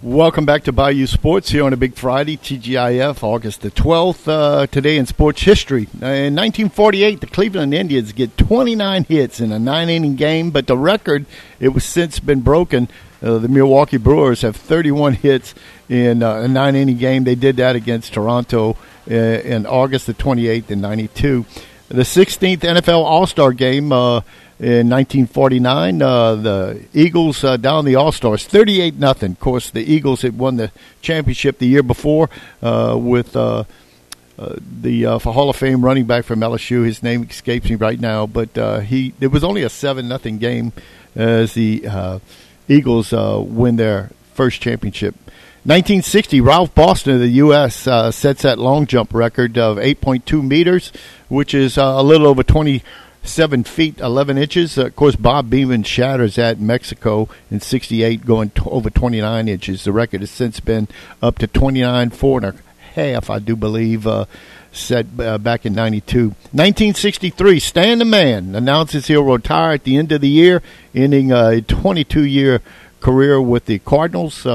Welcome 0.00 0.46
back 0.46 0.62
to 0.64 0.72
Bayou 0.72 1.08
Sports 1.08 1.50
here 1.50 1.64
on 1.64 1.72
a 1.72 1.76
big 1.76 1.96
Friday, 1.96 2.36
TGIF, 2.36 3.24
August 3.24 3.62
the 3.62 3.70
12th. 3.72 4.28
Uh, 4.28 4.66
today 4.68 4.96
in 4.96 5.06
sports 5.06 5.42
history. 5.42 5.88
Uh, 6.00 6.06
in 6.06 6.36
1948, 6.36 7.20
the 7.20 7.26
Cleveland 7.26 7.74
Indians 7.74 8.12
get 8.12 8.36
29 8.36 9.04
hits 9.04 9.40
in 9.40 9.50
a 9.50 9.58
nine 9.58 9.88
inning 9.88 10.14
game, 10.14 10.50
but 10.50 10.68
the 10.68 10.76
record, 10.76 11.26
it 11.58 11.70
was 11.70 11.84
since 11.84 12.20
been 12.20 12.42
broken. 12.42 12.88
Uh, 13.20 13.38
the 13.38 13.48
Milwaukee 13.48 13.96
Brewers 13.96 14.42
have 14.42 14.54
31 14.54 15.14
hits 15.14 15.52
in 15.88 16.22
uh, 16.22 16.42
a 16.42 16.46
nine 16.48 16.76
inning 16.76 16.98
game. 16.98 17.24
They 17.24 17.34
did 17.34 17.56
that 17.56 17.74
against 17.74 18.12
Toronto 18.12 18.76
uh, 19.10 19.14
in 19.14 19.66
August 19.66 20.06
the 20.06 20.14
28th 20.14 20.70
in 20.70 20.80
92. 20.80 21.44
The 21.88 22.02
16th 22.02 22.58
NFL 22.58 23.02
All 23.02 23.26
Star 23.26 23.54
game 23.54 23.92
uh, 23.92 24.20
in 24.60 24.90
1949, 24.90 26.02
uh, 26.02 26.34
the 26.34 26.84
Eagles 26.92 27.42
uh, 27.42 27.56
down 27.56 27.86
the 27.86 27.94
All 27.94 28.12
Stars, 28.12 28.46
38 28.46 28.96
nothing. 28.96 29.32
Of 29.32 29.40
course, 29.40 29.70
the 29.70 29.80
Eagles 29.80 30.20
had 30.20 30.38
won 30.38 30.56
the 30.56 30.70
championship 31.00 31.56
the 31.58 31.66
year 31.66 31.82
before 31.82 32.28
uh, 32.62 32.96
with. 33.00 33.34
Uh, 33.34 33.64
uh, 34.38 34.54
the 34.80 35.02
Hall 35.18 35.50
of 35.50 35.56
Fame 35.56 35.84
running 35.84 36.04
back 36.04 36.24
from 36.24 36.38
LSU, 36.38 36.84
his 36.84 37.02
name 37.02 37.24
escapes 37.24 37.68
me 37.68 37.74
right 37.74 37.98
now, 37.98 38.24
but 38.24 38.50
he 38.84 39.12
it 39.20 39.32
was 39.32 39.42
only 39.42 39.64
a 39.64 39.68
seven 39.68 40.06
nothing 40.06 40.38
game 40.38 40.72
as 41.16 41.54
the 41.54 42.20
Eagles 42.68 43.10
win 43.12 43.74
their 43.74 44.10
first 44.34 44.60
championship. 44.60 45.16
1960, 45.68 46.40
Ralph 46.40 46.74
Boston 46.74 47.16
of 47.16 47.20
the 47.20 47.28
U.S. 47.28 47.86
Uh, 47.86 48.10
sets 48.10 48.40
that 48.40 48.58
long 48.58 48.86
jump 48.86 49.12
record 49.12 49.58
of 49.58 49.76
8.2 49.76 50.42
meters, 50.42 50.90
which 51.28 51.52
is 51.52 51.76
uh, 51.76 51.82
a 51.98 52.02
little 52.02 52.26
over 52.26 52.42
27 52.42 53.64
feet 53.64 54.00
11 54.00 54.38
inches. 54.38 54.78
Uh, 54.78 54.86
of 54.86 54.96
course, 54.96 55.14
Bob 55.14 55.50
Beamon 55.50 55.84
shatters 55.84 56.36
that 56.36 56.56
in 56.56 56.66
Mexico 56.66 57.28
in 57.50 57.60
68, 57.60 58.24
going 58.24 58.48
t- 58.48 58.62
over 58.64 58.88
29 58.88 59.46
inches. 59.46 59.84
The 59.84 59.92
record 59.92 60.22
has 60.22 60.30
since 60.30 60.58
been 60.58 60.88
up 61.20 61.36
to 61.40 61.46
29, 61.46 62.08
four 62.12 62.42
and 62.42 62.58
a 62.58 62.62
half, 62.94 63.28
I 63.28 63.38
do 63.38 63.54
believe. 63.54 64.06
Uh, 64.06 64.24
set 64.72 65.04
uh, 65.18 65.36
back 65.36 65.66
in 65.66 65.74
92. 65.74 66.28
1963, 66.28 67.60
Stan 67.60 67.98
the 67.98 68.06
Man 68.06 68.54
announces 68.54 69.08
he'll 69.08 69.22
retire 69.22 69.72
at 69.72 69.84
the 69.84 69.98
end 69.98 70.12
of 70.12 70.22
the 70.22 70.28
year, 70.28 70.62
ending 70.94 71.30
a 71.30 71.60
22 71.60 72.22
year 72.22 72.62
career 73.00 73.40
with 73.40 73.66
the 73.66 73.78
Cardinals. 73.80 74.46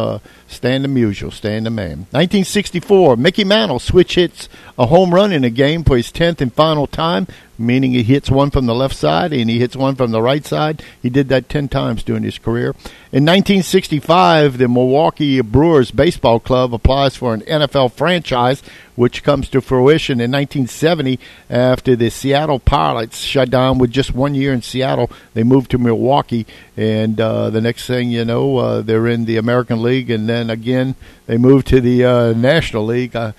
Stan 0.53 0.83
the 0.83 0.87
Musial, 0.87 1.31
Stan 1.31 1.63
the 1.63 1.69
Man. 1.69 2.07
1964, 2.11 3.17
Mickey 3.17 3.43
Mantle 3.43 3.79
switch 3.79 4.15
hits 4.15 4.47
a 4.77 4.85
home 4.85 5.13
run 5.13 5.31
in 5.31 5.43
a 5.43 5.49
game 5.49 5.83
for 5.83 5.97
his 5.97 6.11
10th 6.11 6.41
and 6.41 6.53
final 6.53 6.87
time, 6.87 7.27
meaning 7.57 7.91
he 7.91 8.03
hits 8.03 8.29
one 8.29 8.49
from 8.49 8.65
the 8.65 8.75
left 8.75 8.95
side 8.95 9.31
and 9.33 9.49
he 9.49 9.59
hits 9.59 9.75
one 9.75 9.95
from 9.95 10.11
the 10.11 10.21
right 10.21 10.45
side. 10.45 10.83
He 11.01 11.09
did 11.09 11.29
that 11.29 11.49
10 11.49 11.67
times 11.69 12.03
during 12.03 12.23
his 12.23 12.37
career. 12.37 12.69
In 13.11 13.25
1965, 13.25 14.57
the 14.57 14.67
Milwaukee 14.67 15.41
Brewers 15.41 15.91
Baseball 15.91 16.39
Club 16.39 16.73
applies 16.73 17.15
for 17.15 17.33
an 17.33 17.41
NFL 17.41 17.93
franchise, 17.93 18.63
which 18.95 19.23
comes 19.23 19.49
to 19.49 19.61
fruition 19.61 20.19
in 20.19 20.31
1970 20.31 21.19
after 21.49 21.95
the 21.95 22.09
Seattle 22.09 22.59
Pilots 22.59 23.19
shut 23.19 23.49
down 23.49 23.77
with 23.77 23.91
just 23.91 24.13
one 24.13 24.33
year 24.33 24.51
in 24.51 24.61
Seattle. 24.61 25.11
They 25.33 25.43
moved 25.43 25.71
to 25.71 25.77
Milwaukee, 25.77 26.47
and 26.75 27.19
uh, 27.21 27.51
the 27.51 27.61
next 27.61 27.85
thing 27.85 28.09
you 28.09 28.25
know, 28.25 28.57
uh, 28.57 28.81
they're 28.81 29.07
in 29.07 29.25
the 29.25 29.37
American 29.37 29.83
League, 29.83 30.09
and 30.09 30.27
then 30.27 30.49
again 30.49 30.95
they 31.27 31.37
moved 31.37 31.67
to 31.67 31.81
the 31.81 32.03
uh, 32.05 32.33
National 32.33 32.85
League 32.85 33.15
uh, 33.15 33.33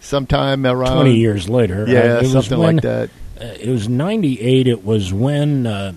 sometime 0.00 0.64
around 0.66 0.94
20 0.94 1.14
years 1.16 1.48
later. 1.48 1.84
Yeah, 1.86 2.22
something 2.22 2.58
like 2.58 2.82
that. 2.82 3.10
Uh, 3.40 3.44
it 3.58 3.68
was 3.68 3.88
98. 3.88 4.66
It 4.66 4.84
was 4.84 5.12
when 5.12 5.66
uh, 5.66 5.92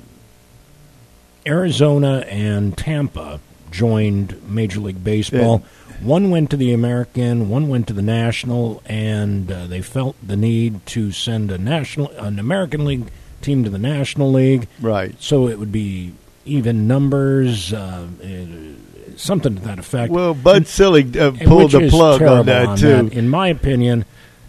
Arizona 1.45 2.19
and 2.29 2.77
Tampa 2.77 3.39
joined 3.71 4.41
Major 4.49 4.79
League 4.79 5.03
Baseball. 5.03 5.63
One 6.01 6.29
went 6.31 6.49
to 6.51 6.57
the 6.57 6.73
American, 6.73 7.49
one 7.49 7.69
went 7.69 7.87
to 7.87 7.93
the 7.93 8.01
National, 8.01 8.81
and 8.85 9.49
uh, 9.51 9.67
they 9.67 9.81
felt 9.81 10.15
the 10.25 10.35
need 10.35 10.85
to 10.87 11.11
send 11.11 11.49
a 11.51 11.57
national, 11.57 12.09
an 12.11 12.39
American 12.39 12.83
League 12.85 13.07
team 13.41 13.63
to 13.63 13.69
the 13.69 13.77
National 13.77 14.31
League, 14.31 14.67
Right. 14.81 15.15
so 15.21 15.47
it 15.47 15.59
would 15.59 15.71
be 15.71 16.13
even 16.45 16.87
numbers, 16.87 17.71
uh, 17.73 18.07
uh, 18.21 18.27
something 19.15 19.55
to 19.55 19.61
that 19.61 19.79
effect. 19.79 20.11
Well, 20.11 20.33
Bud 20.33 20.67
Selig 20.67 21.15
uh, 21.15 21.31
pulled 21.31 21.71
the 21.71 21.89
plug 21.89 22.21
on 22.21 22.45
that 22.47 22.77
too. 22.79 23.09
In 23.13 23.29
my 23.29 23.47
opinion, 23.47 24.03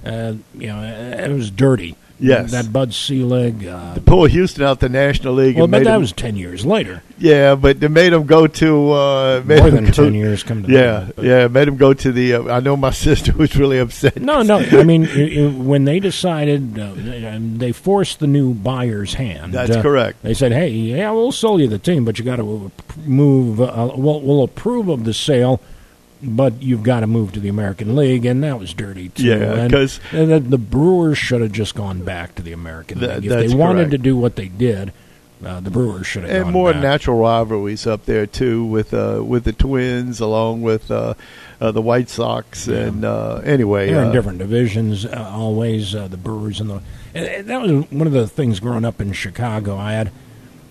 uh, 0.05 0.35
you 0.57 0.67
know, 0.69 0.83
it 0.83 1.31
was 1.31 1.51
dirty. 1.53 1.97
Yes. 2.21 2.53
that 2.53 2.73
Bud 2.73 2.95
Selig. 2.95 3.67
Uh, 3.67 3.97
Pull 4.07 4.27
Houston 4.27 4.63
out 4.65 4.81
the 4.81 4.89
National 4.89 5.35
League. 5.35 5.57
well, 5.57 5.65
and 5.65 5.73
but 5.73 5.85
that 5.85 5.95
him- 5.97 6.01
was 6.01 6.13
ten 6.13 6.37
years 6.37 6.65
later. 6.65 7.03
yeah, 7.19 7.55
but 7.57 7.81
they 7.81 7.89
made 7.89 8.13
him 8.13 8.25
go 8.25 8.47
to 8.47 8.93
uh, 8.93 9.43
made 9.45 9.59
More 9.59 9.71
than 9.71 9.87
go- 9.87 9.91
ten 9.91 10.15
years. 10.15 10.43
Come 10.45 10.63
to 10.63 10.71
Yeah, 10.73 11.09
it. 11.17 11.25
yeah, 11.25 11.49
made 11.49 11.67
him 11.69 11.77
go 11.77 11.93
to 11.93 12.13
the. 12.13 12.35
Uh, 12.35 12.55
I 12.57 12.61
know 12.61 12.77
my 12.77 12.91
sister 13.07 13.33
was 13.33 13.57
really 13.57 13.79
upset. 13.79 14.21
No, 14.23 14.43
no. 14.43 14.59
I 14.59 14.85
mean, 14.85 15.67
when 15.67 15.85
they 15.85 15.99
decided, 16.01 16.79
uh, 16.79 16.93
they 17.57 17.73
forced 17.73 18.21
the 18.21 18.27
new 18.29 18.55
buyer's 18.55 19.15
hand. 19.15 19.53
That's 19.53 19.77
Uh, 19.77 19.83
correct. 19.83 20.23
They 20.23 20.35
said, 20.35 20.53
"Hey, 20.53 20.69
yeah, 20.71 21.11
we'll 21.11 21.33
sell 21.33 21.59
you 21.61 21.67
the 21.67 21.79
team, 21.79 22.05
but 22.05 22.19
you 22.19 22.25
got 22.25 22.37
to 22.37 22.71
move. 23.05 23.61
Uh, 23.61 23.91
we'll, 23.97 24.21
we'll 24.21 24.43
approve 24.45 24.89
of 24.89 25.05
the 25.05 25.15
sale, 25.15 25.61
but 26.23 26.63
you've 26.63 26.83
got 26.83 27.01
to 27.01 27.07
move 27.07 27.33
to 27.33 27.41
the 27.41 27.49
American 27.49 27.95
League." 27.97 28.25
And 28.25 28.43
that 28.45 28.59
was 28.59 28.73
dirty 28.75 29.09
too. 29.11 29.25
Yeah, 29.25 29.35
And- 29.55 29.73
'cause- 29.73 30.01
and 30.13 30.31
the, 30.31 30.41
the 30.41 30.59
Brewers 30.59 31.19
should 31.19 31.41
have 31.43 31.53
just 31.53 31.75
gone 31.75 32.03
back 32.03 32.35
to 32.37 32.43
the 32.43 32.53
American 32.53 33.01
That- 33.01 33.23
League 33.23 33.31
if 33.31 33.51
they 33.51 33.55
wanted 33.57 33.77
correct. 33.89 33.91
to 33.93 33.99
do 33.99 34.17
what 34.17 34.37
they 34.37 34.49
did. 34.49 34.93
Uh, 35.45 35.61
the 35.61 35.69
Brewers 35.71 36.07
should 36.07 36.23
have 36.25 36.45
and 36.45 36.53
more 36.53 36.73
back. 36.73 36.81
natural 36.81 37.19
rivalries 37.19 37.87
up 37.87 38.07
there 38.07 38.25
too 38.25 38.65
with 38.65 38.95
uh, 38.95 39.21
with 39.23 39.45
the 39.45 39.53
Twins 39.53 40.19
along 40.19 40.63
with 40.63 40.91
uh, 40.91 41.13
uh, 41.61 41.71
the 41.71 41.83
White 41.83 42.09
Sox 42.09 42.67
and 42.67 43.05
uh, 43.05 43.43
anyway 43.45 43.89
They're 43.91 44.05
uh, 44.05 44.07
in 44.07 44.13
different 44.13 44.39
divisions 44.39 45.05
uh, 45.05 45.31
always. 45.35 45.95
Uh, 45.95 46.09
the 46.09 46.17
Brewers 46.17 46.61
and 46.61 46.71
the 46.71 46.81
and 47.15 47.47
that 47.49 47.61
was 47.61 47.71
one 47.91 48.07
of 48.07 48.15
the 48.15 48.27
things 48.27 48.59
growing 48.59 48.87
up 48.87 49.03
in 49.03 49.13
Chicago. 49.13 49.77
I 49.77 49.93
had 49.93 50.13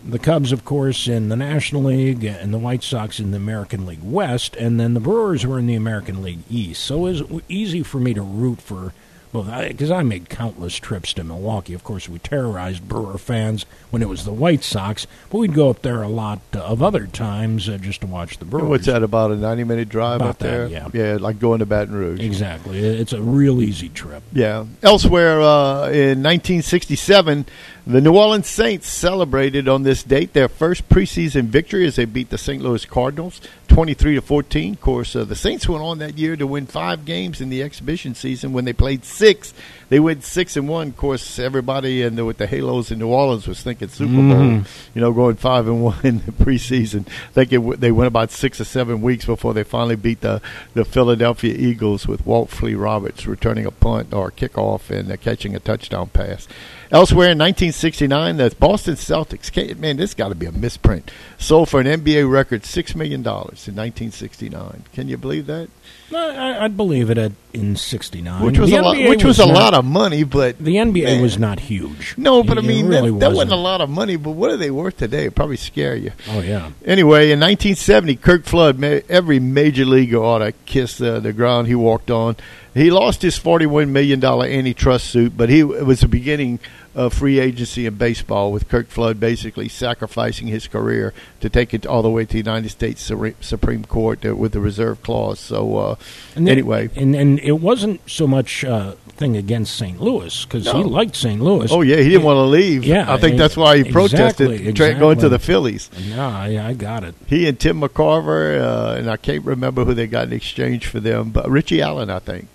the 0.05 0.19
Cubs, 0.19 0.51
of 0.51 0.65
course, 0.65 1.07
in 1.07 1.29
the 1.29 1.35
National 1.35 1.83
League, 1.83 2.23
and 2.23 2.53
the 2.53 2.57
White 2.57 2.83
Sox 2.83 3.19
in 3.19 3.31
the 3.31 3.37
American 3.37 3.85
League 3.85 4.03
West, 4.03 4.55
and 4.55 4.79
then 4.79 4.93
the 4.93 4.99
Brewers 4.99 5.45
were 5.45 5.59
in 5.59 5.67
the 5.67 5.75
American 5.75 6.21
League 6.21 6.43
East. 6.49 6.83
So 6.83 7.05
it 7.07 7.29
was 7.29 7.41
easy 7.47 7.83
for 7.83 7.99
me 7.99 8.13
to 8.13 8.21
root 8.21 8.61
for 8.61 8.93
Well, 9.31 9.43
because 9.67 9.89
I, 9.89 9.99
I, 9.99 10.03
made 10.03 10.29
countless 10.29 10.75
trips 10.75 11.13
to 11.13 11.23
Milwaukee. 11.23 11.73
Of 11.73 11.83
course, 11.83 12.07
we 12.07 12.19
terrorized 12.19 12.87
Brewer 12.87 13.17
fans 13.17 13.65
when 13.89 14.01
it 14.01 14.09
was 14.09 14.25
the 14.25 14.33
White 14.33 14.63
Sox, 14.63 15.07
but 15.31 15.39
we'd 15.39 15.55
go 15.55 15.71
up 15.71 15.81
there 15.81 16.03
a 16.03 16.07
lot 16.07 16.39
uh, 16.53 16.59
of 16.59 16.83
other 16.83 17.07
times 17.07 17.67
uh, 17.67 17.77
just 17.77 18.01
to 18.01 18.07
watch 18.07 18.37
the 18.37 18.45
Brewers. 18.45 18.69
What's 18.69 18.85
that 18.85 19.01
about 19.01 19.31
a 19.31 19.35
ninety-minute 19.35 19.89
drive 19.89 20.17
about 20.17 20.29
up 20.29 20.37
there? 20.39 20.67
Yeah, 20.67 20.89
yeah, 20.93 21.17
like 21.19 21.39
going 21.39 21.59
to 21.59 21.65
Baton 21.65 21.95
Rouge. 21.95 22.19
Exactly, 22.19 22.77
it's 22.77 23.13
a 23.13 23.21
real 23.21 23.61
easy 23.61 23.89
trip. 23.89 24.21
Yeah. 24.33 24.65
Elsewhere 24.83 25.41
uh, 25.41 25.87
in 25.87 26.21
1967, 26.21 27.47
the 27.85 27.99
New 27.99 28.15
Orleans 28.15 28.47
Saints 28.47 28.87
celebrated 28.87 29.67
on 29.67 29.83
this 29.83 30.03
date 30.03 30.31
their 30.33 30.47
first 30.47 30.87
preseason 30.87 31.43
victory 31.45 31.85
as 31.85 31.97
they 31.97 32.05
beat 32.05 32.29
the 32.29 32.37
St. 32.37 32.61
Louis 32.63 32.85
Cardinals 32.85 33.41
23 33.67 34.15
to 34.15 34.21
14. 34.21 34.73
Of 34.73 34.81
course, 34.81 35.15
uh, 35.15 35.23
the 35.25 35.35
Saints 35.35 35.67
went 35.67 35.83
on 35.83 35.97
that 35.97 36.17
year 36.17 36.35
to 36.35 36.45
win 36.47 36.65
five 36.67 37.05
games 37.05 37.41
in 37.41 37.49
the 37.49 37.63
exhibition 37.63 38.13
season. 38.15 38.53
When 38.53 38.65
they 38.65 38.71
played 38.73 39.03
six, 39.03 39.53
they 39.89 39.99
went 39.99 40.23
six 40.23 40.55
and 40.55 40.69
one. 40.69 40.89
Of 40.89 40.97
course, 40.97 41.39
everybody 41.39 42.03
and 42.03 42.23
with 42.25 42.37
the 42.37 42.47
Halos 42.47 42.91
in 42.91 42.99
New 42.99 43.07
Orleans 43.07 43.47
was 43.47 43.61
thinking 43.61 43.89
Super 43.89 44.13
Bowl. 44.13 44.23
Mhm. 44.23 44.67
You 44.93 45.01
know, 45.01 45.11
going 45.11 45.35
five 45.35 45.67
and 45.67 45.83
one 45.83 45.97
in 46.03 46.19
the 46.19 46.31
preseason. 46.31 47.05
I 47.07 47.33
think 47.33 47.51
it, 47.51 47.79
they 47.81 47.91
went 47.91 48.07
about 48.07 48.31
six 48.31 48.61
or 48.61 48.65
seven 48.65 49.01
weeks 49.01 49.25
before 49.25 49.53
they 49.53 49.63
finally 49.63 49.95
beat 49.97 50.21
the 50.21 50.41
the 50.73 50.85
Philadelphia 50.85 51.53
Eagles 51.53 52.07
with 52.07 52.25
Walt 52.25 52.49
Flea 52.49 52.75
Roberts 52.75 53.25
returning 53.25 53.65
a 53.65 53.71
punt 53.71 54.13
or 54.13 54.31
kickoff 54.31 54.89
and 54.89 55.11
uh, 55.11 55.17
catching 55.17 55.55
a 55.55 55.59
touchdown 55.59 56.07
pass. 56.07 56.47
Elsewhere 56.93 57.31
in 57.31 57.39
1969, 57.39 58.37
the 58.37 58.55
Boston 58.59 58.93
Celtics, 58.93 59.79
man, 59.79 59.97
this 59.97 60.13
got 60.13 60.29
to 60.29 60.35
be 60.35 60.45
a 60.45 60.51
misprint, 60.51 61.09
sold 61.39 61.67
for 61.67 61.79
an 61.79 61.87
NBA 61.87 62.31
record 62.31 62.61
$6 62.61 62.95
million 62.95 63.21
in 63.21 63.25
1969. 63.25 64.83
Can 64.93 65.07
you 65.09 65.17
believe 65.17 65.47
that? 65.47 65.69
I, 66.15 66.65
I'd 66.65 66.77
believe 66.77 67.09
it 67.09 67.17
at, 67.17 67.31
in 67.53 67.75
'69, 67.75 68.45
Which 68.45 68.59
was 68.59 68.69
The 68.69 68.77
a 68.77 68.81
lot, 68.83 68.97
which 69.09 69.23
was, 69.23 69.39
a 69.39 69.47
not- 69.47 69.55
lot 69.55 69.73
of 69.73 69.83
money, 69.85 70.23
but 70.23 70.59
The 70.59 70.75
NBA 70.75 71.03
Man. 71.05 71.21
was 71.23 71.39
not 71.39 71.59
huge. 71.61 72.13
no, 72.17 72.43
but 72.43 72.57
I 72.59 72.61
It- 72.61 72.65
it 72.65 72.67
mean 72.67 72.87
really 72.87 73.09
that, 73.11 73.19
that 73.21 73.31
wasn't 73.31 73.53
a 73.53 73.55
lot 73.55 73.81
of 73.81 73.89
money. 73.89 74.15
But 74.15 74.31
what 74.31 74.51
are 74.51 74.57
they 74.57 74.69
worth 74.69 74.97
today? 74.97 75.25
It 75.25 75.33
probably 75.35 75.57
scare 75.57 75.95
you. 75.95 76.11
Oh 76.29 76.41
yeah, 76.41 76.69
Anyway, 76.85 77.31
in 77.31 77.39
1970, 77.39 78.15
Curt 78.17 78.45
Flood, 78.45 78.77
ma- 78.77 78.99
every 79.09 79.39
major 79.39 79.85
leaguer 79.85 80.17
ought 80.17 80.39
to 80.39 80.51
kiss 80.67 80.99
the, 80.99 81.19
the 81.19 81.33
ground 81.33 81.67
he 81.67 81.73
walked 81.75 82.11
on. 82.11 82.35
He 82.75 82.91
lost 82.91 83.23
his 83.23 83.39
$41 83.39 83.89
million 83.89 84.23
antitrust 84.23 85.07
suit, 85.07 85.35
but 85.35 85.49
he 85.49 85.59
it 85.61 85.85
was 85.85 86.01
the 86.01 86.07
beginning 86.07 86.59
of 86.95 87.13
free 87.13 87.39
agency 87.39 87.85
in 87.85 87.95
baseball 87.95 88.51
with 88.51 88.69
Curt 88.69 88.87
Flood 88.89 89.19
basically 89.19 89.67
sacrificing 89.67 90.47
his 90.47 90.67
career 90.67 91.13
to 91.39 91.49
take 91.49 91.73
it 91.73 91.85
all 91.85 92.01
the 92.03 92.09
way 92.09 92.23
to 92.25 92.31
the 92.31 92.37
United 92.37 92.69
States 92.69 93.01
Supreme 93.41 93.83
Court 93.85 94.25
uh, 94.25 94.35
with 94.35 94.51
the 94.51 94.59
reserve 94.59 95.01
clause. 95.01 95.39
So, 95.39 95.77
uh, 95.77 95.95
And 96.35 96.45
then- 96.47 96.51
anyway. 96.53 96.89
and 96.95 97.15
and 97.15 97.39
it 97.39 97.59
wasn't 97.59 98.01
so 98.09 98.27
much 98.27 98.63
uh, 98.63 98.93
thing 99.17 99.35
against 99.37 99.75
St. 99.75 99.99
Louis 100.01 100.45
because 100.45 100.65
he 100.71 100.83
liked 100.83 101.15
St. 101.15 101.41
Louis. 101.41 101.71
Oh, 101.71 101.81
yeah, 101.81 101.97
he 101.97 102.09
didn't 102.09 102.23
want 102.23 102.37
to 102.37 102.43
leave. 102.43 102.83
Yeah, 102.83 103.11
I 103.11 103.17
think 103.17 103.37
that's 103.37 103.57
why 103.57 103.77
he 103.77 103.91
protested 103.91 104.51
exactly, 104.51 104.73
tra- 104.73 104.93
going 104.99 105.17
to 105.19 105.29
the 105.29 105.39
Phillies. 105.39 105.89
Yeah, 105.97 106.27
I, 106.27 106.69
I 106.69 106.73
got 106.73 107.03
it. 107.03 107.15
He 107.27 107.47
and 107.47 107.59
Tim 107.59 107.81
McCarver, 107.81 108.59
uh, 108.61 108.95
and 108.97 109.09
I 109.09 109.17
can't 109.17 109.43
remember 109.45 109.85
who 109.85 109.93
they 109.93 110.07
got 110.07 110.27
in 110.27 110.33
exchange 110.33 110.87
for 110.87 110.99
them, 110.99 111.29
but 111.31 111.49
Richie 111.49 111.81
Allen, 111.81 112.09
I 112.09 112.19
think. 112.19 112.47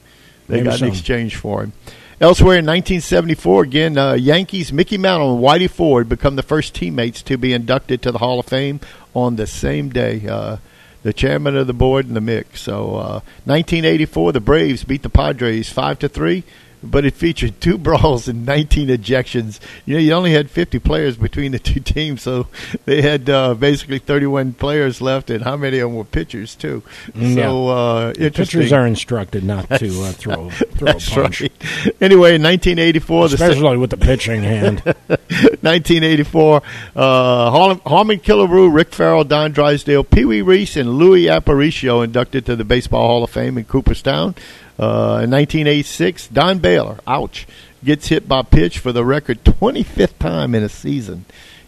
They 0.49 0.57
Maybe 0.57 0.69
got 0.71 0.79
so. 0.79 0.87
in 0.87 0.93
exchange 0.93 1.37
for 1.37 1.63
him. 1.63 1.73
Elsewhere 2.21 2.59
in 2.59 2.67
1974, 2.67 3.63
again, 3.63 3.97
uh, 3.97 4.15
Yankees, 4.15 4.73
Mickey 4.73 4.99
Mantle 4.99 5.37
and 5.37 5.45
Whitey 5.45 5.71
Ford 5.71 6.09
become 6.09 6.35
the 6.35 6.43
first 6.43 6.75
teammates 6.75 7.23
to 7.23 7.39
be 7.39 7.53
inducted 7.53 8.03
to 8.03 8.11
the 8.11 8.19
Hall 8.19 8.41
of 8.41 8.47
Fame 8.47 8.81
on 9.15 9.37
the 9.37 9.47
same 9.47 9.91
day. 9.91 10.27
Uh, 10.27 10.57
the 11.05 11.13
chairman 11.13 11.57
of 11.57 11.69
the 11.69 11.73
board 11.73 12.07
and 12.07 12.17
the 12.17 12.21
mix. 12.21 12.63
So, 12.63 12.97
uh, 12.97 13.21
1984, 13.45 14.33
the 14.33 14.41
Braves 14.41 14.83
beat 14.83 15.03
the 15.05 15.09
Padres 15.09 15.71
five 15.71 16.01
to 16.01 16.09
three, 16.09 16.43
but 16.83 17.05
it 17.05 17.15
featured 17.15 17.61
two 17.61 17.79
brawls 17.89 18.29
and 18.29 18.47
19 18.47 18.89
ejections. 18.89 19.61
You 19.85 19.95
know, 19.95 20.01
you 20.01 20.13
only 20.13 20.33
had 20.33 20.51
50 20.51 20.79
players 20.79 21.17
between 21.17 21.53
the 21.53 21.59
two 21.69 21.81
teams, 21.81 22.23
so 22.23 22.47
they 22.85 23.03
had 23.03 23.29
uh, 23.29 23.55
basically 23.55 23.99
31 23.99 24.55
players 24.55 25.01
left, 25.01 25.31
and 25.31 25.45
how 25.45 25.57
many 25.57 25.79
of 25.79 25.91
them 25.91 25.97
were 25.97 26.05
pitchers 26.05 26.55
too? 26.55 26.83
Mm, 27.13 27.35
so, 27.35 27.69
uh, 27.69 28.13
interesting. 28.19 28.61
Pitchers 28.61 28.73
are 28.73 28.87
instructed 28.87 29.45
not 29.45 29.69
to 29.79 30.03
uh, 30.03 30.13
throw 30.13 30.51
throw 30.51 30.89
a 30.89 30.93
That's 30.93 31.11
punch, 31.11 31.41
right. 31.43 31.53
Anyway, 32.01 32.35
in 32.35 32.43
1984, 32.43 33.29
the 33.29 33.35
especially 33.35 33.77
with 33.77 33.91
the 33.91 33.97
pitching 33.97 34.43
hand. 34.43 34.81
1984, 34.81 36.63
uh, 36.97 37.51
Harmon 37.51 38.19
Killebrew, 38.21 38.73
Rick 38.73 38.93
Ferrell, 38.93 39.25
Don 39.25 39.53
Drysdale, 39.53 40.05
Pee 40.05 40.25
Wee 40.25 40.43
Reese, 40.43 40.77
and 40.77 40.99
Louis 40.99 41.25
Aparicio 41.25 42.05
inducted 42.05 42.47
to 42.47 42.57
the 42.57 42.65
Baseball 42.65 43.07
Hall 43.07 43.25
of 43.25 43.31
Fame 43.31 43.59
in 43.59 43.65
Cooperstown. 43.65 44.35
Uh, 44.79 45.25
in 45.25 45.31
1986, 45.31 46.29
Don 46.29 46.59
Baylor, 46.59 46.99
ouch, 47.07 47.47
gets 47.85 48.09
hit 48.09 48.29
by 48.29 48.43
pitch 48.43 48.79
for 48.79 48.93
the 48.93 49.05
record 49.05 49.43
25th 49.45 50.19
time 50.19 50.55
in 50.55 50.63
a 50.63 50.69
season. 50.69 51.25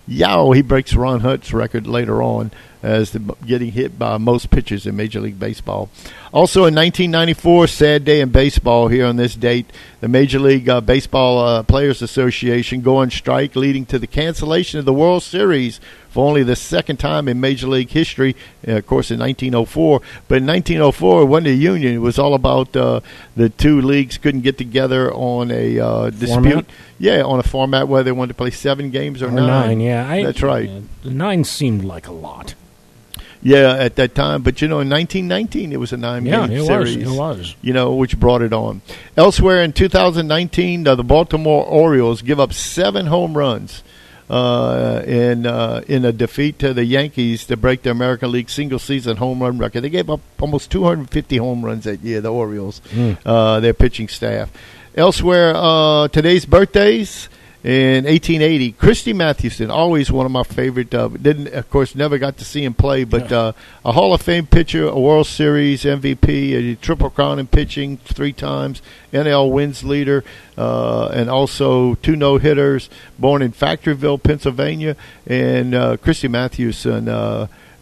Yow, 0.06 0.52
he 0.52 0.62
breaks 0.62 0.94
Ron 0.94 1.20
Hunt's 1.20 1.52
record 1.52 1.86
later 1.86 2.22
on 2.22 2.50
as 2.82 3.10
the, 3.10 3.18
getting 3.46 3.72
hit 3.72 3.98
by 3.98 4.16
most 4.18 4.50
pitchers 4.50 4.86
in 4.86 4.96
Major 4.96 5.20
League 5.20 5.38
Baseball. 5.38 5.88
Also 6.32 6.60
in 6.60 6.74
1994, 6.74 7.66
sad 7.66 8.04
day 8.04 8.20
in 8.20 8.30
baseball 8.30 8.88
here 8.88 9.06
on 9.06 9.16
this 9.16 9.34
date, 9.34 9.66
the 10.00 10.08
Major 10.08 10.38
League 10.38 10.68
uh, 10.68 10.80
Baseball 10.80 11.38
uh, 11.38 11.62
Players 11.62 12.02
Association 12.02 12.80
go 12.80 12.96
on 12.96 13.10
strike, 13.10 13.54
leading 13.54 13.86
to 13.86 13.98
the 13.98 14.06
cancellation 14.06 14.78
of 14.78 14.84
the 14.84 14.94
World 14.94 15.22
Series 15.22 15.80
for 16.10 16.26
only 16.26 16.42
the 16.42 16.56
second 16.56 16.98
time 16.98 17.28
in 17.28 17.40
Major 17.40 17.68
League 17.68 17.90
history, 17.90 18.34
uh, 18.66 18.72
of 18.72 18.86
course, 18.86 19.10
in 19.10 19.18
1904. 19.20 20.00
But 20.28 20.38
in 20.38 20.46
1904, 20.46 21.22
it 21.22 21.24
wasn't 21.26 21.46
a 21.46 21.54
union. 21.54 21.94
It 21.94 21.98
was 21.98 22.18
all 22.18 22.34
about 22.34 22.76
uh, 22.76 23.00
the 23.36 23.48
two 23.48 23.80
leagues 23.80 24.18
couldn't 24.18 24.40
get 24.42 24.58
together 24.58 25.12
on 25.12 25.50
a 25.50 25.78
uh, 25.78 26.10
dispute. 26.10 26.32
Format? 26.34 26.66
Yeah, 26.98 27.22
on 27.22 27.38
a 27.38 27.44
format 27.44 27.88
where 27.88 28.02
they 28.02 28.12
wanted 28.12 28.28
to 28.28 28.34
play 28.34 28.50
seven 28.50 28.90
games 28.90 29.22
or, 29.22 29.28
Or 29.28 29.30
nine, 29.30 29.80
yeah, 29.80 30.06
I, 30.08 30.24
That's 30.24 30.42
right. 30.42 30.68
the 31.02 31.10
nine 31.10 31.44
seemed 31.44 31.84
like 31.84 32.08
a 32.08 32.12
lot. 32.12 32.54
Yeah, 33.42 33.74
at 33.74 33.96
that 33.96 34.14
time. 34.14 34.42
But 34.42 34.60
you 34.60 34.68
know, 34.68 34.80
in 34.80 34.90
1919, 34.90 35.72
it 35.72 35.80
was 35.80 35.92
a 35.92 35.96
nine 35.96 36.26
Yeah, 36.26 36.46
series. 36.46 36.68
was. 36.68 36.96
It 36.96 37.08
was. 37.08 37.56
You 37.62 37.72
know, 37.72 37.94
which 37.94 38.18
brought 38.20 38.42
it 38.42 38.52
on. 38.52 38.82
Elsewhere 39.16 39.62
in 39.62 39.72
2019, 39.72 40.86
uh, 40.86 40.94
the 40.94 41.04
Baltimore 41.04 41.64
Orioles 41.64 42.20
give 42.20 42.38
up 42.38 42.52
seven 42.52 43.06
home 43.06 43.36
runs 43.38 43.82
uh, 44.30 45.02
in 45.06 45.44
uh, 45.44 45.82
in 45.88 46.04
a 46.04 46.12
defeat 46.12 46.58
to 46.60 46.72
the 46.72 46.84
Yankees 46.84 47.44
to 47.46 47.56
break 47.56 47.82
the 47.82 47.90
American 47.90 48.30
League 48.30 48.48
single 48.48 48.78
season 48.78 49.16
home 49.16 49.42
run 49.42 49.58
record. 49.58 49.80
They 49.82 49.90
gave 49.90 50.08
up 50.08 50.20
almost 50.40 50.70
250 50.70 51.36
home 51.38 51.64
runs 51.64 51.84
that 51.84 52.00
year. 52.00 52.20
The 52.20 52.32
Orioles, 52.32 52.80
Mm. 52.94 53.18
uh, 53.26 53.58
their 53.60 53.74
pitching 53.74 54.08
staff. 54.08 54.50
Elsewhere, 54.94 55.52
uh, 55.56 56.08
today's 56.08 56.46
birthdays. 56.46 57.28
In 57.62 58.04
1880, 58.06 58.72
Christy 58.72 59.12
Mathewson, 59.12 59.70
always 59.70 60.10
one 60.10 60.24
of 60.24 60.32
my 60.32 60.44
favorite. 60.44 60.94
Uh, 60.94 61.08
didn't, 61.08 61.48
of 61.48 61.68
course, 61.68 61.94
never 61.94 62.16
got 62.16 62.38
to 62.38 62.44
see 62.44 62.64
him 62.64 62.72
play, 62.72 63.04
but 63.04 63.30
uh, 63.30 63.52
a 63.84 63.92
Hall 63.92 64.14
of 64.14 64.22
Fame 64.22 64.46
pitcher, 64.46 64.88
a 64.88 64.98
World 64.98 65.26
Series 65.26 65.84
MVP, 65.84 66.54
a 66.54 66.76
Triple 66.76 67.10
Crown 67.10 67.38
in 67.38 67.46
pitching 67.46 67.98
three 67.98 68.32
times, 68.32 68.80
NL 69.12 69.52
wins 69.52 69.84
leader, 69.84 70.24
uh, 70.56 71.08
and 71.08 71.28
also 71.28 71.96
two 71.96 72.16
no 72.16 72.38
hitters. 72.38 72.88
Born 73.18 73.42
in 73.42 73.52
Factoryville, 73.52 74.22
Pennsylvania, 74.22 74.96
and 75.26 75.74
uh, 75.74 75.98
Christy 75.98 76.28
Mathewson 76.28 77.10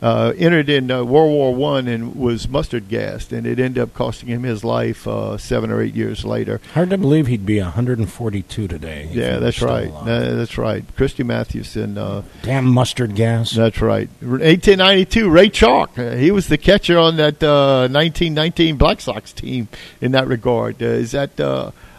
uh, 0.03 0.07
uh, 0.19 0.33
entered 0.37 0.69
in 0.69 0.91
uh, 0.91 1.05
World 1.05 1.31
War 1.31 1.55
One 1.55 1.87
and 1.89 2.17
was 2.17 2.49
mustard 2.49 2.89
gassed, 2.89 3.33
and 3.33 3.47
it 3.47 3.59
ended 3.59 3.83
up 3.83 3.95
costing 3.95 4.29
him 4.29 4.43
his 4.43 4.65
life 4.65 5.07
uh, 5.07 5.39
seven 5.39 5.71
or 5.71 5.81
eight 5.81 5.95
years 5.95 6.25
later. 6.25 6.61
Hard 6.75 6.91
to 6.91 6.99
believe 6.99 7.27
he'd 7.29 7.47
be 7.47 7.61
142 7.61 8.69
today. 8.69 9.09
Yeah, 9.13 9.39
that's 9.39 9.63
right. 9.63 9.91
Uh, 9.91 10.35
that's 10.35 10.59
right. 10.59 10.85
Christy 10.97 11.23
Mathewson. 11.23 11.97
Uh, 11.99 12.23
Damn 12.43 12.67
mustard 12.67 13.15
gas. 13.15 13.53
that's 13.53 13.81
right. 13.81 14.09
1892, 14.21 15.31
Ray 15.31 15.51
Schalk. 15.51 15.99
Uh, 15.99 16.13
he 16.13 16.31
was 16.31 16.49
the 16.49 16.59
catcher 16.59 16.99
on 16.99 17.17
that 17.17 17.43
uh, 17.43 17.89
1919 17.91 18.77
Black 18.77 19.01
Sox 19.01 19.33
team. 19.33 19.69
In 20.01 20.13
that 20.13 20.27
regard, 20.27 20.83
uh, 20.83 20.87
is 20.87 21.13
that 21.13 21.39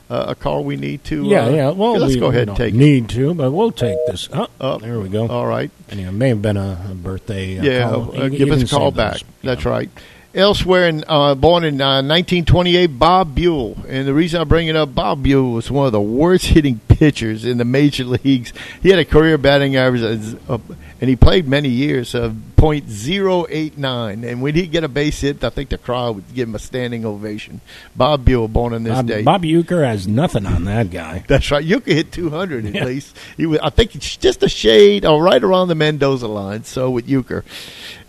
uh, 0.09 0.25
a 0.29 0.35
call 0.35 0.63
we 0.63 0.75
need 0.75 1.03
to? 1.05 1.23
yeah, 1.25 1.45
uh, 1.45 1.49
yeah. 1.49 1.69
Well, 1.71 1.97
let's 1.97 2.13
we 2.15 2.19
go 2.19 2.27
ahead 2.27 2.47
and 2.49 2.57
take. 2.57 2.73
it. 2.73 2.77
Need 2.77 3.09
to, 3.09 3.33
but 3.33 3.51
we'll 3.51 3.71
take 3.71 3.97
this. 4.07 4.27
Oh, 4.33 4.47
Oh, 4.59 4.77
there 4.79 4.99
we 4.99 5.09
go. 5.09 5.27
All 5.27 5.45
right. 5.47 5.69
And 5.89 5.99
it 5.99 6.11
may 6.11 6.29
have 6.29 6.41
been 6.41 6.57
a, 6.57 6.87
a 6.91 6.93
birthday. 6.95 7.59
Uh, 7.59 7.63
yeah, 7.63 7.89
call. 7.89 8.17
uh, 8.19 8.23
You- 8.25 8.29
give 8.37 8.47
you 8.49 8.53
us 8.55 8.63
a 8.63 8.67
call 8.75 8.91
back. 8.91 9.13
those. 9.13 9.23
That's 9.43 9.63
Yeah. 9.65 9.69
right. 9.71 9.89
Elsewhere, 10.35 10.87
in, 10.87 11.03
uh, 11.07 11.33
born 11.33 11.63
in 11.63 11.81
uh, 11.81 12.03
1928, 12.03 12.85
Bob 12.99 13.33
Buhl. 13.33 13.75
And 13.87 14.07
the 14.07 14.13
reason 14.13 14.39
I 14.39 14.43
bring 14.43 14.67
it 14.67 14.75
up, 14.75 14.93
Bob 14.93 15.23
Buhl 15.23 15.53
was 15.53 15.71
one 15.71 15.87
of 15.87 15.91
the 15.91 15.99
worst 16.01 16.45
hitting 16.45 16.79
pitchers 16.87 17.45
in 17.45 17.57
the 17.57 17.65
major 17.65 18.03
leagues. 18.23 18.53
He 18.83 18.89
had 18.89 18.99
a 18.99 19.05
career 19.05 19.39
batting 19.39 19.75
average, 19.75 20.03
as, 20.03 20.35
uh, 20.47 20.59
and 21.01 21.09
he 21.09 21.15
played 21.15 21.47
many 21.47 21.69
years 21.69 22.13
of 22.13 22.33
.089. 22.57 24.23
And 24.29 24.41
when 24.41 24.55
he'd 24.55 24.71
get 24.71 24.83
a 24.83 24.87
base 24.87 25.21
hit, 25.21 25.43
I 25.43 25.49
think 25.49 25.69
the 25.69 25.77
crowd 25.77 26.15
would 26.15 26.33
give 26.33 26.47
him 26.49 26.55
a 26.55 26.59
standing 26.59 27.05
ovation. 27.05 27.61
Bob 27.95 28.25
Buhl, 28.25 28.47
born 28.47 28.73
on 28.73 28.83
this 28.83 28.93
Bob, 28.93 29.07
day. 29.07 29.21
Bob 29.23 29.43
Uecker 29.43 29.85
has 29.85 30.07
nothing 30.07 30.45
on 30.45 30.65
that 30.65 30.91
guy. 30.91 31.23
That's 31.27 31.49
right. 31.51 31.63
You 31.63 31.79
could 31.79 31.93
hit 31.93 32.11
200 32.11 32.65
at 32.65 32.75
Yeah. 32.75 32.85
least. 32.85 33.15
He 33.37 33.45
was, 33.45 33.59
I 33.59 33.69
think 33.69 33.95
it's 33.95 34.17
just 34.17 34.43
a 34.43 34.49
shade 34.49 35.05
or 35.05 35.21
right 35.23 35.43
around 35.43 35.69
the 35.69 35.75
Mendoza 35.75 36.27
line. 36.27 36.63
So 36.63 36.89
with 36.89 37.07
Uecker. 37.07 37.43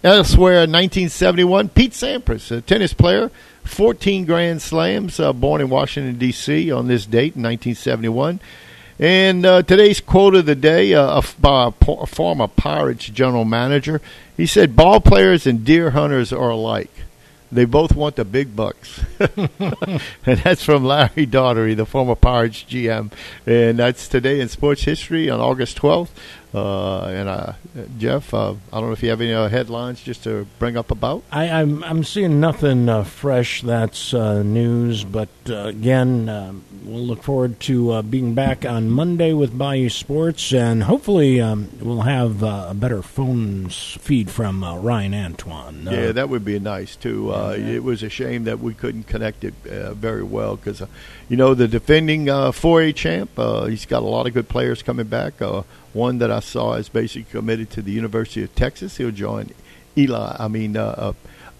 Elsewhere, 0.03 0.65
in 0.65 0.73
1971, 0.73 1.69
Pete 1.69 1.93
Sampras, 1.93 2.51
a 2.51 2.61
tennis 2.63 2.95
player, 2.95 3.31
14 3.65 4.25
Grand 4.25 4.63
Slams, 4.63 5.21
uh, 5.21 5.33
born 5.35 5.61
in 5.61 5.69
Washington, 5.69 6.17
D.C. 6.19 6.73
on 6.73 6.89
this 6.89 7.05
date 7.05 7.37
in 7.37 7.43
1971. 7.43 8.41
And 9.01 9.47
uh, 9.47 9.63
today's 9.63 9.99
quote 9.99 10.35
of 10.35 10.45
the 10.45 10.55
day 10.55 10.93
uh, 10.93 11.23
by 11.41 11.73
a 11.89 12.07
former 12.07 12.47
Pirates 12.47 13.07
general 13.07 13.47
manager. 13.47 14.03
He 14.37 14.45
said, 14.45 14.77
Ball 14.77 15.01
players 15.01 15.47
and 15.47 15.65
deer 15.65 15.93
hunters 15.93 16.35
are 16.35 16.51
alike. 16.51 16.93
They 17.51 17.65
both 17.65 17.97
want 17.97 18.17
the 18.17 18.27
big 18.27 18.55
bucks. 18.55 19.01
and 19.19 20.01
that's 20.25 20.63
from 20.63 20.85
Larry 20.85 21.25
Doughty, 21.25 21.73
the 21.73 21.87
former 21.87 22.15
Pirates 22.15 22.63
GM. 22.69 23.11
And 23.47 23.79
that's 23.79 24.07
today 24.07 24.39
in 24.39 24.51
sports 24.51 24.85
history 24.85 25.31
on 25.31 25.41
August 25.41 25.79
12th. 25.79 26.11
Uh, 26.53 27.05
and 27.05 27.29
uh, 27.29 27.53
Jeff, 27.99 28.35
uh, 28.35 28.55
I 28.73 28.81
don't 28.81 28.87
know 28.87 28.93
if 28.93 29.03
you 29.03 29.11
have 29.11 29.21
any 29.21 29.33
uh, 29.33 29.49
headlines 29.49 30.03
just 30.03 30.25
to 30.25 30.47
bring 30.59 30.77
up 30.77 30.91
about. 30.91 31.23
I, 31.31 31.45
am 31.45 31.85
I'm, 31.85 31.85
I'm 31.85 32.05
seeing 32.05 32.41
nothing 32.41 32.89
uh, 32.89 33.05
fresh 33.05 33.63
that's 33.63 34.13
uh, 34.13 34.43
news, 34.43 35.05
but 35.05 35.29
again, 35.47 36.27
we'll 36.85 37.05
look 37.05 37.23
forward 37.23 37.61
to 37.61 38.03
being 38.03 38.35
back 38.35 38.65
on 38.65 38.91
Monday 38.91 39.33
with 39.33 39.57
Bayou 39.57 39.89
Sports, 39.89 40.53
and 40.53 40.83
hopefully 40.83 41.41
um, 41.41 41.69
we'll 41.81 42.03
have 42.03 42.43
a 42.43 42.75
better 42.75 43.03
phone 43.03 43.69
feed 43.69 44.31
from 44.31 44.65
Ryan 44.65 45.15
Antoine. 45.15 45.89
yeah, 45.91 46.11
that 46.13 46.29
would 46.29 46.45
be 46.45 46.59
nice 46.59 46.97
too. 46.97 47.27
Yeah. 47.31 47.55
It 47.55 47.85
was 47.85 48.03
a 48.03 48.09
shame 48.09 48.45
that 48.45 48.59
we 48.59 48.75
couldn't 48.75 49.05
connect 49.05 49.45
it 49.45 49.55
very 49.95 50.25
well 50.25 50.57
because, 50.57 50.83
you 51.29 51.37
know, 51.37 51.55
the 51.55 51.69
defending 51.69 52.27
4A 52.27 52.95
champ, 52.95 53.31
he's 53.69 53.87
got 53.87 54.03
a 54.03 54.07
lot 54.07 54.27
of 54.27 54.35
good 54.35 54.49
players 54.49 54.83
coming 54.83 55.07
back. 55.07 55.35
One 55.93 56.19
that 56.19 56.31
I 56.31 56.41
saw 56.41 56.75
is 56.75 56.89
basically 56.89 57.31
committed 57.31 57.71
to 57.71 57.83
the 57.83 57.93
University 57.93 58.43
of 58.43 58.55
Texas. 58.55 58.97
He'll 58.97 59.11
join 59.11 59.51
Eli, 59.97 60.37
I 60.39 60.49
mean, 60.49 60.77
uh, 60.77 60.95
uh, 60.97 61.13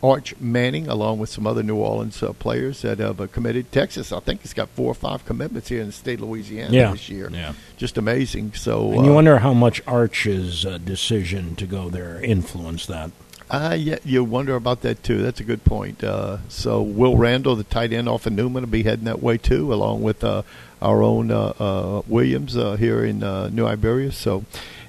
Arch 0.03 0.35
Manning, 0.41 0.89
along 0.89 1.19
with 1.19 1.29
some 1.29 1.47
other 1.47 1.63
New 1.63 1.77
Orleans 1.77 2.23
uh, 2.23 2.33
players 2.33 2.83
that 2.83 2.99
have 3.01 3.21
uh, 3.21 3.27
committed. 3.27 3.71
Texas, 3.71 4.13
I 4.13 4.21
think, 4.21 4.43
he's 4.43 4.55
got 4.55 4.69
four 4.71 4.91
or 4.91 4.95
five 4.95 5.27
commitments 5.27 5.69
here 5.69 5.81
in 5.81 5.87
the 5.87 5.93
state 5.93 6.21
of 6.21 6.29
Louisiana 6.29 6.73
yeah. 6.73 6.91
this 6.93 7.09
year. 7.09 7.29
Yeah. 7.31 7.53
Just 7.77 7.99
amazing. 7.99 8.55
So, 8.55 8.93
and 8.93 9.05
you 9.05 9.13
uh, 9.13 9.15
wonder 9.15 9.39
how 9.39 9.53
much 9.53 9.83
Arch's 9.87 10.65
uh, 10.65 10.79
decision 10.79 11.55
to 11.57 11.67
go 11.67 11.91
there 11.91 12.23
influenced 12.23 12.89
that. 12.89 13.11
Uh, 13.51 13.77
yeah, 13.77 13.99
you 14.05 14.23
wonder 14.23 14.55
about 14.55 14.83
that 14.83 15.03
too. 15.03 15.23
That's 15.23 15.41
a 15.41 15.45
good 15.45 15.65
point. 15.65 16.05
Uh, 16.05 16.39
so 16.49 16.81
Will 16.81 17.17
Randall, 17.17 17.57
the 17.57 17.65
tight 17.65 17.93
end 17.93 18.09
off 18.09 18.25
of 18.27 18.33
Newman, 18.33 18.63
will 18.63 18.71
be 18.71 18.85
heading 18.85 19.07
that 19.07 19.21
way 19.21 19.39
too, 19.39 19.75
along 19.75 20.03
with 20.03 20.23
uh, 20.23 20.43
our 20.81 21.03
own 21.03 21.31
uh, 21.31 21.53
uh, 21.59 22.03
Williams 22.07 22.57
uh, 22.57 22.77
here 22.77 23.05
in 23.05 23.21
New 23.55 23.67
Iberia. 23.67 24.13
So, 24.13 24.45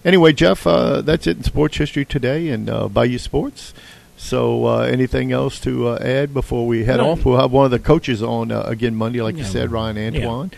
anyway, 0.05 0.33
Jeff, 0.33 0.63
that's 0.63 1.27
it 1.27 1.37
in 1.37 1.43
sports 1.43 1.77
history 1.77 2.05
today 2.05 2.49
and 2.49 2.93
Bayou 2.93 3.17
Sports. 3.17 3.73
So, 4.17 4.67
anything 4.81 5.31
else 5.31 5.59
to 5.61 5.97
add 5.97 6.33
before 6.33 6.67
we 6.67 6.85
head 6.85 6.97
no. 6.97 7.11
off? 7.11 7.25
We'll 7.25 7.39
have 7.39 7.51
one 7.51 7.65
of 7.65 7.71
the 7.71 7.79
coaches 7.79 8.21
on 8.21 8.51
again 8.51 8.95
Monday, 8.95 9.21
like 9.21 9.35
yeah, 9.35 9.43
you 9.43 9.49
said, 9.49 9.71
Ryan 9.71 9.97
Antoine. 9.97 10.51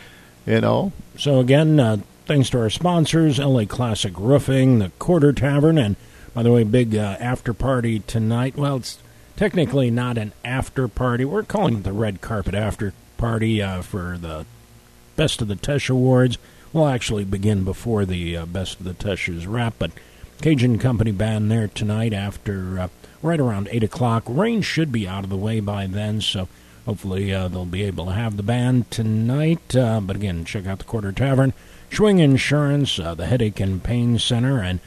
Yeah. 0.45 0.55
You 0.55 0.61
know. 0.61 0.91
So 1.17 1.39
again, 1.39 2.03
thanks 2.25 2.49
to 2.49 2.59
our 2.59 2.69
sponsors, 2.69 3.39
LA 3.39 3.65
Classic 3.65 4.13
Roofing, 4.17 4.79
the 4.79 4.91
Quarter 4.99 5.33
Tavern, 5.33 5.77
and 5.77 5.95
by 6.33 6.43
the 6.43 6.51
way, 6.51 6.63
big 6.63 6.95
uh, 6.95 7.17
after 7.19 7.53
party 7.53 7.99
tonight. 7.99 8.55
Well, 8.55 8.77
it's 8.77 8.99
technically 9.35 9.91
not 9.91 10.17
an 10.17 10.33
after 10.43 10.87
party. 10.87 11.25
We're 11.25 11.43
calling 11.43 11.77
it 11.77 11.83
the 11.83 11.93
red 11.93 12.21
carpet 12.21 12.55
after 12.55 12.93
party 13.17 13.61
uh, 13.61 13.81
for 13.81 14.17
the 14.19 14.45
Best 15.15 15.41
of 15.41 15.47
the 15.47 15.55
Teche 15.55 15.89
Awards. 15.89 16.37
We'll 16.71 16.87
actually 16.87 17.23
begin 17.23 17.63
before 17.63 18.05
the 18.05 18.37
uh, 18.37 18.45
Best 18.45 18.79
of 18.79 18.85
the 18.85 18.93
Teche 18.93 19.29
is 19.29 19.45
wrapped, 19.45 19.79
but 19.79 19.91
Cajun 20.41 20.79
Company 20.79 21.11
Band 21.11 21.51
there 21.51 21.67
tonight 21.67 22.13
after 22.13 22.79
uh, 22.79 22.87
right 23.21 23.39
around 23.39 23.69
8 23.71 23.83
o'clock. 23.83 24.23
Rain 24.27 24.61
should 24.61 24.91
be 24.91 25.07
out 25.07 25.23
of 25.23 25.29
the 25.29 25.37
way 25.37 25.59
by 25.59 25.85
then, 25.87 26.19
so 26.19 26.47
hopefully 26.85 27.33
uh, 27.33 27.47
they'll 27.47 27.65
be 27.65 27.83
able 27.83 28.07
to 28.07 28.11
have 28.13 28.37
the 28.37 28.43
band 28.43 28.89
tonight. 28.89 29.75
Uh, 29.75 30.01
but 30.01 30.15
again, 30.15 30.45
check 30.45 30.65
out 30.65 30.79
the 30.79 30.85
Quarter 30.85 31.11
Tavern, 31.11 31.53
Schwing 31.91 32.19
Insurance, 32.19 32.97
uh, 32.99 33.13
the 33.13 33.27
Headache 33.27 33.59
and 33.59 33.83
Pain 33.83 34.17
Center, 34.17 34.61
and 34.61 34.79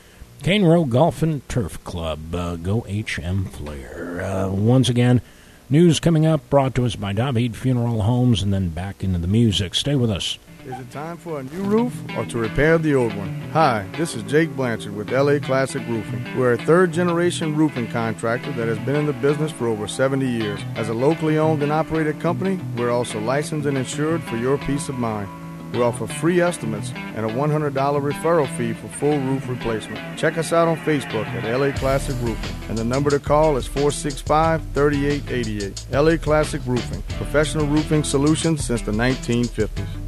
Cane 0.42 0.64
Row 0.64 0.84
Golf 0.84 1.22
and 1.22 1.48
Turf 1.48 1.82
Club. 1.84 2.34
Uh, 2.34 2.56
go 2.56 2.80
HM 2.88 3.46
Flair. 3.46 4.48
Once 4.50 4.88
again, 4.88 5.22
news 5.68 6.00
coming 6.00 6.26
up 6.26 6.48
brought 6.48 6.74
to 6.74 6.84
us 6.84 6.96
by 6.96 7.12
David 7.12 7.56
Funeral 7.56 8.02
Homes, 8.02 8.42
and 8.42 8.52
then 8.52 8.68
back 8.68 9.02
into 9.02 9.18
the 9.18 9.26
music. 9.26 9.74
Stay 9.74 9.94
with 9.94 10.10
us. 10.10 10.38
Is 10.64 10.80
it 10.80 10.90
time 10.90 11.16
for 11.16 11.38
a 11.38 11.44
new 11.44 11.62
roof 11.62 11.94
or 12.16 12.24
to 12.24 12.38
repair 12.38 12.76
the 12.76 12.94
old 12.94 13.16
one? 13.16 13.40
Hi, 13.52 13.86
this 13.96 14.16
is 14.16 14.24
Jake 14.24 14.50
Blanchard 14.56 14.96
with 14.96 15.12
LA 15.12 15.38
Classic 15.38 15.80
Roofing. 15.86 16.24
We're 16.36 16.54
a 16.54 16.58
third 16.64 16.92
generation 16.92 17.54
roofing 17.54 17.86
contractor 17.86 18.50
that 18.50 18.66
has 18.66 18.78
been 18.80 18.96
in 18.96 19.06
the 19.06 19.12
business 19.12 19.52
for 19.52 19.68
over 19.68 19.86
70 19.86 20.26
years. 20.26 20.58
As 20.74 20.88
a 20.88 20.94
locally 20.94 21.38
owned 21.38 21.62
and 21.62 21.70
operated 21.70 22.18
company, 22.18 22.58
we're 22.76 22.90
also 22.90 23.20
licensed 23.20 23.68
and 23.68 23.78
insured 23.78 24.24
for 24.24 24.36
your 24.36 24.58
peace 24.58 24.88
of 24.88 24.96
mind. 24.96 25.28
We 25.72 25.82
offer 25.82 26.06
free 26.06 26.40
estimates 26.40 26.92
and 26.94 27.26
a 27.26 27.32
$100 27.32 27.72
referral 27.72 28.56
fee 28.56 28.72
for 28.72 28.88
full 28.88 29.18
roof 29.18 29.48
replacement. 29.48 30.18
Check 30.18 30.38
us 30.38 30.52
out 30.52 30.68
on 30.68 30.76
Facebook 30.78 31.26
at 31.26 31.58
LA 31.58 31.76
Classic 31.76 32.16
Roofing, 32.20 32.56
and 32.68 32.78
the 32.78 32.84
number 32.84 33.10
to 33.10 33.18
call 33.18 33.56
is 33.56 33.66
465 33.66 34.62
3888. 34.72 35.86
LA 35.92 36.16
Classic 36.16 36.60
Roofing, 36.66 37.02
professional 37.16 37.66
roofing 37.66 38.04
solutions 38.04 38.64
since 38.64 38.82
the 38.82 38.92
1950s. 38.92 40.05